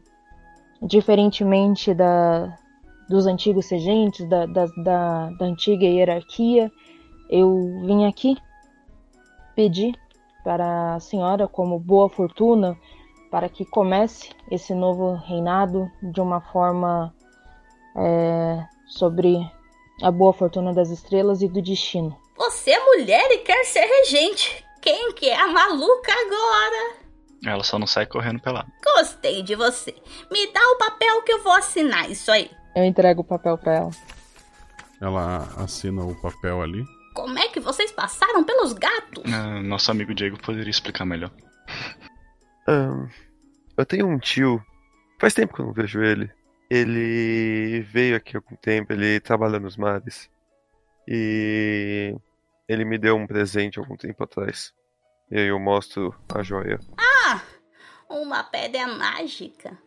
[0.82, 2.58] diferentemente da,
[3.10, 6.72] dos antigos regentes, da, da, da, da antiga hierarquia,
[7.30, 8.38] eu vim aqui
[9.56, 9.94] pedir
[10.44, 12.78] para a senhora, como boa fortuna,
[13.30, 17.14] para que comece esse novo reinado de uma forma
[17.96, 19.38] é, sobre
[20.02, 22.18] a boa fortuna das estrelas e do destino.
[22.38, 24.64] Você é mulher e quer ser regente.
[24.82, 26.96] Quem que é a maluca agora?
[27.46, 28.72] Ela só não sai correndo pelada.
[28.84, 29.94] Gostei de você.
[30.32, 32.50] Me dá o papel que eu vou assinar isso aí.
[32.76, 33.92] Eu entrego o papel para ela.
[35.02, 36.84] Ela assina o papel ali.
[37.14, 39.24] Como é que vocês passaram pelos gatos?
[39.34, 41.32] Ah, nosso amigo Diego poderia explicar melhor.
[42.68, 43.08] Ah,
[43.78, 44.64] eu tenho um tio.
[45.20, 46.30] Faz tempo que eu não vejo ele.
[46.70, 50.30] Ele veio aqui há algum tempo, ele trabalha nos mares.
[51.08, 52.16] E
[52.68, 54.74] ele me deu um presente algum tempo atrás.
[55.32, 56.80] E aí eu mostro a joia.
[56.98, 57.42] Ah,
[58.10, 59.78] uma pedra mágica.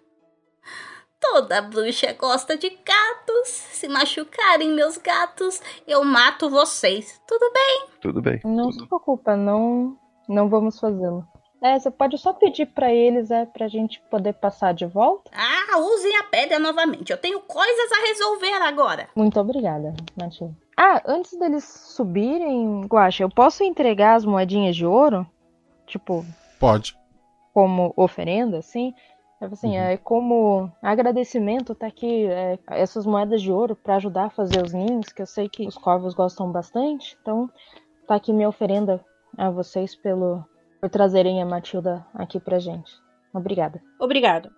[1.20, 3.48] Toda bruxa gosta de gatos.
[3.48, 7.20] Se machucarem meus gatos, eu mato vocês.
[7.28, 7.86] Tudo bem?
[8.00, 8.40] Tudo bem.
[8.44, 9.96] Não se preocupa, não,
[10.28, 11.24] não vamos fazê-lo.
[11.62, 15.30] É, você pode só pedir para eles, é, pra gente poder passar de volta?
[15.32, 17.12] Ah, usem a pedra novamente.
[17.12, 19.08] Eu tenho coisas a resolver agora.
[19.14, 20.56] Muito obrigada, Matilde.
[20.76, 25.24] Ah, antes deles subirem, Guaxa, eu posso entregar as moedinhas de ouro?
[25.86, 26.26] Tipo.
[26.58, 26.98] Pode.
[27.54, 28.92] Como oferenda, assim?
[29.40, 29.84] Assim, uhum.
[29.84, 34.72] é como agradecimento tá aqui é, essas moedas de ouro para ajudar a fazer os
[34.72, 37.16] ninhos, que eu sei que os corvos gostam bastante.
[37.20, 37.48] Então,
[38.06, 39.04] tá aqui minha oferenda
[39.36, 40.44] a vocês pelo
[40.82, 42.92] por trazerem a Matilda aqui pra gente.
[43.32, 43.80] Obrigada.
[44.00, 44.50] Obrigado.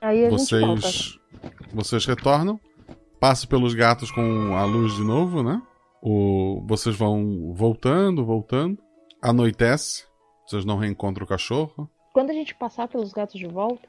[0.00, 1.72] Aí a vocês, gente volta.
[1.72, 2.58] Vocês retornam,
[3.20, 5.62] passam pelos gatos com a luz de novo, né?
[6.02, 8.76] O, vocês vão voltando, voltando.
[9.22, 10.04] Anoitece,
[10.44, 11.88] vocês não reencontram o cachorro.
[12.12, 13.88] Quando a gente passar pelos gatos de volta,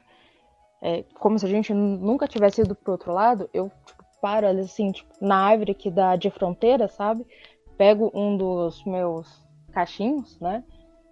[0.80, 4.60] é, como se a gente nunca tivesse ido pro outro lado, eu tipo, paro ali
[4.60, 7.26] assim, tipo, na árvore que dá de fronteira, sabe?
[7.76, 10.62] Pego um dos meus cachinhos, né?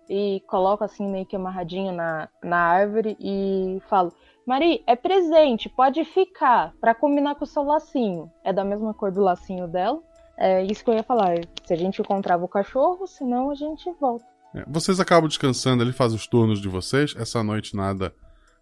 [0.08, 4.12] E coloco assim meio que amarradinho na, na árvore e falo:
[4.46, 8.30] Mari, é presente, pode ficar, para combinar com o seu lacinho.
[8.44, 10.00] É da mesma cor do lacinho dela.
[10.36, 11.36] É isso que eu ia falar.
[11.64, 14.24] Se a gente encontrava o cachorro, senão a gente volta.
[14.54, 17.14] É, vocês acabam descansando ali, fazem os turnos de vocês.
[17.16, 18.12] Essa noite nada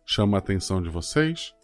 [0.04, 1.54] chama a atenção de vocês.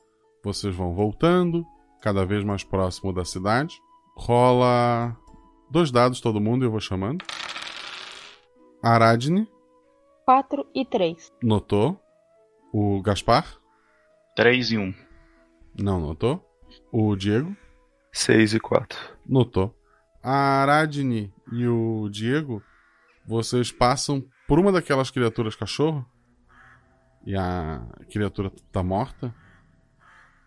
[0.42, 1.64] Vocês vão voltando,
[2.00, 3.74] cada vez mais próximo da cidade.
[4.16, 5.14] Rola
[5.70, 7.24] dois dados todo mundo, eu vou chamando.
[8.82, 9.46] Aradne.
[10.26, 11.32] 4 e 3.
[11.40, 12.00] Notou.
[12.72, 13.46] O Gaspar.
[14.34, 14.94] 3 e 1.
[15.78, 16.44] Não notou.
[16.90, 17.56] O Diego.
[18.12, 18.98] 6 e 4.
[19.24, 19.72] Notou.
[20.20, 22.60] A Aradne e o Diego,
[23.24, 26.04] vocês passam por uma daquelas criaturas cachorro
[27.24, 29.32] e a criatura tá morta,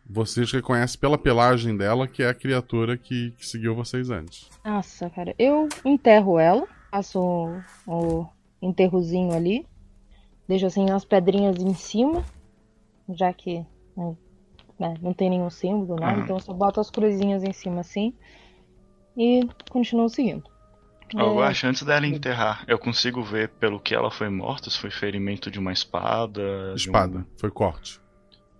[0.06, 4.50] vocês reconhecem pela pelagem dela que é a criatura que, que seguiu vocês antes.
[4.66, 8.30] Nossa, cara, eu enterro ela, faço o, o
[8.62, 9.66] enterrozinho ali,
[10.48, 12.24] deixo assim as pedrinhas em cima,
[13.10, 13.66] já que
[14.80, 16.24] né, não tem nenhum símbolo, nada, uhum.
[16.24, 18.14] então eu só boto as cruzinhas em cima assim
[19.18, 20.44] e continuo seguindo.
[21.14, 21.48] Eu é...
[21.48, 25.50] acho antes dela enterrar, eu consigo ver pelo que ela foi morta, se foi ferimento
[25.50, 26.74] de uma espada.
[26.76, 27.26] Espada, um...
[27.38, 28.00] foi corte.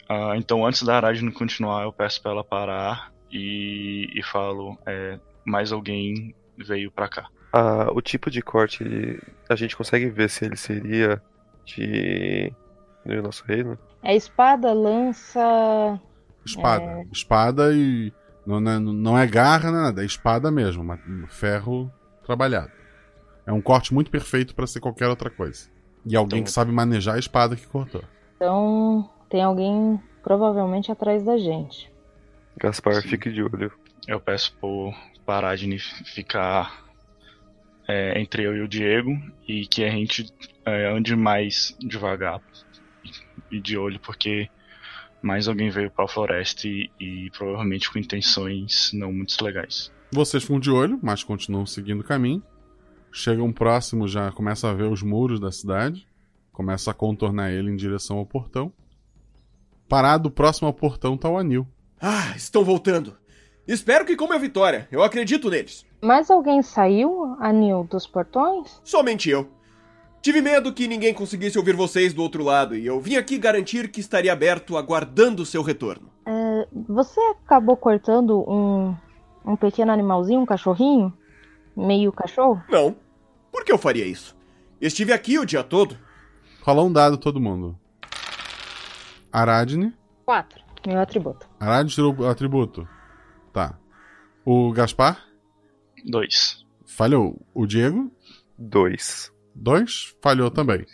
[0.08, 5.20] Ah, então antes da Aradne continuar, eu peço pra ela parar e, e falo: é,
[5.46, 7.30] mais alguém veio pra cá.
[7.52, 9.20] Ah, o tipo de corte, ele-
[9.50, 11.22] a gente consegue ver se ele seria
[11.66, 12.54] de.
[13.06, 13.78] do nosso reino?
[14.04, 16.00] É espada, lança.
[16.46, 16.84] Espada.
[16.84, 17.06] É.
[17.12, 18.14] Espada e.
[18.46, 20.02] Não é, não é garra, não é nada.
[20.02, 20.84] É espada mesmo.
[20.84, 21.92] ma- Ferro
[22.26, 22.72] trabalhado.
[23.46, 25.68] É um corte muito perfeito pra ser qualquer outra coisa.
[26.06, 28.04] E alguém que sabe manejar a espada que cortou.
[28.36, 31.92] Então tem alguém provavelmente atrás da gente.
[32.58, 33.72] Gaspar, fique de olho.
[34.08, 34.94] Eu peço pro
[35.26, 36.84] Paradine ficar
[37.90, 40.32] é, entre eu e o Diego e que a gente
[40.64, 42.40] é, ande mais devagar
[43.52, 44.48] e de olho, porque
[45.24, 49.92] mais alguém veio pra floresta e, e provavelmente com intenções não muito legais.
[50.12, 52.44] Vocês ficam de olho, mas continuam seguindo o caminho.
[53.12, 56.08] Chegam próximo, já começa a ver os muros da cidade.
[56.52, 58.72] Começa a contornar ele em direção ao portão.
[59.88, 61.68] Parado próximo ao portão tá o anil.
[62.00, 63.18] Ah, estão voltando.
[63.70, 64.88] Espero que com a vitória.
[64.92, 65.86] Eu acredito neles.
[66.02, 68.82] Mas alguém saiu, Anil, dos portões?
[68.84, 69.48] Somente eu.
[70.24, 73.92] Tive medo que ninguém conseguisse ouvir vocês do outro lado e eu vim aqui garantir
[73.92, 76.10] que estaria aberto aguardando o seu retorno.
[76.26, 78.96] É, você acabou cortando um,
[79.46, 81.14] um pequeno animalzinho, um cachorrinho?
[81.78, 82.64] Meio cachorro?
[82.68, 82.96] Não.
[83.52, 84.36] Por que eu faria isso?
[84.82, 85.96] Estive aqui o dia todo.
[86.64, 87.78] Rola um dado todo mundo.
[89.32, 89.94] Aradne.
[90.26, 90.60] Quatro.
[90.88, 91.48] Meu atributo.
[91.60, 92.88] Aradne tirou o atributo.
[93.60, 93.78] Tá.
[94.46, 95.22] O Gaspar?
[96.06, 96.66] Dois.
[96.86, 97.46] Falhou.
[97.54, 98.10] O Diego?
[98.58, 99.34] Dois.
[99.54, 100.16] Dois?
[100.22, 100.86] Falhou também.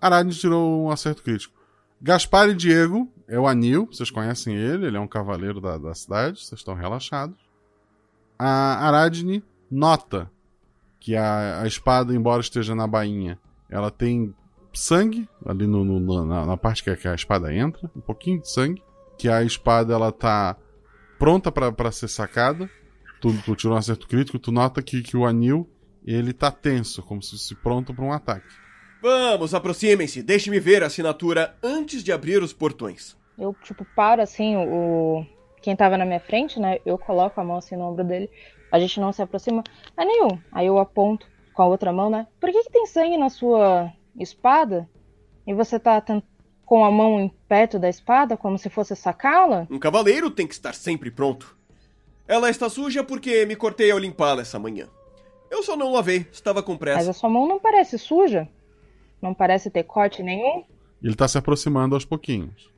[0.00, 1.54] Aradne tirou um acerto crítico.
[2.00, 5.94] Gaspar e Diego é o Anil, vocês conhecem ele, ele é um cavaleiro da, da
[5.94, 7.36] cidade, vocês estão relaxados.
[8.38, 10.30] A Aradne nota
[10.98, 14.34] que a, a espada, embora esteja na bainha, ela tem
[14.72, 18.40] sangue ali no, no- na, na parte que a, que a espada entra, um pouquinho
[18.40, 18.82] de sangue.
[19.18, 20.56] Que a espada ela tá
[21.20, 22.68] pronta pra- pra ser sacada.
[23.20, 25.68] Tu, tu tirou um acerto crítico, tu nota que, que o anil
[26.04, 28.48] ele tá tenso, como se fosse pronto pra um ataque.
[29.02, 30.22] Vamos, aproximem-se.
[30.22, 33.16] Deixe-me ver a assinatura antes de abrir os portões.
[33.38, 35.24] Eu, tipo, paro assim, o.
[35.62, 36.78] Quem tava na minha frente, né?
[36.86, 38.30] Eu coloco a mão assim no ombro dele.
[38.72, 39.62] A gente não se aproxima.
[39.96, 40.38] Anil!
[40.50, 42.26] Aí eu aponto com a outra mão, né?
[42.40, 44.88] Por que, que tem sangue na sua espada?
[45.46, 46.24] E você tá tent-
[46.70, 49.66] com a mão em perto da espada, como se fosse sacá-la?
[49.68, 51.56] Um cavaleiro tem que estar sempre pronto.
[52.28, 54.86] Ela está suja porque me cortei ao limpá-la essa manhã.
[55.50, 57.10] Eu só não lavei, estava com Mas pressa.
[57.10, 58.48] a sua mão não parece suja.
[59.20, 60.62] Não parece ter corte nenhum.
[61.02, 62.70] Ele tá se aproximando aos pouquinhos.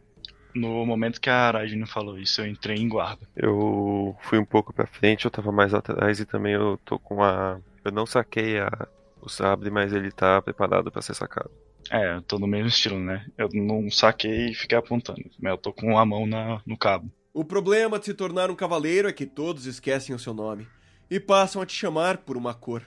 [0.54, 3.28] No momento que a Aradine falou isso, eu entrei em guarda.
[3.36, 7.22] Eu fui um pouco pra frente, eu tava mais atrás e também eu tô com
[7.22, 7.60] a.
[7.84, 8.88] Eu não saquei a...
[9.20, 11.50] o sabre, mas ele tá preparado pra ser sacado.
[11.90, 13.26] É, eu tô no mesmo estilo, né?
[13.36, 15.22] Eu não saquei e fiquei apontando.
[15.40, 17.10] Mas eu tô com a mão na, no cabo.
[17.34, 20.66] O problema de se tornar um cavaleiro é que todos esquecem o seu nome
[21.10, 22.82] e passam a te chamar por uma cor.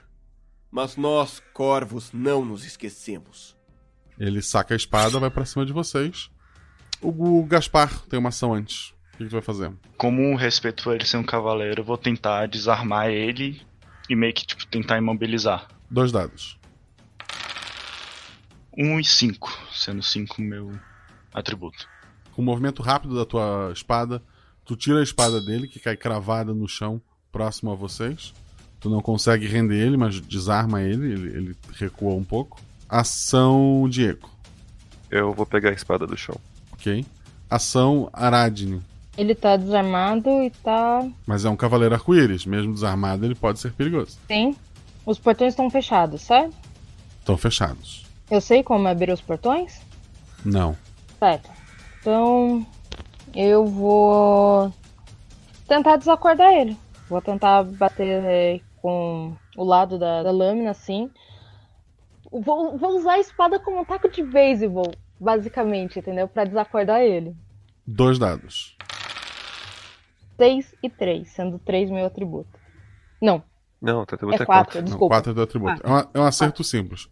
[0.70, 3.56] Mas nós, corvos, não nos esquecemos.
[4.18, 6.30] Ele saca a espada, vai pra cima de vocês.
[7.00, 8.90] O, o Gaspar tem uma ação antes.
[9.14, 9.72] O que, que tu vai fazer?
[9.96, 13.62] Como um respeito por ele ser um cavaleiro, eu vou tentar desarmar ele
[14.08, 15.68] e meio que tipo, tentar imobilizar.
[15.90, 16.58] Dois dados.
[18.76, 20.78] 1 e 5, sendo 5 meu
[21.32, 21.88] atributo.
[22.32, 24.22] Com o movimento rápido da tua espada,
[24.64, 27.00] tu tira a espada dele, que cai cravada no chão,
[27.32, 28.34] próximo a vocês.
[28.78, 32.60] Tu não consegue render ele, mas desarma ele, ele, ele recua um pouco.
[32.88, 34.30] Ação Diego.
[35.10, 36.36] Eu vou pegar a espada do chão.
[36.72, 37.04] Ok.
[37.48, 38.82] Ação Aradne.
[39.16, 41.08] Ele tá desarmado e tá.
[41.26, 42.44] Mas é um cavaleiro arco-íris.
[42.44, 44.18] Mesmo desarmado, ele pode ser perigoso.
[44.26, 44.54] Sim.
[45.06, 46.54] Os portões estão fechados, certo?
[47.20, 48.05] Estão fechados.
[48.30, 49.80] Eu sei como abrir os portões?
[50.44, 50.76] Não.
[51.18, 51.50] Certo.
[52.00, 52.66] Então.
[53.34, 54.72] Eu vou.
[55.68, 56.76] Tentar desacordar ele.
[57.08, 61.10] Vou tentar bater eh, com o lado da, da lâmina, assim.
[62.30, 66.26] Vou, vou usar a espada como um taco de beisebol, basicamente, entendeu?
[66.26, 67.36] Pra desacordar ele.
[67.86, 68.76] Dois dados.
[70.36, 72.58] 6 e 3, sendo 3 meu atributo.
[73.20, 73.42] Não.
[73.80, 74.82] Não, teu atributo É é quatro, 4.
[74.82, 75.04] desculpa.
[75.04, 75.82] Não, quatro é do atributo.
[75.84, 77.08] É, um, é um acerto simples.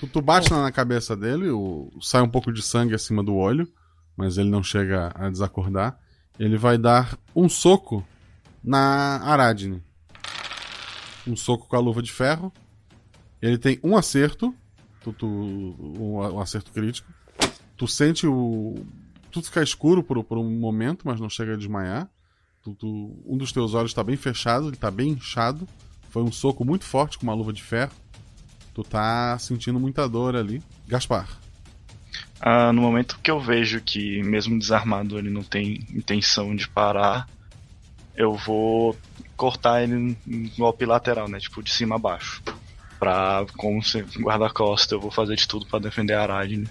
[0.00, 3.66] Tu, tu bate na, cabeça dele, o, sai um pouco de sangue acima do olho,
[4.16, 5.98] mas ele não chega a desacordar.
[6.38, 8.06] Ele vai dar um soco
[8.62, 9.82] na Aradne.
[11.26, 12.52] Um soco com a luva de ferro.
[13.40, 14.54] Ele tem um acerto.
[15.02, 17.10] Tu, tu- um, um acerto crítico.
[17.76, 18.74] Tu sente o.
[19.30, 22.08] Tudo ficar escuro por, por um momento, mas não chega a desmaiar.
[22.62, 25.66] Tu- tu- um dos teus olhos está bem fechado, ele está bem inchado.
[26.10, 27.92] Foi um soco muito forte com uma luva de ferro.
[28.76, 30.62] Tu tá sentindo muita dor ali.
[30.86, 31.26] Gaspar.
[32.38, 37.26] Ah, no momento que eu vejo que, mesmo desarmado, ele não tem intenção de parar,
[38.14, 38.94] eu vou
[39.34, 41.38] cortar ele no golpe lateral, né?
[41.40, 42.42] Tipo, de cima a baixo.
[42.98, 43.80] Pra, como
[44.18, 46.68] guarda-costa, eu vou fazer de tudo para defender a Aradne.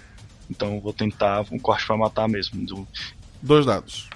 [0.48, 2.64] Então eu vou tentar um corte para matar mesmo.
[2.64, 2.88] Do...
[3.42, 4.08] Dois dados.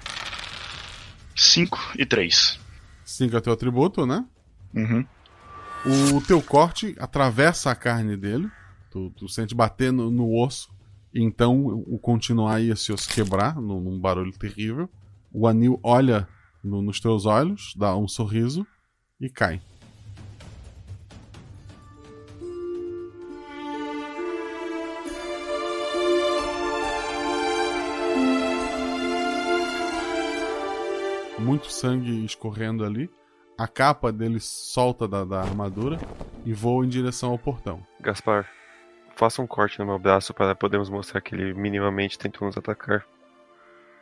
[1.34, 2.56] 5 e 3.
[3.04, 4.24] 5 é teu atributo, né?
[4.72, 5.04] Uhum.
[5.82, 8.50] O teu corte atravessa a carne dele.
[8.90, 10.68] Tu, tu sente bater no, no osso.
[11.14, 14.90] Então o continuar ia se quebrar num, num barulho terrível.
[15.32, 16.28] O anil olha
[16.62, 18.66] no, nos teus olhos, dá um sorriso
[19.18, 19.60] e cai.
[31.38, 33.08] Muito sangue escorrendo ali.
[33.60, 35.98] A capa dele solta da, da armadura
[36.46, 37.86] e voa em direção ao portão.
[38.00, 38.48] Gaspar,
[39.14, 43.04] faça um corte no meu braço para podermos mostrar que ele minimamente tentou nos atacar.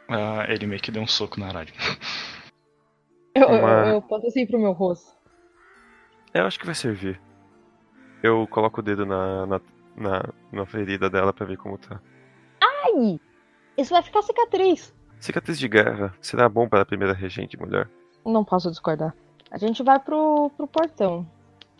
[0.08, 1.74] Ah, ele meio que deu um soco na rádio.
[3.34, 5.12] Eu, Uma- eu, eu posso assim pro meu rosto.
[6.32, 7.20] Eu acho que vai servir.
[8.22, 9.60] Eu coloco o dedo na, na,
[9.96, 10.22] na,
[10.52, 12.00] na ferida dela pra ver como tá.
[12.62, 13.18] Ai!
[13.76, 14.94] Isso vai ficar cicatriz.
[15.18, 17.90] Cicatriz de guerra será bom para a primeira regente mulher.
[18.24, 19.16] Não posso discordar.
[19.50, 21.26] A gente vai pro, pro portão.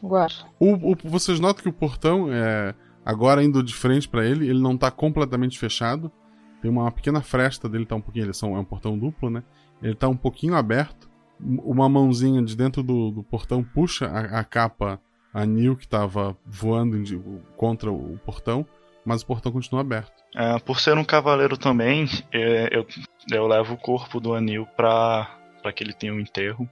[0.03, 0.47] Guacha.
[0.59, 2.75] O, o- vocês notam que o portão, é,
[3.05, 6.11] agora indo de frente pra ele, ele não tá completamente fechado.
[6.63, 8.27] Tem uma pequena fresta dele, tá um pouquinho.
[8.27, 9.43] Eles são, é um portão duplo, né?
[9.83, 11.09] Ele tá um pouquinho aberto.
[11.41, 15.01] Um- Uma mãozinha de dentro do, do portão puxa a, a capa
[15.35, 16.97] anil que tava voando
[17.57, 18.67] contra o portão,
[19.05, 20.13] mas o portão continua aberto.
[20.35, 22.87] Ah, por ser um cavaleiro também, é, eu,
[23.31, 25.31] eu levo o corpo do Anil pra,
[25.63, 26.69] pra que ele tenha um enterro.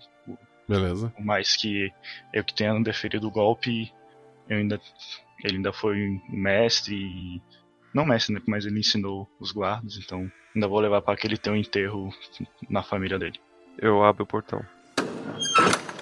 [0.69, 1.11] Beleza.
[1.11, 1.93] Por mais que
[2.33, 3.93] eu que tenha deferido o golpe,
[4.49, 4.81] eu ainda,
[5.45, 7.43] ele ainda foi mestre e.
[7.95, 8.43] Não mestre, né?
[8.47, 12.11] Mas ele ensinou os guardas, então ainda vou levar para que ele tenha um enterro
[12.69, 13.39] na família dele.
[13.79, 14.65] Eu abro o portão.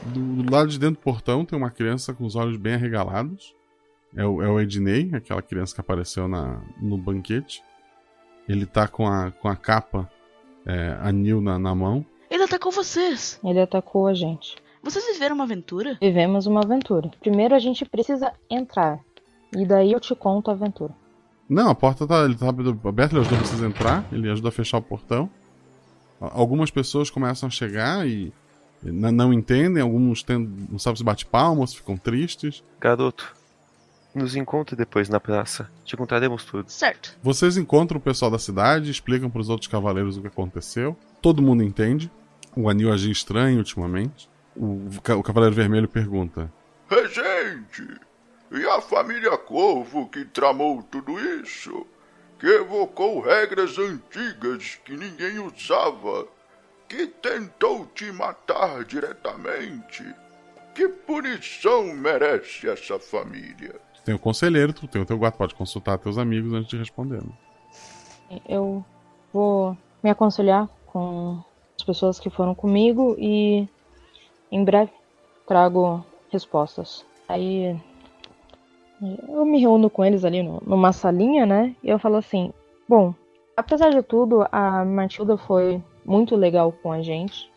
[0.07, 3.55] Do, do lado de dentro do portão tem uma criança com os olhos bem arregalados.
[4.17, 7.63] É o, é o Ednei, aquela criança que apareceu na, no banquete.
[8.49, 10.11] Ele tá com a, com a capa
[10.67, 12.05] é, anil na, na mão.
[12.35, 13.39] Ele atacou vocês.
[13.45, 14.57] Ele atacou a gente.
[14.83, 15.97] Vocês viveram uma aventura?
[16.01, 17.09] Vivemos uma aventura.
[17.21, 18.99] Primeiro a gente precisa entrar.
[19.57, 20.93] E daí eu te conto a aventura.
[21.49, 24.53] Não, a porta tá, ele tá aberta, ele ajuda vocês a entrar, ele ajuda a
[24.53, 25.31] fechar o portão.
[26.21, 28.33] Algumas pessoas começam a chegar e
[28.83, 32.65] não entendem, alguns tem, não sabem se bate palmas, ficam tristes.
[32.81, 33.33] Garoto,
[34.13, 35.71] nos encontre depois na praça.
[35.85, 36.69] Te contaremos tudo.
[36.69, 37.17] Certo.
[37.23, 40.97] Vocês encontram o pessoal da cidade, explicam para os outros cavaleiros o que aconteceu.
[41.23, 42.11] Todo mundo entende.
[42.57, 44.29] O anil agiu estranho ultimamente.
[44.57, 46.53] O, o cavaleiro vermelho pergunta:
[46.89, 47.87] Regente,
[48.53, 51.87] e a família Corvo que tramou tudo isso?
[52.39, 56.27] Que evocou regras antigas que ninguém usava?
[56.89, 60.05] Que tentou te matar diretamente?
[60.75, 63.75] Que punição merece essa família?
[64.05, 67.23] Tem o conselheiro, tu tem o teu guarda, pode consultar teus amigos antes de responder.
[67.23, 68.41] né?
[68.49, 68.85] Eu
[69.33, 71.43] vou me aconselhar com
[71.85, 73.69] pessoas que foram comigo e
[74.51, 74.91] em breve
[75.47, 77.05] trago respostas.
[77.29, 77.79] Aí
[79.29, 81.75] eu me reúno com eles ali numa salinha, né?
[81.83, 82.53] E eu falo assim:
[82.89, 83.15] bom,
[83.57, 87.51] apesar de tudo, a Matilda foi muito legal com a gente.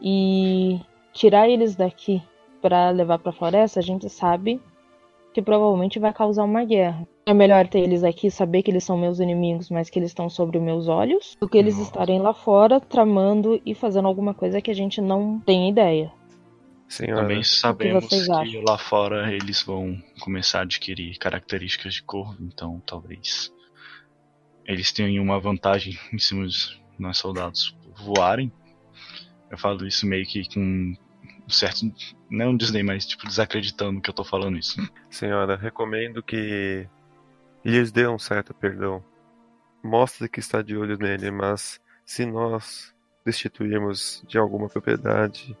[0.00, 0.80] E
[1.12, 2.22] tirar eles daqui
[2.62, 4.60] pra levar pra floresta, a gente sabe
[5.32, 7.06] que provavelmente vai causar uma guerra.
[7.26, 10.30] É melhor ter eles aqui, saber que eles são meus inimigos, mas que eles estão
[10.30, 14.60] sobre os meus olhos, do que eles estarem lá fora tramando e fazendo alguma coisa
[14.60, 16.10] que a gente não tem ideia.
[16.88, 18.62] Senhora, Também sabemos que acham?
[18.66, 23.52] lá fora eles vão começar a adquirir características de corvo, então talvez
[24.64, 28.50] eles tenham uma vantagem em cima dos nós soldados voarem.
[29.50, 30.94] Eu falo isso meio que com
[31.54, 31.86] certo.
[32.30, 34.80] Não desdém, mas tipo, desacreditando que eu tô falando isso.
[35.10, 36.86] senhora, recomendo que
[37.64, 39.02] lhes dê um certo perdão.
[39.82, 42.94] Mostre que está de olho nele, mas se nós
[43.24, 45.56] destituirmos de alguma propriedade,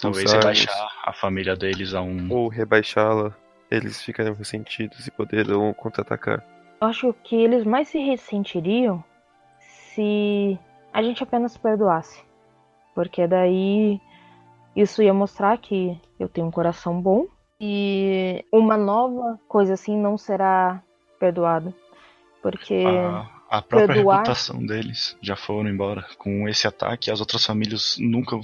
[0.00, 2.32] Talvez rebaixar a família deles a um.
[2.32, 3.34] ou rebaixá-la,
[3.70, 6.44] eles ficarão ressentidos e poderão contra-atacar.
[6.80, 9.02] Acho que eles mais se ressentiriam
[9.60, 10.58] se
[10.92, 12.22] a gente apenas perdoasse.
[12.94, 14.00] Porque daí
[14.74, 17.26] isso ia mostrar que eu tenho um coração bom
[17.60, 20.82] e uma nova coisa assim não será
[21.18, 21.72] perdoada.
[22.42, 26.04] Porque A, a própria perdoar reputação deles já foram embora.
[26.18, 28.38] Com esse ataque, as outras famílias nunca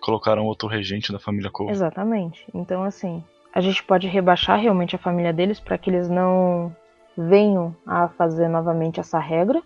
[0.00, 1.72] colocaram outro regente da família Corvo.
[1.72, 2.44] Exatamente.
[2.52, 3.24] Então, assim,
[3.54, 6.74] a gente pode rebaixar realmente a família deles para que eles não
[7.16, 9.62] venham a fazer novamente essa regra.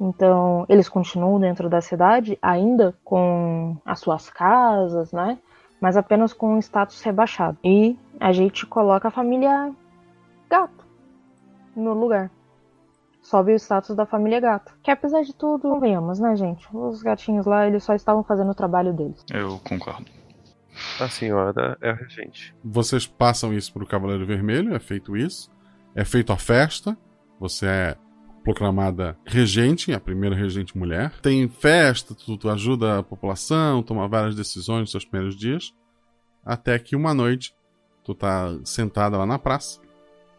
[0.00, 5.38] Então, eles continuam dentro da cidade, ainda com as suas casas, né?
[5.80, 7.58] mas apenas com um status rebaixado.
[7.62, 9.72] E a gente coloca a família
[10.48, 10.84] gato
[11.74, 12.30] no lugar.
[13.20, 14.72] Sobe o status da família gato.
[14.82, 16.66] Que apesar de tudo, convenhamos, né, gente?
[16.72, 19.24] Os gatinhos lá, eles só estavam fazendo o trabalho deles.
[19.32, 20.06] Eu concordo.
[21.00, 22.54] A senhora é a regente.
[22.62, 25.50] Vocês passam isso pro Cavaleiro Vermelho, é feito isso.
[25.94, 26.96] É feito a festa.
[27.40, 27.96] Você é
[28.46, 31.10] proclamada regente, a primeira regente mulher.
[31.20, 35.74] Tem festa, tu, tu ajuda a população, toma várias decisões nos seus primeiros dias.
[36.44, 37.52] Até que uma noite,
[38.04, 39.80] tu tá sentada lá na praça,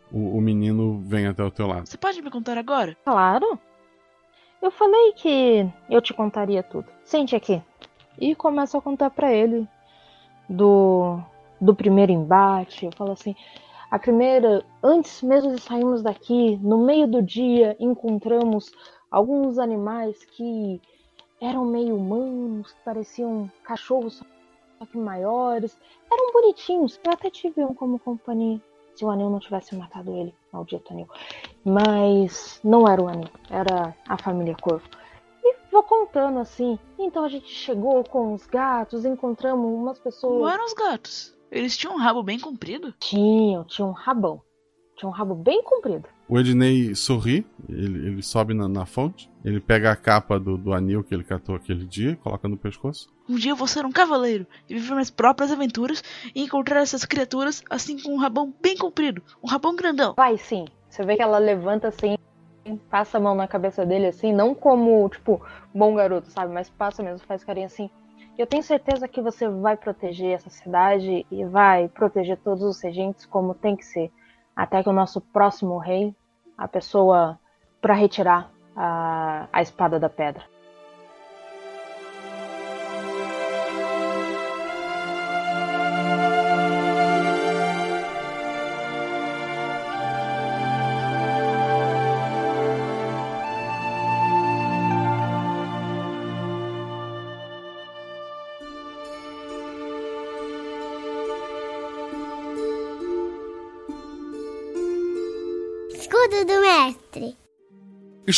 [0.10, 1.86] o, o menino vem até o teu lado.
[1.86, 2.96] Você pode me contar agora?
[3.04, 3.60] Claro.
[4.62, 6.88] Eu falei que eu te contaria tudo.
[7.04, 7.62] Sente aqui.
[8.18, 9.68] E começo a contar pra ele
[10.48, 11.20] do,
[11.60, 12.86] do primeiro embate.
[12.86, 13.36] Eu falo assim:
[13.90, 18.72] a primeira, antes mesmo de sairmos daqui, no meio do dia, encontramos
[19.10, 20.82] alguns animais que
[21.40, 24.22] eram meio humanos, que pareciam cachorros
[24.78, 25.78] só que maiores.
[26.12, 27.00] Eram bonitinhos.
[27.04, 28.62] Eu até tive um como companhia.
[28.96, 31.08] Se o anel não tivesse matado ele, maldito anel.
[31.64, 34.88] Mas não era o anel, era a família Corvo.
[35.44, 36.80] E vou contando assim.
[36.98, 40.42] Então a gente chegou com os gatos, encontramos umas pessoas.
[40.42, 41.37] Não eram os gatos.
[41.52, 42.94] Eles tinham um rabo bem comprido?
[43.00, 44.42] Tinham, tinham um rabão.
[44.98, 46.08] Tinha um rabo bem comprido.
[46.28, 50.74] O Ednei sorri, ele, ele sobe na, na, fonte, ele pega a capa do, do
[50.74, 53.08] anil que ele catou aquele dia, coloca no pescoço.
[53.30, 56.04] Um dia eu vou ser um cavaleiro e viver minhas próprias aventuras
[56.36, 60.16] e encontrar essas criaturas assim com um rabão bem comprido, um rabão grandão.
[60.18, 60.66] Vai sim.
[60.90, 62.18] Você vê que ela levanta assim,
[62.90, 65.42] passa a mão na cabeça dele assim, não como, tipo,
[65.74, 66.54] bom garoto, sabe?
[66.54, 67.90] Mas passa mesmo, faz carinho assim.
[68.38, 73.26] Eu tenho certeza que você vai proteger essa cidade e vai proteger todos os regentes
[73.26, 74.12] como tem que ser.
[74.56, 76.16] Até que o nosso próximo rei,
[76.56, 77.40] a pessoa
[77.82, 80.44] para retirar a, a espada da pedra.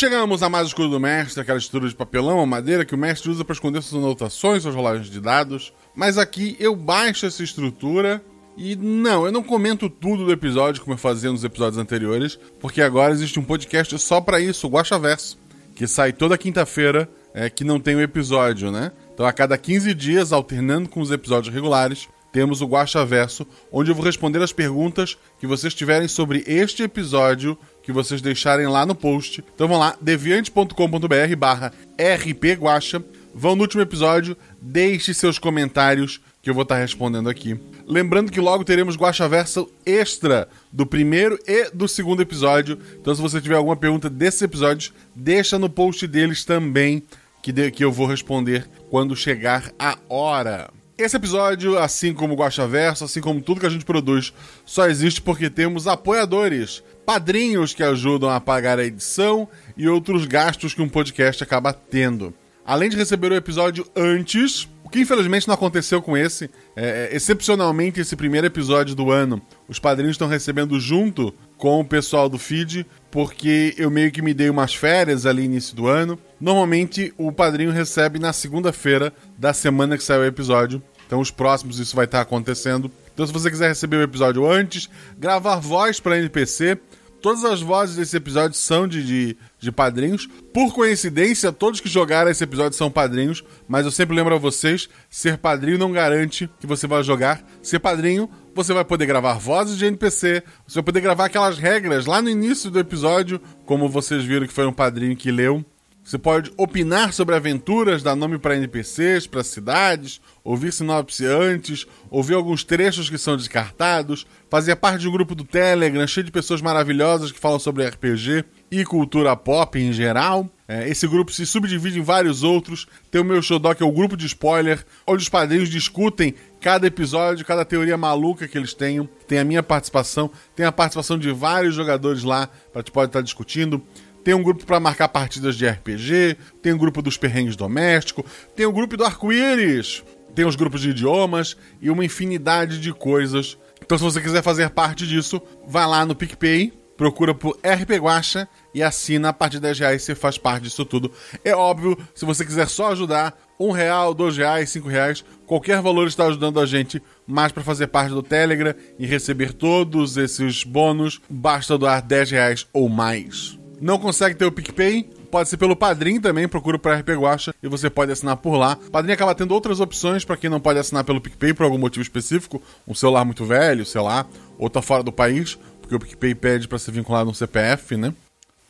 [0.00, 2.98] Chegamos a mais o escudo do mestre, aquela estrutura de papelão ou madeira que o
[2.98, 5.74] mestre usa para esconder suas anotações, suas rolagens de dados.
[5.94, 8.24] Mas aqui eu baixo essa estrutura
[8.56, 12.80] e não, eu não comento tudo do episódio como eu fazia nos episódios anteriores, porque
[12.80, 15.38] agora existe um podcast só para isso, o Guaxaverso,
[15.74, 18.92] que sai toda quinta-feira, é, que não tem o um episódio, né?
[19.12, 23.94] Então a cada 15 dias, alternando com os episódios regulares, temos o Guaxaverso, onde eu
[23.94, 27.58] vou responder as perguntas que vocês tiverem sobre este episódio
[27.90, 29.44] que vocês deixarem lá no post.
[29.54, 33.02] Então vão lá, deviante.com.br barra rpguacha.
[33.34, 37.58] Vão no último episódio, deixe seus comentários que eu vou estar respondendo aqui.
[37.86, 42.78] Lembrando que logo teremos Guaxaverso extra do primeiro e do segundo episódio.
[43.00, 47.02] Então se você tiver alguma pergunta desses episódios, deixa no post deles também,
[47.42, 50.70] que, de, que eu vou responder quando chegar a hora.
[50.96, 54.34] Esse episódio, assim como o Guaxa Verso, assim como tudo que a gente produz,
[54.66, 60.74] só existe porque temos apoiadores, padrinhos que ajudam a pagar a edição e outros gastos
[60.74, 62.34] que um podcast acaba tendo.
[62.64, 68.00] Além de receber o episódio antes, o que infelizmente não aconteceu com esse, é, excepcionalmente
[68.00, 72.86] esse primeiro episódio do ano, os padrinhos estão recebendo junto com o pessoal do feed,
[73.10, 76.18] porque eu meio que me dei umas férias ali início do ano.
[76.40, 80.82] Normalmente o padrinho recebe na segunda-feira da semana que sai o episódio.
[81.06, 82.88] Então, os próximos isso vai estar acontecendo.
[83.12, 86.78] Então, se você quiser receber o episódio antes, gravar voz para NPC,
[87.20, 90.26] todas as vozes desse episódio são de, de, de, padrinhos.
[90.52, 94.88] Por coincidência, todos que jogaram esse episódio são padrinhos, mas eu sempre lembro a vocês:
[95.08, 97.44] ser padrinho não garante que você vai jogar.
[97.62, 102.06] Ser padrinho, você vai poder gravar vozes de NPC, você vai poder gravar aquelas regras
[102.06, 105.64] lá no início do episódio, como vocês viram que foi um padrinho que leu.
[106.10, 112.34] Você pode opinar sobre aventuras, dar nome para NPCs, para cidades, ouvir sinopse antes, ouvir
[112.34, 116.60] alguns trechos que são descartados, fazer parte de um grupo do Telegram cheio de pessoas
[116.60, 120.50] maravilhosas que falam sobre RPG e cultura pop em geral.
[120.66, 122.88] É, esse grupo se subdivide em vários outros.
[123.08, 126.88] Tem o meu Showdoc, que é o grupo de spoiler, onde os padrinhos discutem cada
[126.88, 129.08] episódio, cada teoria maluca que eles tenham.
[129.28, 133.20] Tem a minha participação, tem a participação de vários jogadores lá para te pode estar
[133.20, 133.80] discutindo
[134.24, 138.24] tem um grupo para marcar partidas de RPG, tem um grupo dos perrengues domésticos,
[138.54, 142.92] tem o um grupo do arco-íris, tem os grupos de idiomas e uma infinidade de
[142.92, 143.58] coisas.
[143.82, 148.46] Então, se você quiser fazer parte disso, vai lá no PicPay, procura por RP Guacha
[148.74, 151.10] e assina a partir de 10 reais você faz parte disso tudo.
[151.42, 156.08] É óbvio, se você quiser só ajudar, Um real, dois reais, cinco reais, qualquer valor
[156.08, 161.20] está ajudando a gente mais para fazer parte do Telegram e receber todos esses bônus.
[161.28, 163.59] Basta doar 10 reais ou mais.
[163.80, 165.08] Não consegue ter o PicPay?
[165.30, 168.76] Pode ser pelo Padrim também, procura para RP Guacha e você pode assinar por lá.
[168.88, 171.78] O Padrim acaba tendo outras opções para quem não pode assinar pelo PicPay por algum
[171.78, 174.26] motivo específico, um celular muito velho, sei lá,
[174.58, 177.96] ou tá fora do país, porque o PicPay pede para ser vinculado a um CPF,
[177.96, 178.12] né?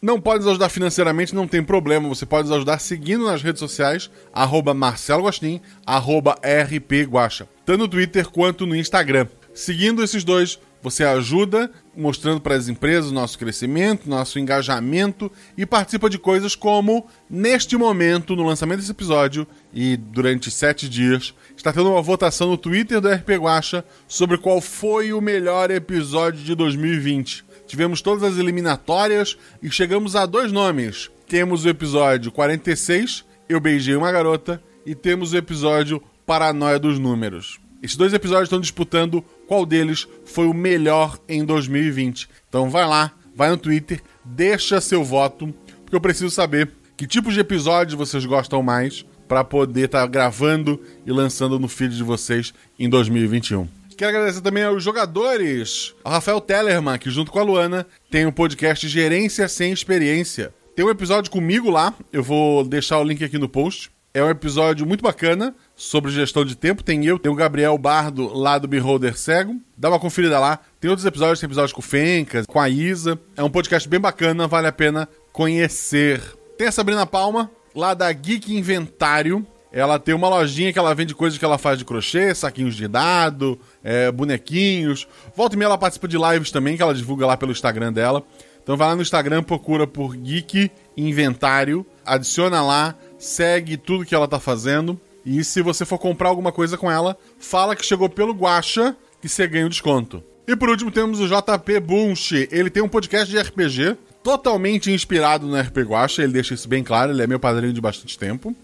[0.01, 2.09] Não pode nos ajudar financeiramente, não tem problema.
[2.09, 7.89] Você pode nos ajudar seguindo nas redes sociais, arroba Marcelo Gostin, arroba rpguacha, tanto no
[7.89, 9.27] Twitter quanto no Instagram.
[9.53, 15.67] Seguindo esses dois, você ajuda mostrando para as empresas o nosso crescimento, nosso engajamento e
[15.67, 21.73] participa de coisas como, neste momento, no lançamento desse episódio e durante sete dias, está
[21.73, 26.55] tendo uma votação no Twitter do RP Guacha sobre qual foi o melhor episódio de
[26.55, 27.45] 2020.
[27.67, 31.11] Tivemos todas as eliminatórias e chegamos a dois nomes.
[31.29, 37.61] Temos o episódio 46, Eu Beijei uma Garota, e temos o episódio Paranoia dos Números.
[37.83, 42.29] Esses dois episódios estão disputando qual deles foi o melhor em 2020.
[42.49, 47.33] Então vai lá, vai no Twitter, deixa seu voto, porque eu preciso saber que tipos
[47.33, 52.03] de episódios vocês gostam mais para poder estar tá gravando e lançando no feed de
[52.03, 53.67] vocês em 2021.
[53.97, 58.31] Quero agradecer também aos jogadores, ao Rafael Tellerman, que junto com a Luana tem o
[58.31, 60.53] um podcast Gerência Sem Experiência.
[60.75, 63.91] Tem um episódio comigo lá, eu vou deixar o link aqui no post.
[64.13, 66.85] É um episódio muito bacana sobre gestão de tempo.
[66.85, 69.57] Tem eu, tem o Gabriel Bardo lá do Beholder Cego.
[69.79, 70.59] Dá uma conferida lá.
[70.79, 73.19] Tem outros episódios, tem episódios com o Fencas, com a Isa.
[73.35, 76.21] É um podcast bem bacana, vale a pena conhecer.
[76.59, 79.47] Tem a Sabrina Palma, lá da Geek Inventário.
[79.73, 82.87] Ela tem uma lojinha que ela vende coisas que ela faz de crochê, saquinhos de
[82.87, 85.09] dado, é, bonequinhos.
[85.35, 88.23] Volta e meia ela participa de lives também, que ela divulga lá pelo Instagram dela.
[88.63, 94.29] Então vai lá no Instagram, procura por Geek Inventário, adiciona lá, segue tudo que ela
[94.29, 95.01] tá fazendo.
[95.25, 99.29] E se você for comprar alguma coisa com ela, fala que chegou pelo Guacha que
[99.29, 100.23] você ganha o desconto.
[100.49, 102.49] E por último temos o JP Bunch.
[102.51, 106.83] Ele tem um podcast de RPG totalmente inspirado no RPG Guacha, ele deixa isso bem
[106.83, 108.55] claro, ele é meu padrinho de bastante tempo.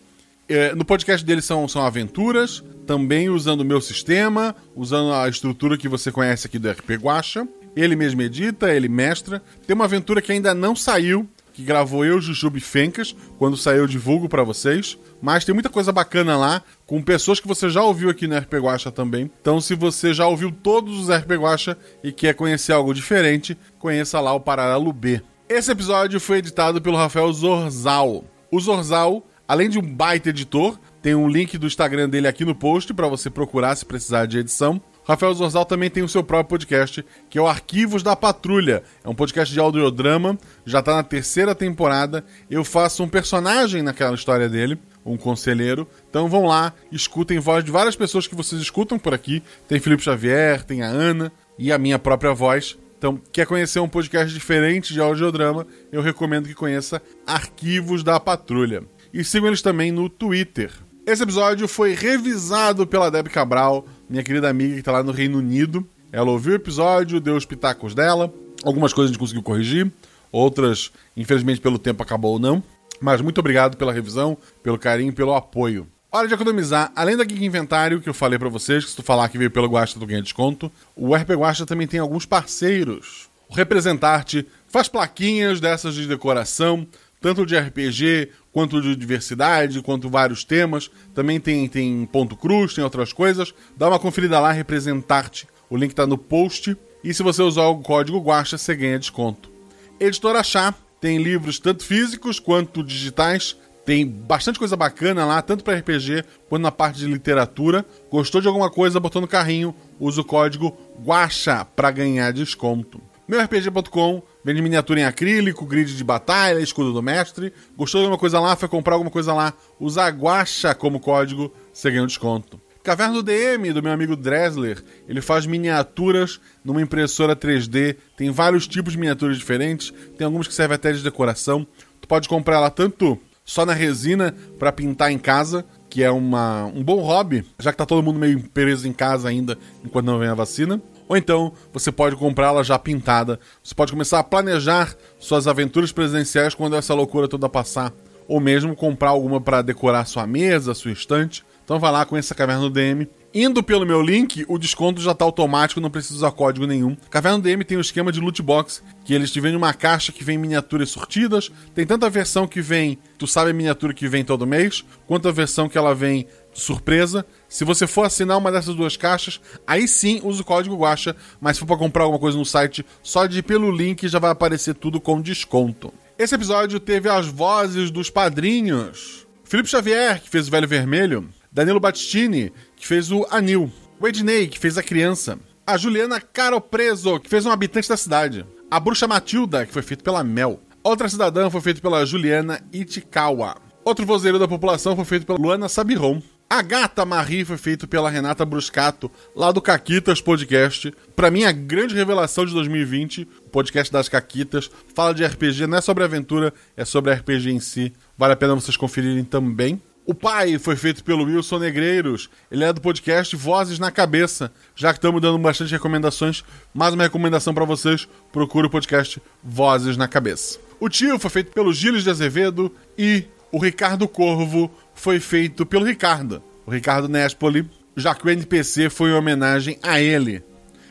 [0.49, 5.77] É, no podcast dele são, são aventuras, também usando o meu sistema, usando a estrutura
[5.77, 7.49] que você conhece aqui do RPG Guacha.
[7.75, 9.43] Ele mesmo edita, ele mestra.
[9.67, 13.15] Tem uma aventura que ainda não saiu, que gravou eu, Jujube Fencas.
[13.39, 14.97] Quando saiu, eu divulgo para vocês.
[15.21, 18.55] Mas tem muita coisa bacana lá, com pessoas que você já ouviu aqui no RP
[18.55, 19.31] Guacha também.
[19.41, 24.21] Então, se você já ouviu todos os RP Guacha e quer conhecer algo diferente, conheça
[24.21, 25.23] lá o Paralelo B.
[25.49, 28.25] Esse episódio foi editado pelo Rafael Zorzal.
[28.51, 32.55] O Zorzal, além de um baita editor, tem um link do Instagram dele aqui no
[32.55, 34.81] post para você procurar se precisar de edição.
[35.07, 38.83] Rafael Zorzal também tem o seu próprio podcast, que é o Arquivos da Patrulha.
[39.05, 42.25] É um podcast de audiodrama, já tá na terceira temporada.
[42.51, 45.87] Eu faço um personagem naquela história dele, um conselheiro.
[46.11, 49.45] Então vão lá, escutem voz de várias pessoas que vocês escutam por aqui.
[49.69, 52.77] Tem Felipe Xavier, tem a Ana e a minha própria voz.
[52.99, 58.83] Então, quer conhecer um podcast diferente de audiodrama, eu recomendo que conheça Arquivos da Patrulha.
[59.13, 60.73] E sigam eles também no Twitter.
[61.07, 65.39] Esse episódio foi revisado pela Deb Cabral, minha querida amiga que está lá no Reino
[65.39, 65.87] Unido.
[66.13, 68.33] Ela ouviu o episódio, deu os pitacos dela.
[68.65, 69.91] Algumas coisas a gente conseguiu corrigir,
[70.33, 72.63] outras, infelizmente, pelo tempo acabou ou não.
[73.01, 75.87] Mas muito obrigado pela revisão, pelo carinho, pelo apoio.
[76.11, 76.91] Hora de economizar.
[76.97, 79.51] Além da Geek Inventário, que eu falei para vocês, que se tu falar que veio
[79.51, 83.29] pelo Guasta, tu ganha desconto, o RP Guasta também tem alguns parceiros.
[83.49, 86.87] O Representarte faz plaquinhas dessas de decoração,
[87.21, 90.91] tanto de RPG, quanto de diversidade, quanto vários temas.
[91.15, 93.55] Também tem, tem ponto cruz, tem outras coisas.
[93.77, 95.47] Dá uma conferida lá, Representarte.
[95.69, 96.77] O link tá no post.
[97.03, 99.51] E se você usar o código Guacha, você ganha desconto.
[99.99, 103.57] Editora Chá tem livros tanto físicos quanto digitais.
[103.85, 107.87] Tem bastante coisa bacana lá, tanto para RPG quanto na parte de literatura.
[108.11, 113.01] Gostou de alguma coisa, botou no carrinho, usa o código GUACHA para ganhar desconto.
[113.29, 117.53] MeuRPG.com vende miniatura em acrílico, grid de batalha, escudo do mestre.
[117.77, 121.91] Gostou de alguma coisa lá, foi comprar alguma coisa lá, usa GUACHA como código, você
[121.91, 122.61] ganha um desconto.
[122.85, 124.85] Caverna do DM, do meu amigo Dresler.
[125.09, 127.97] Ele faz miniaturas numa impressora 3D.
[128.17, 129.93] Tem vários tipos de miniaturas diferentes.
[130.17, 131.67] Tem algumas que servem até de decoração.
[132.01, 136.67] Tu pode comprar ela tanto só na resina para pintar em casa, que é uma,
[136.67, 140.21] um bom hobby, já que tá todo mundo meio preso em casa ainda enquanto não
[140.21, 140.81] vem a vacina.
[141.09, 143.39] Ou então você pode comprá-la já pintada.
[143.63, 147.93] Você pode começar a planejar suas aventuras presidenciais quando essa loucura toda passar.
[148.29, 151.45] Ou mesmo comprar alguma para decorar sua mesa, sua estante.
[151.65, 153.09] Então vai lá com essa caverna do DM.
[153.35, 156.97] Indo pelo meu link, o desconto já tá automático, não precisa usar código nenhum.
[157.11, 160.25] Caverna DM tem um esquema de loot box, que eles te vendem uma caixa que
[160.25, 161.51] vem miniaturas sortidas.
[161.75, 165.33] Tem tanta versão que vem, tu sabe a miniatura que vem todo mês, quanto a
[165.33, 166.27] versão que ela vem
[166.57, 167.25] surpresa.
[167.49, 171.57] Se você for assinar uma dessas duas caixas, aí sim usa o código Guacha, mas
[171.57, 174.31] se for para comprar alguma coisa no site, só de ir pelo link já vai
[174.31, 175.93] aparecer tudo com desconto.
[176.19, 179.27] Esse episódio teve as vozes dos padrinhos.
[179.45, 183.71] Felipe Xavier, que fez o Velho Vermelho, Danilo Battistini, que fez o Anil,
[184.01, 188.47] o Ednei, que fez a criança, a Juliana Caropreso, que fez um habitante da cidade,
[188.71, 193.57] a Bruxa Matilda, que foi feito pela Mel, outra cidadã foi feito pela Juliana Itikawa,
[193.85, 198.09] outro vozeiro da população foi feito pela Luana Sabiron, a Gata Marie foi feito pela
[198.09, 200.95] Renata Bruscato, lá do Caquitas Podcast.
[201.17, 204.71] Pra mim, a grande revelação de 2020, o podcast das Caquitas.
[204.95, 207.93] Fala de RPG, não é sobre aventura, é sobre RPG em si.
[208.17, 209.83] Vale a pena vocês conferirem também.
[210.07, 212.31] O pai foi feito pelo Wilson Negreiros.
[212.49, 214.53] Ele é do podcast Vozes na Cabeça.
[214.77, 219.97] Já que estamos dando bastante recomendações, mais uma recomendação para vocês: procure o podcast Vozes
[219.97, 220.61] na Cabeça.
[220.79, 225.85] O tio foi feito pelo Gilles de Azevedo e o Ricardo Corvo foi feito pelo
[225.85, 230.43] Ricardo, o Ricardo Nespoli, já que o NPC foi em homenagem a ele.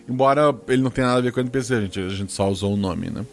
[0.08, 2.50] Embora ele não tenha nada a ver com o NPC, a gente, a gente só
[2.50, 3.26] usou o nome, né?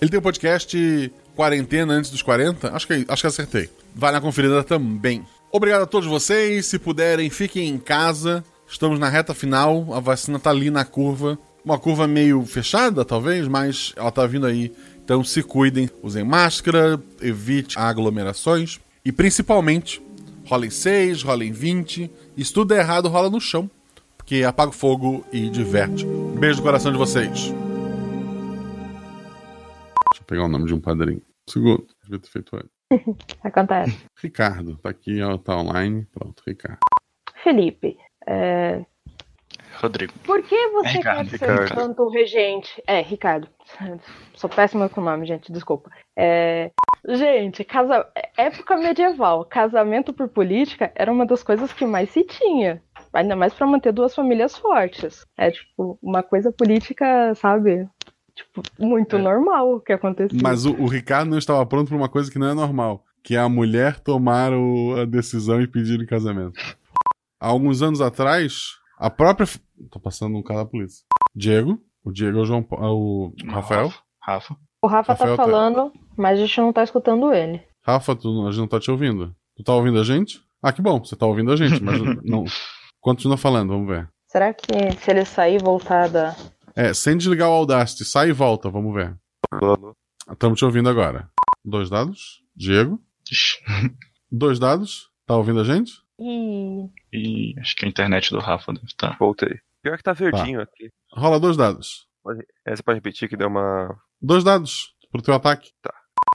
[0.00, 3.68] Ele tem o um podcast Quarentena Antes dos 40, acho que, acho que acertei.
[3.94, 5.24] Vai na conferida também.
[5.50, 8.44] Obrigado a todos vocês, se puderem, fiquem em casa.
[8.66, 11.38] Estamos na reta final, a vacina tá ali na curva.
[11.64, 14.72] Uma curva meio fechada, talvez, mas ela tá vindo aí.
[15.04, 20.00] Então se cuidem, usem máscara, evite aglomerações e principalmente
[20.46, 22.10] rola em 6, rola em 20.
[22.36, 23.70] E se tudo é errado, rola no chão.
[24.16, 26.06] Porque apaga o fogo e diverte.
[26.06, 27.28] Um beijo no coração de vocês.
[27.30, 27.54] Deixa
[30.20, 31.22] eu pegar o nome de um padrinho.
[31.48, 32.70] Segundo, devia ter feito antes.
[33.42, 33.98] Acontece.
[34.22, 36.06] Ricardo, tá aqui, ó, tá online.
[36.12, 36.78] Pronto, Ricardo.
[37.42, 37.96] Felipe,
[38.26, 38.84] é...
[39.82, 40.12] Rodrigo.
[40.24, 41.74] Por que você É Ricardo, quer ser Ricardo.
[41.74, 42.82] tanto regente?
[42.86, 43.48] É, Ricardo.
[44.34, 45.90] Sou péssima com o nome, gente, desculpa.
[46.16, 46.70] É...
[47.08, 48.06] Gente, casa...
[48.38, 52.80] época medieval, casamento por política era uma das coisas que mais se tinha.
[53.12, 55.26] Ainda mais pra manter duas famílias fortes.
[55.36, 57.86] É tipo, uma coisa política, sabe?
[58.34, 60.38] Tipo, muito normal o que acontecia.
[60.42, 63.04] Mas o, o Ricardo não estava pronto para uma coisa que não é normal.
[63.22, 66.58] Que é a mulher tomar o- a decisão e pedir em casamento.
[67.40, 69.46] Há alguns anos atrás, a própria.
[69.90, 71.04] Tô passando um cara da polícia.
[71.34, 71.80] Diego.
[72.04, 73.92] O Diego é o João é o Rafael.
[74.20, 74.56] Rafa.
[74.82, 77.62] O Rafa Rafael tá tá- falando, mas a gente não tá escutando ele.
[77.84, 79.34] Rafa, tu, a gente não tá te ouvindo.
[79.56, 80.40] Tu tá ouvindo a gente?
[80.62, 82.44] Ah, que bom, você tá ouvindo a gente, mas não.
[83.00, 84.08] Continua falando, vamos ver.
[84.28, 84.66] Será que
[84.98, 86.34] se ele sair e voltar da.
[86.74, 89.14] É, sem desligar o Audacity, sai e volta, vamos ver.
[90.30, 91.28] Estamos te ouvindo agora.
[91.64, 92.42] Dois dados.
[92.56, 93.00] Diego.
[94.30, 95.10] Dois dados.
[95.26, 95.92] Tá ouvindo a gente?
[96.18, 96.88] Ih.
[97.12, 99.16] E acho que a internet do Rafa deve estar.
[99.18, 99.58] Voltei.
[99.82, 100.90] Pior que tá verdinho aqui.
[101.12, 102.06] Rola dois dados.
[102.22, 103.96] Pode- é, Você pode repetir que deu uma.
[104.20, 105.72] Dois dados pro teu ataque.
[105.82, 105.92] Tá.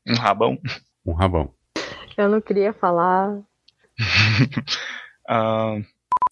[0.08, 0.58] Um rabão.
[1.06, 1.54] Um rabão.
[2.18, 3.40] Eu não queria falar.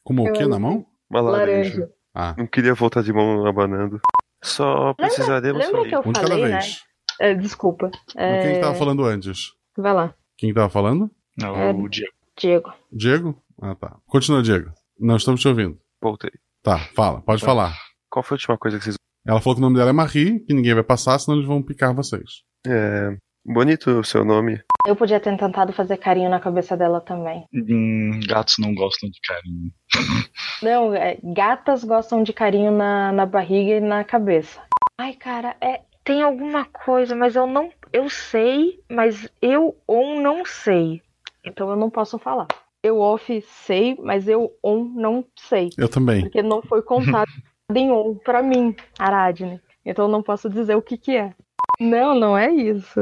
[0.04, 0.86] Como o quê Eu- na mão?
[1.10, 1.70] Uma laranja.
[1.80, 1.92] Laranja.
[2.14, 2.34] Ah.
[2.38, 4.00] Não queria voltar de mão abanando.
[4.44, 6.52] Só precisaremos Lembra que eu Um cada falei, né?
[6.60, 6.84] vez.
[7.20, 7.90] É, desculpa.
[8.16, 8.42] É...
[8.44, 9.54] Quem que tava falando antes?
[9.78, 10.14] Vai lá.
[10.38, 11.10] Quem que tava falando?
[11.38, 11.72] Não, É.
[11.72, 12.14] o Diego.
[12.38, 12.74] Diego.
[12.92, 13.44] Diego?
[13.62, 13.98] Ah, tá.
[14.06, 14.72] Continua, Diego.
[15.00, 15.80] Não estamos te ouvindo.
[16.02, 16.32] Voltei.
[16.66, 17.46] Tá, fala, pode Tá.
[17.48, 17.78] falar.
[18.10, 18.96] Qual foi a última coisa que vocês.
[19.28, 21.62] Ela falou que o nome dela é Marie, que ninguém vai passar, senão eles vão
[21.62, 22.42] picar vocês.
[22.68, 23.16] É.
[23.48, 24.60] Bonito o seu nome.
[24.88, 27.46] Eu podia ter tentado fazer carinho na cabeça dela também.
[27.54, 29.72] Hum, gatos não gostam de carinho.
[30.64, 34.60] Não, é, gatas gostam de carinho na, na barriga e na cabeça.
[35.00, 37.72] Ai, cara, é, tem alguma coisa, mas eu não.
[37.94, 41.02] Eu sei, mas eu ou não sei.
[41.46, 42.48] Então eu não posso falar.
[42.86, 45.70] Eu off sei, mas eu on não sei.
[45.78, 46.22] Eu também.
[46.22, 47.28] Porque não foi contado
[47.76, 49.60] em on pra mim, Aradne.
[49.86, 51.34] Então eu não posso dizer o que que é.
[51.80, 53.00] Não, não é isso.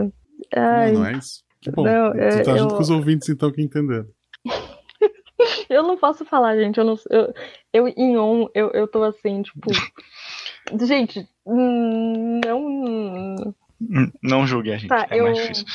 [0.55, 1.43] Ai, Não, não é isso?
[1.61, 1.84] Que bom.
[1.84, 4.07] Não, tu é, tá junto eu- com os ouvintes, então, que entenderam.
[5.69, 6.77] Eu não posso falar, gente.
[6.77, 7.34] Eu, não, eu,
[7.73, 9.69] eu em on, eu, eu tô assim, tipo.
[10.85, 13.53] Gente, hum, não.
[13.81, 15.23] Hum, Não julgue a gente, Tá, é eu.
[15.26, 15.65] mais difícil.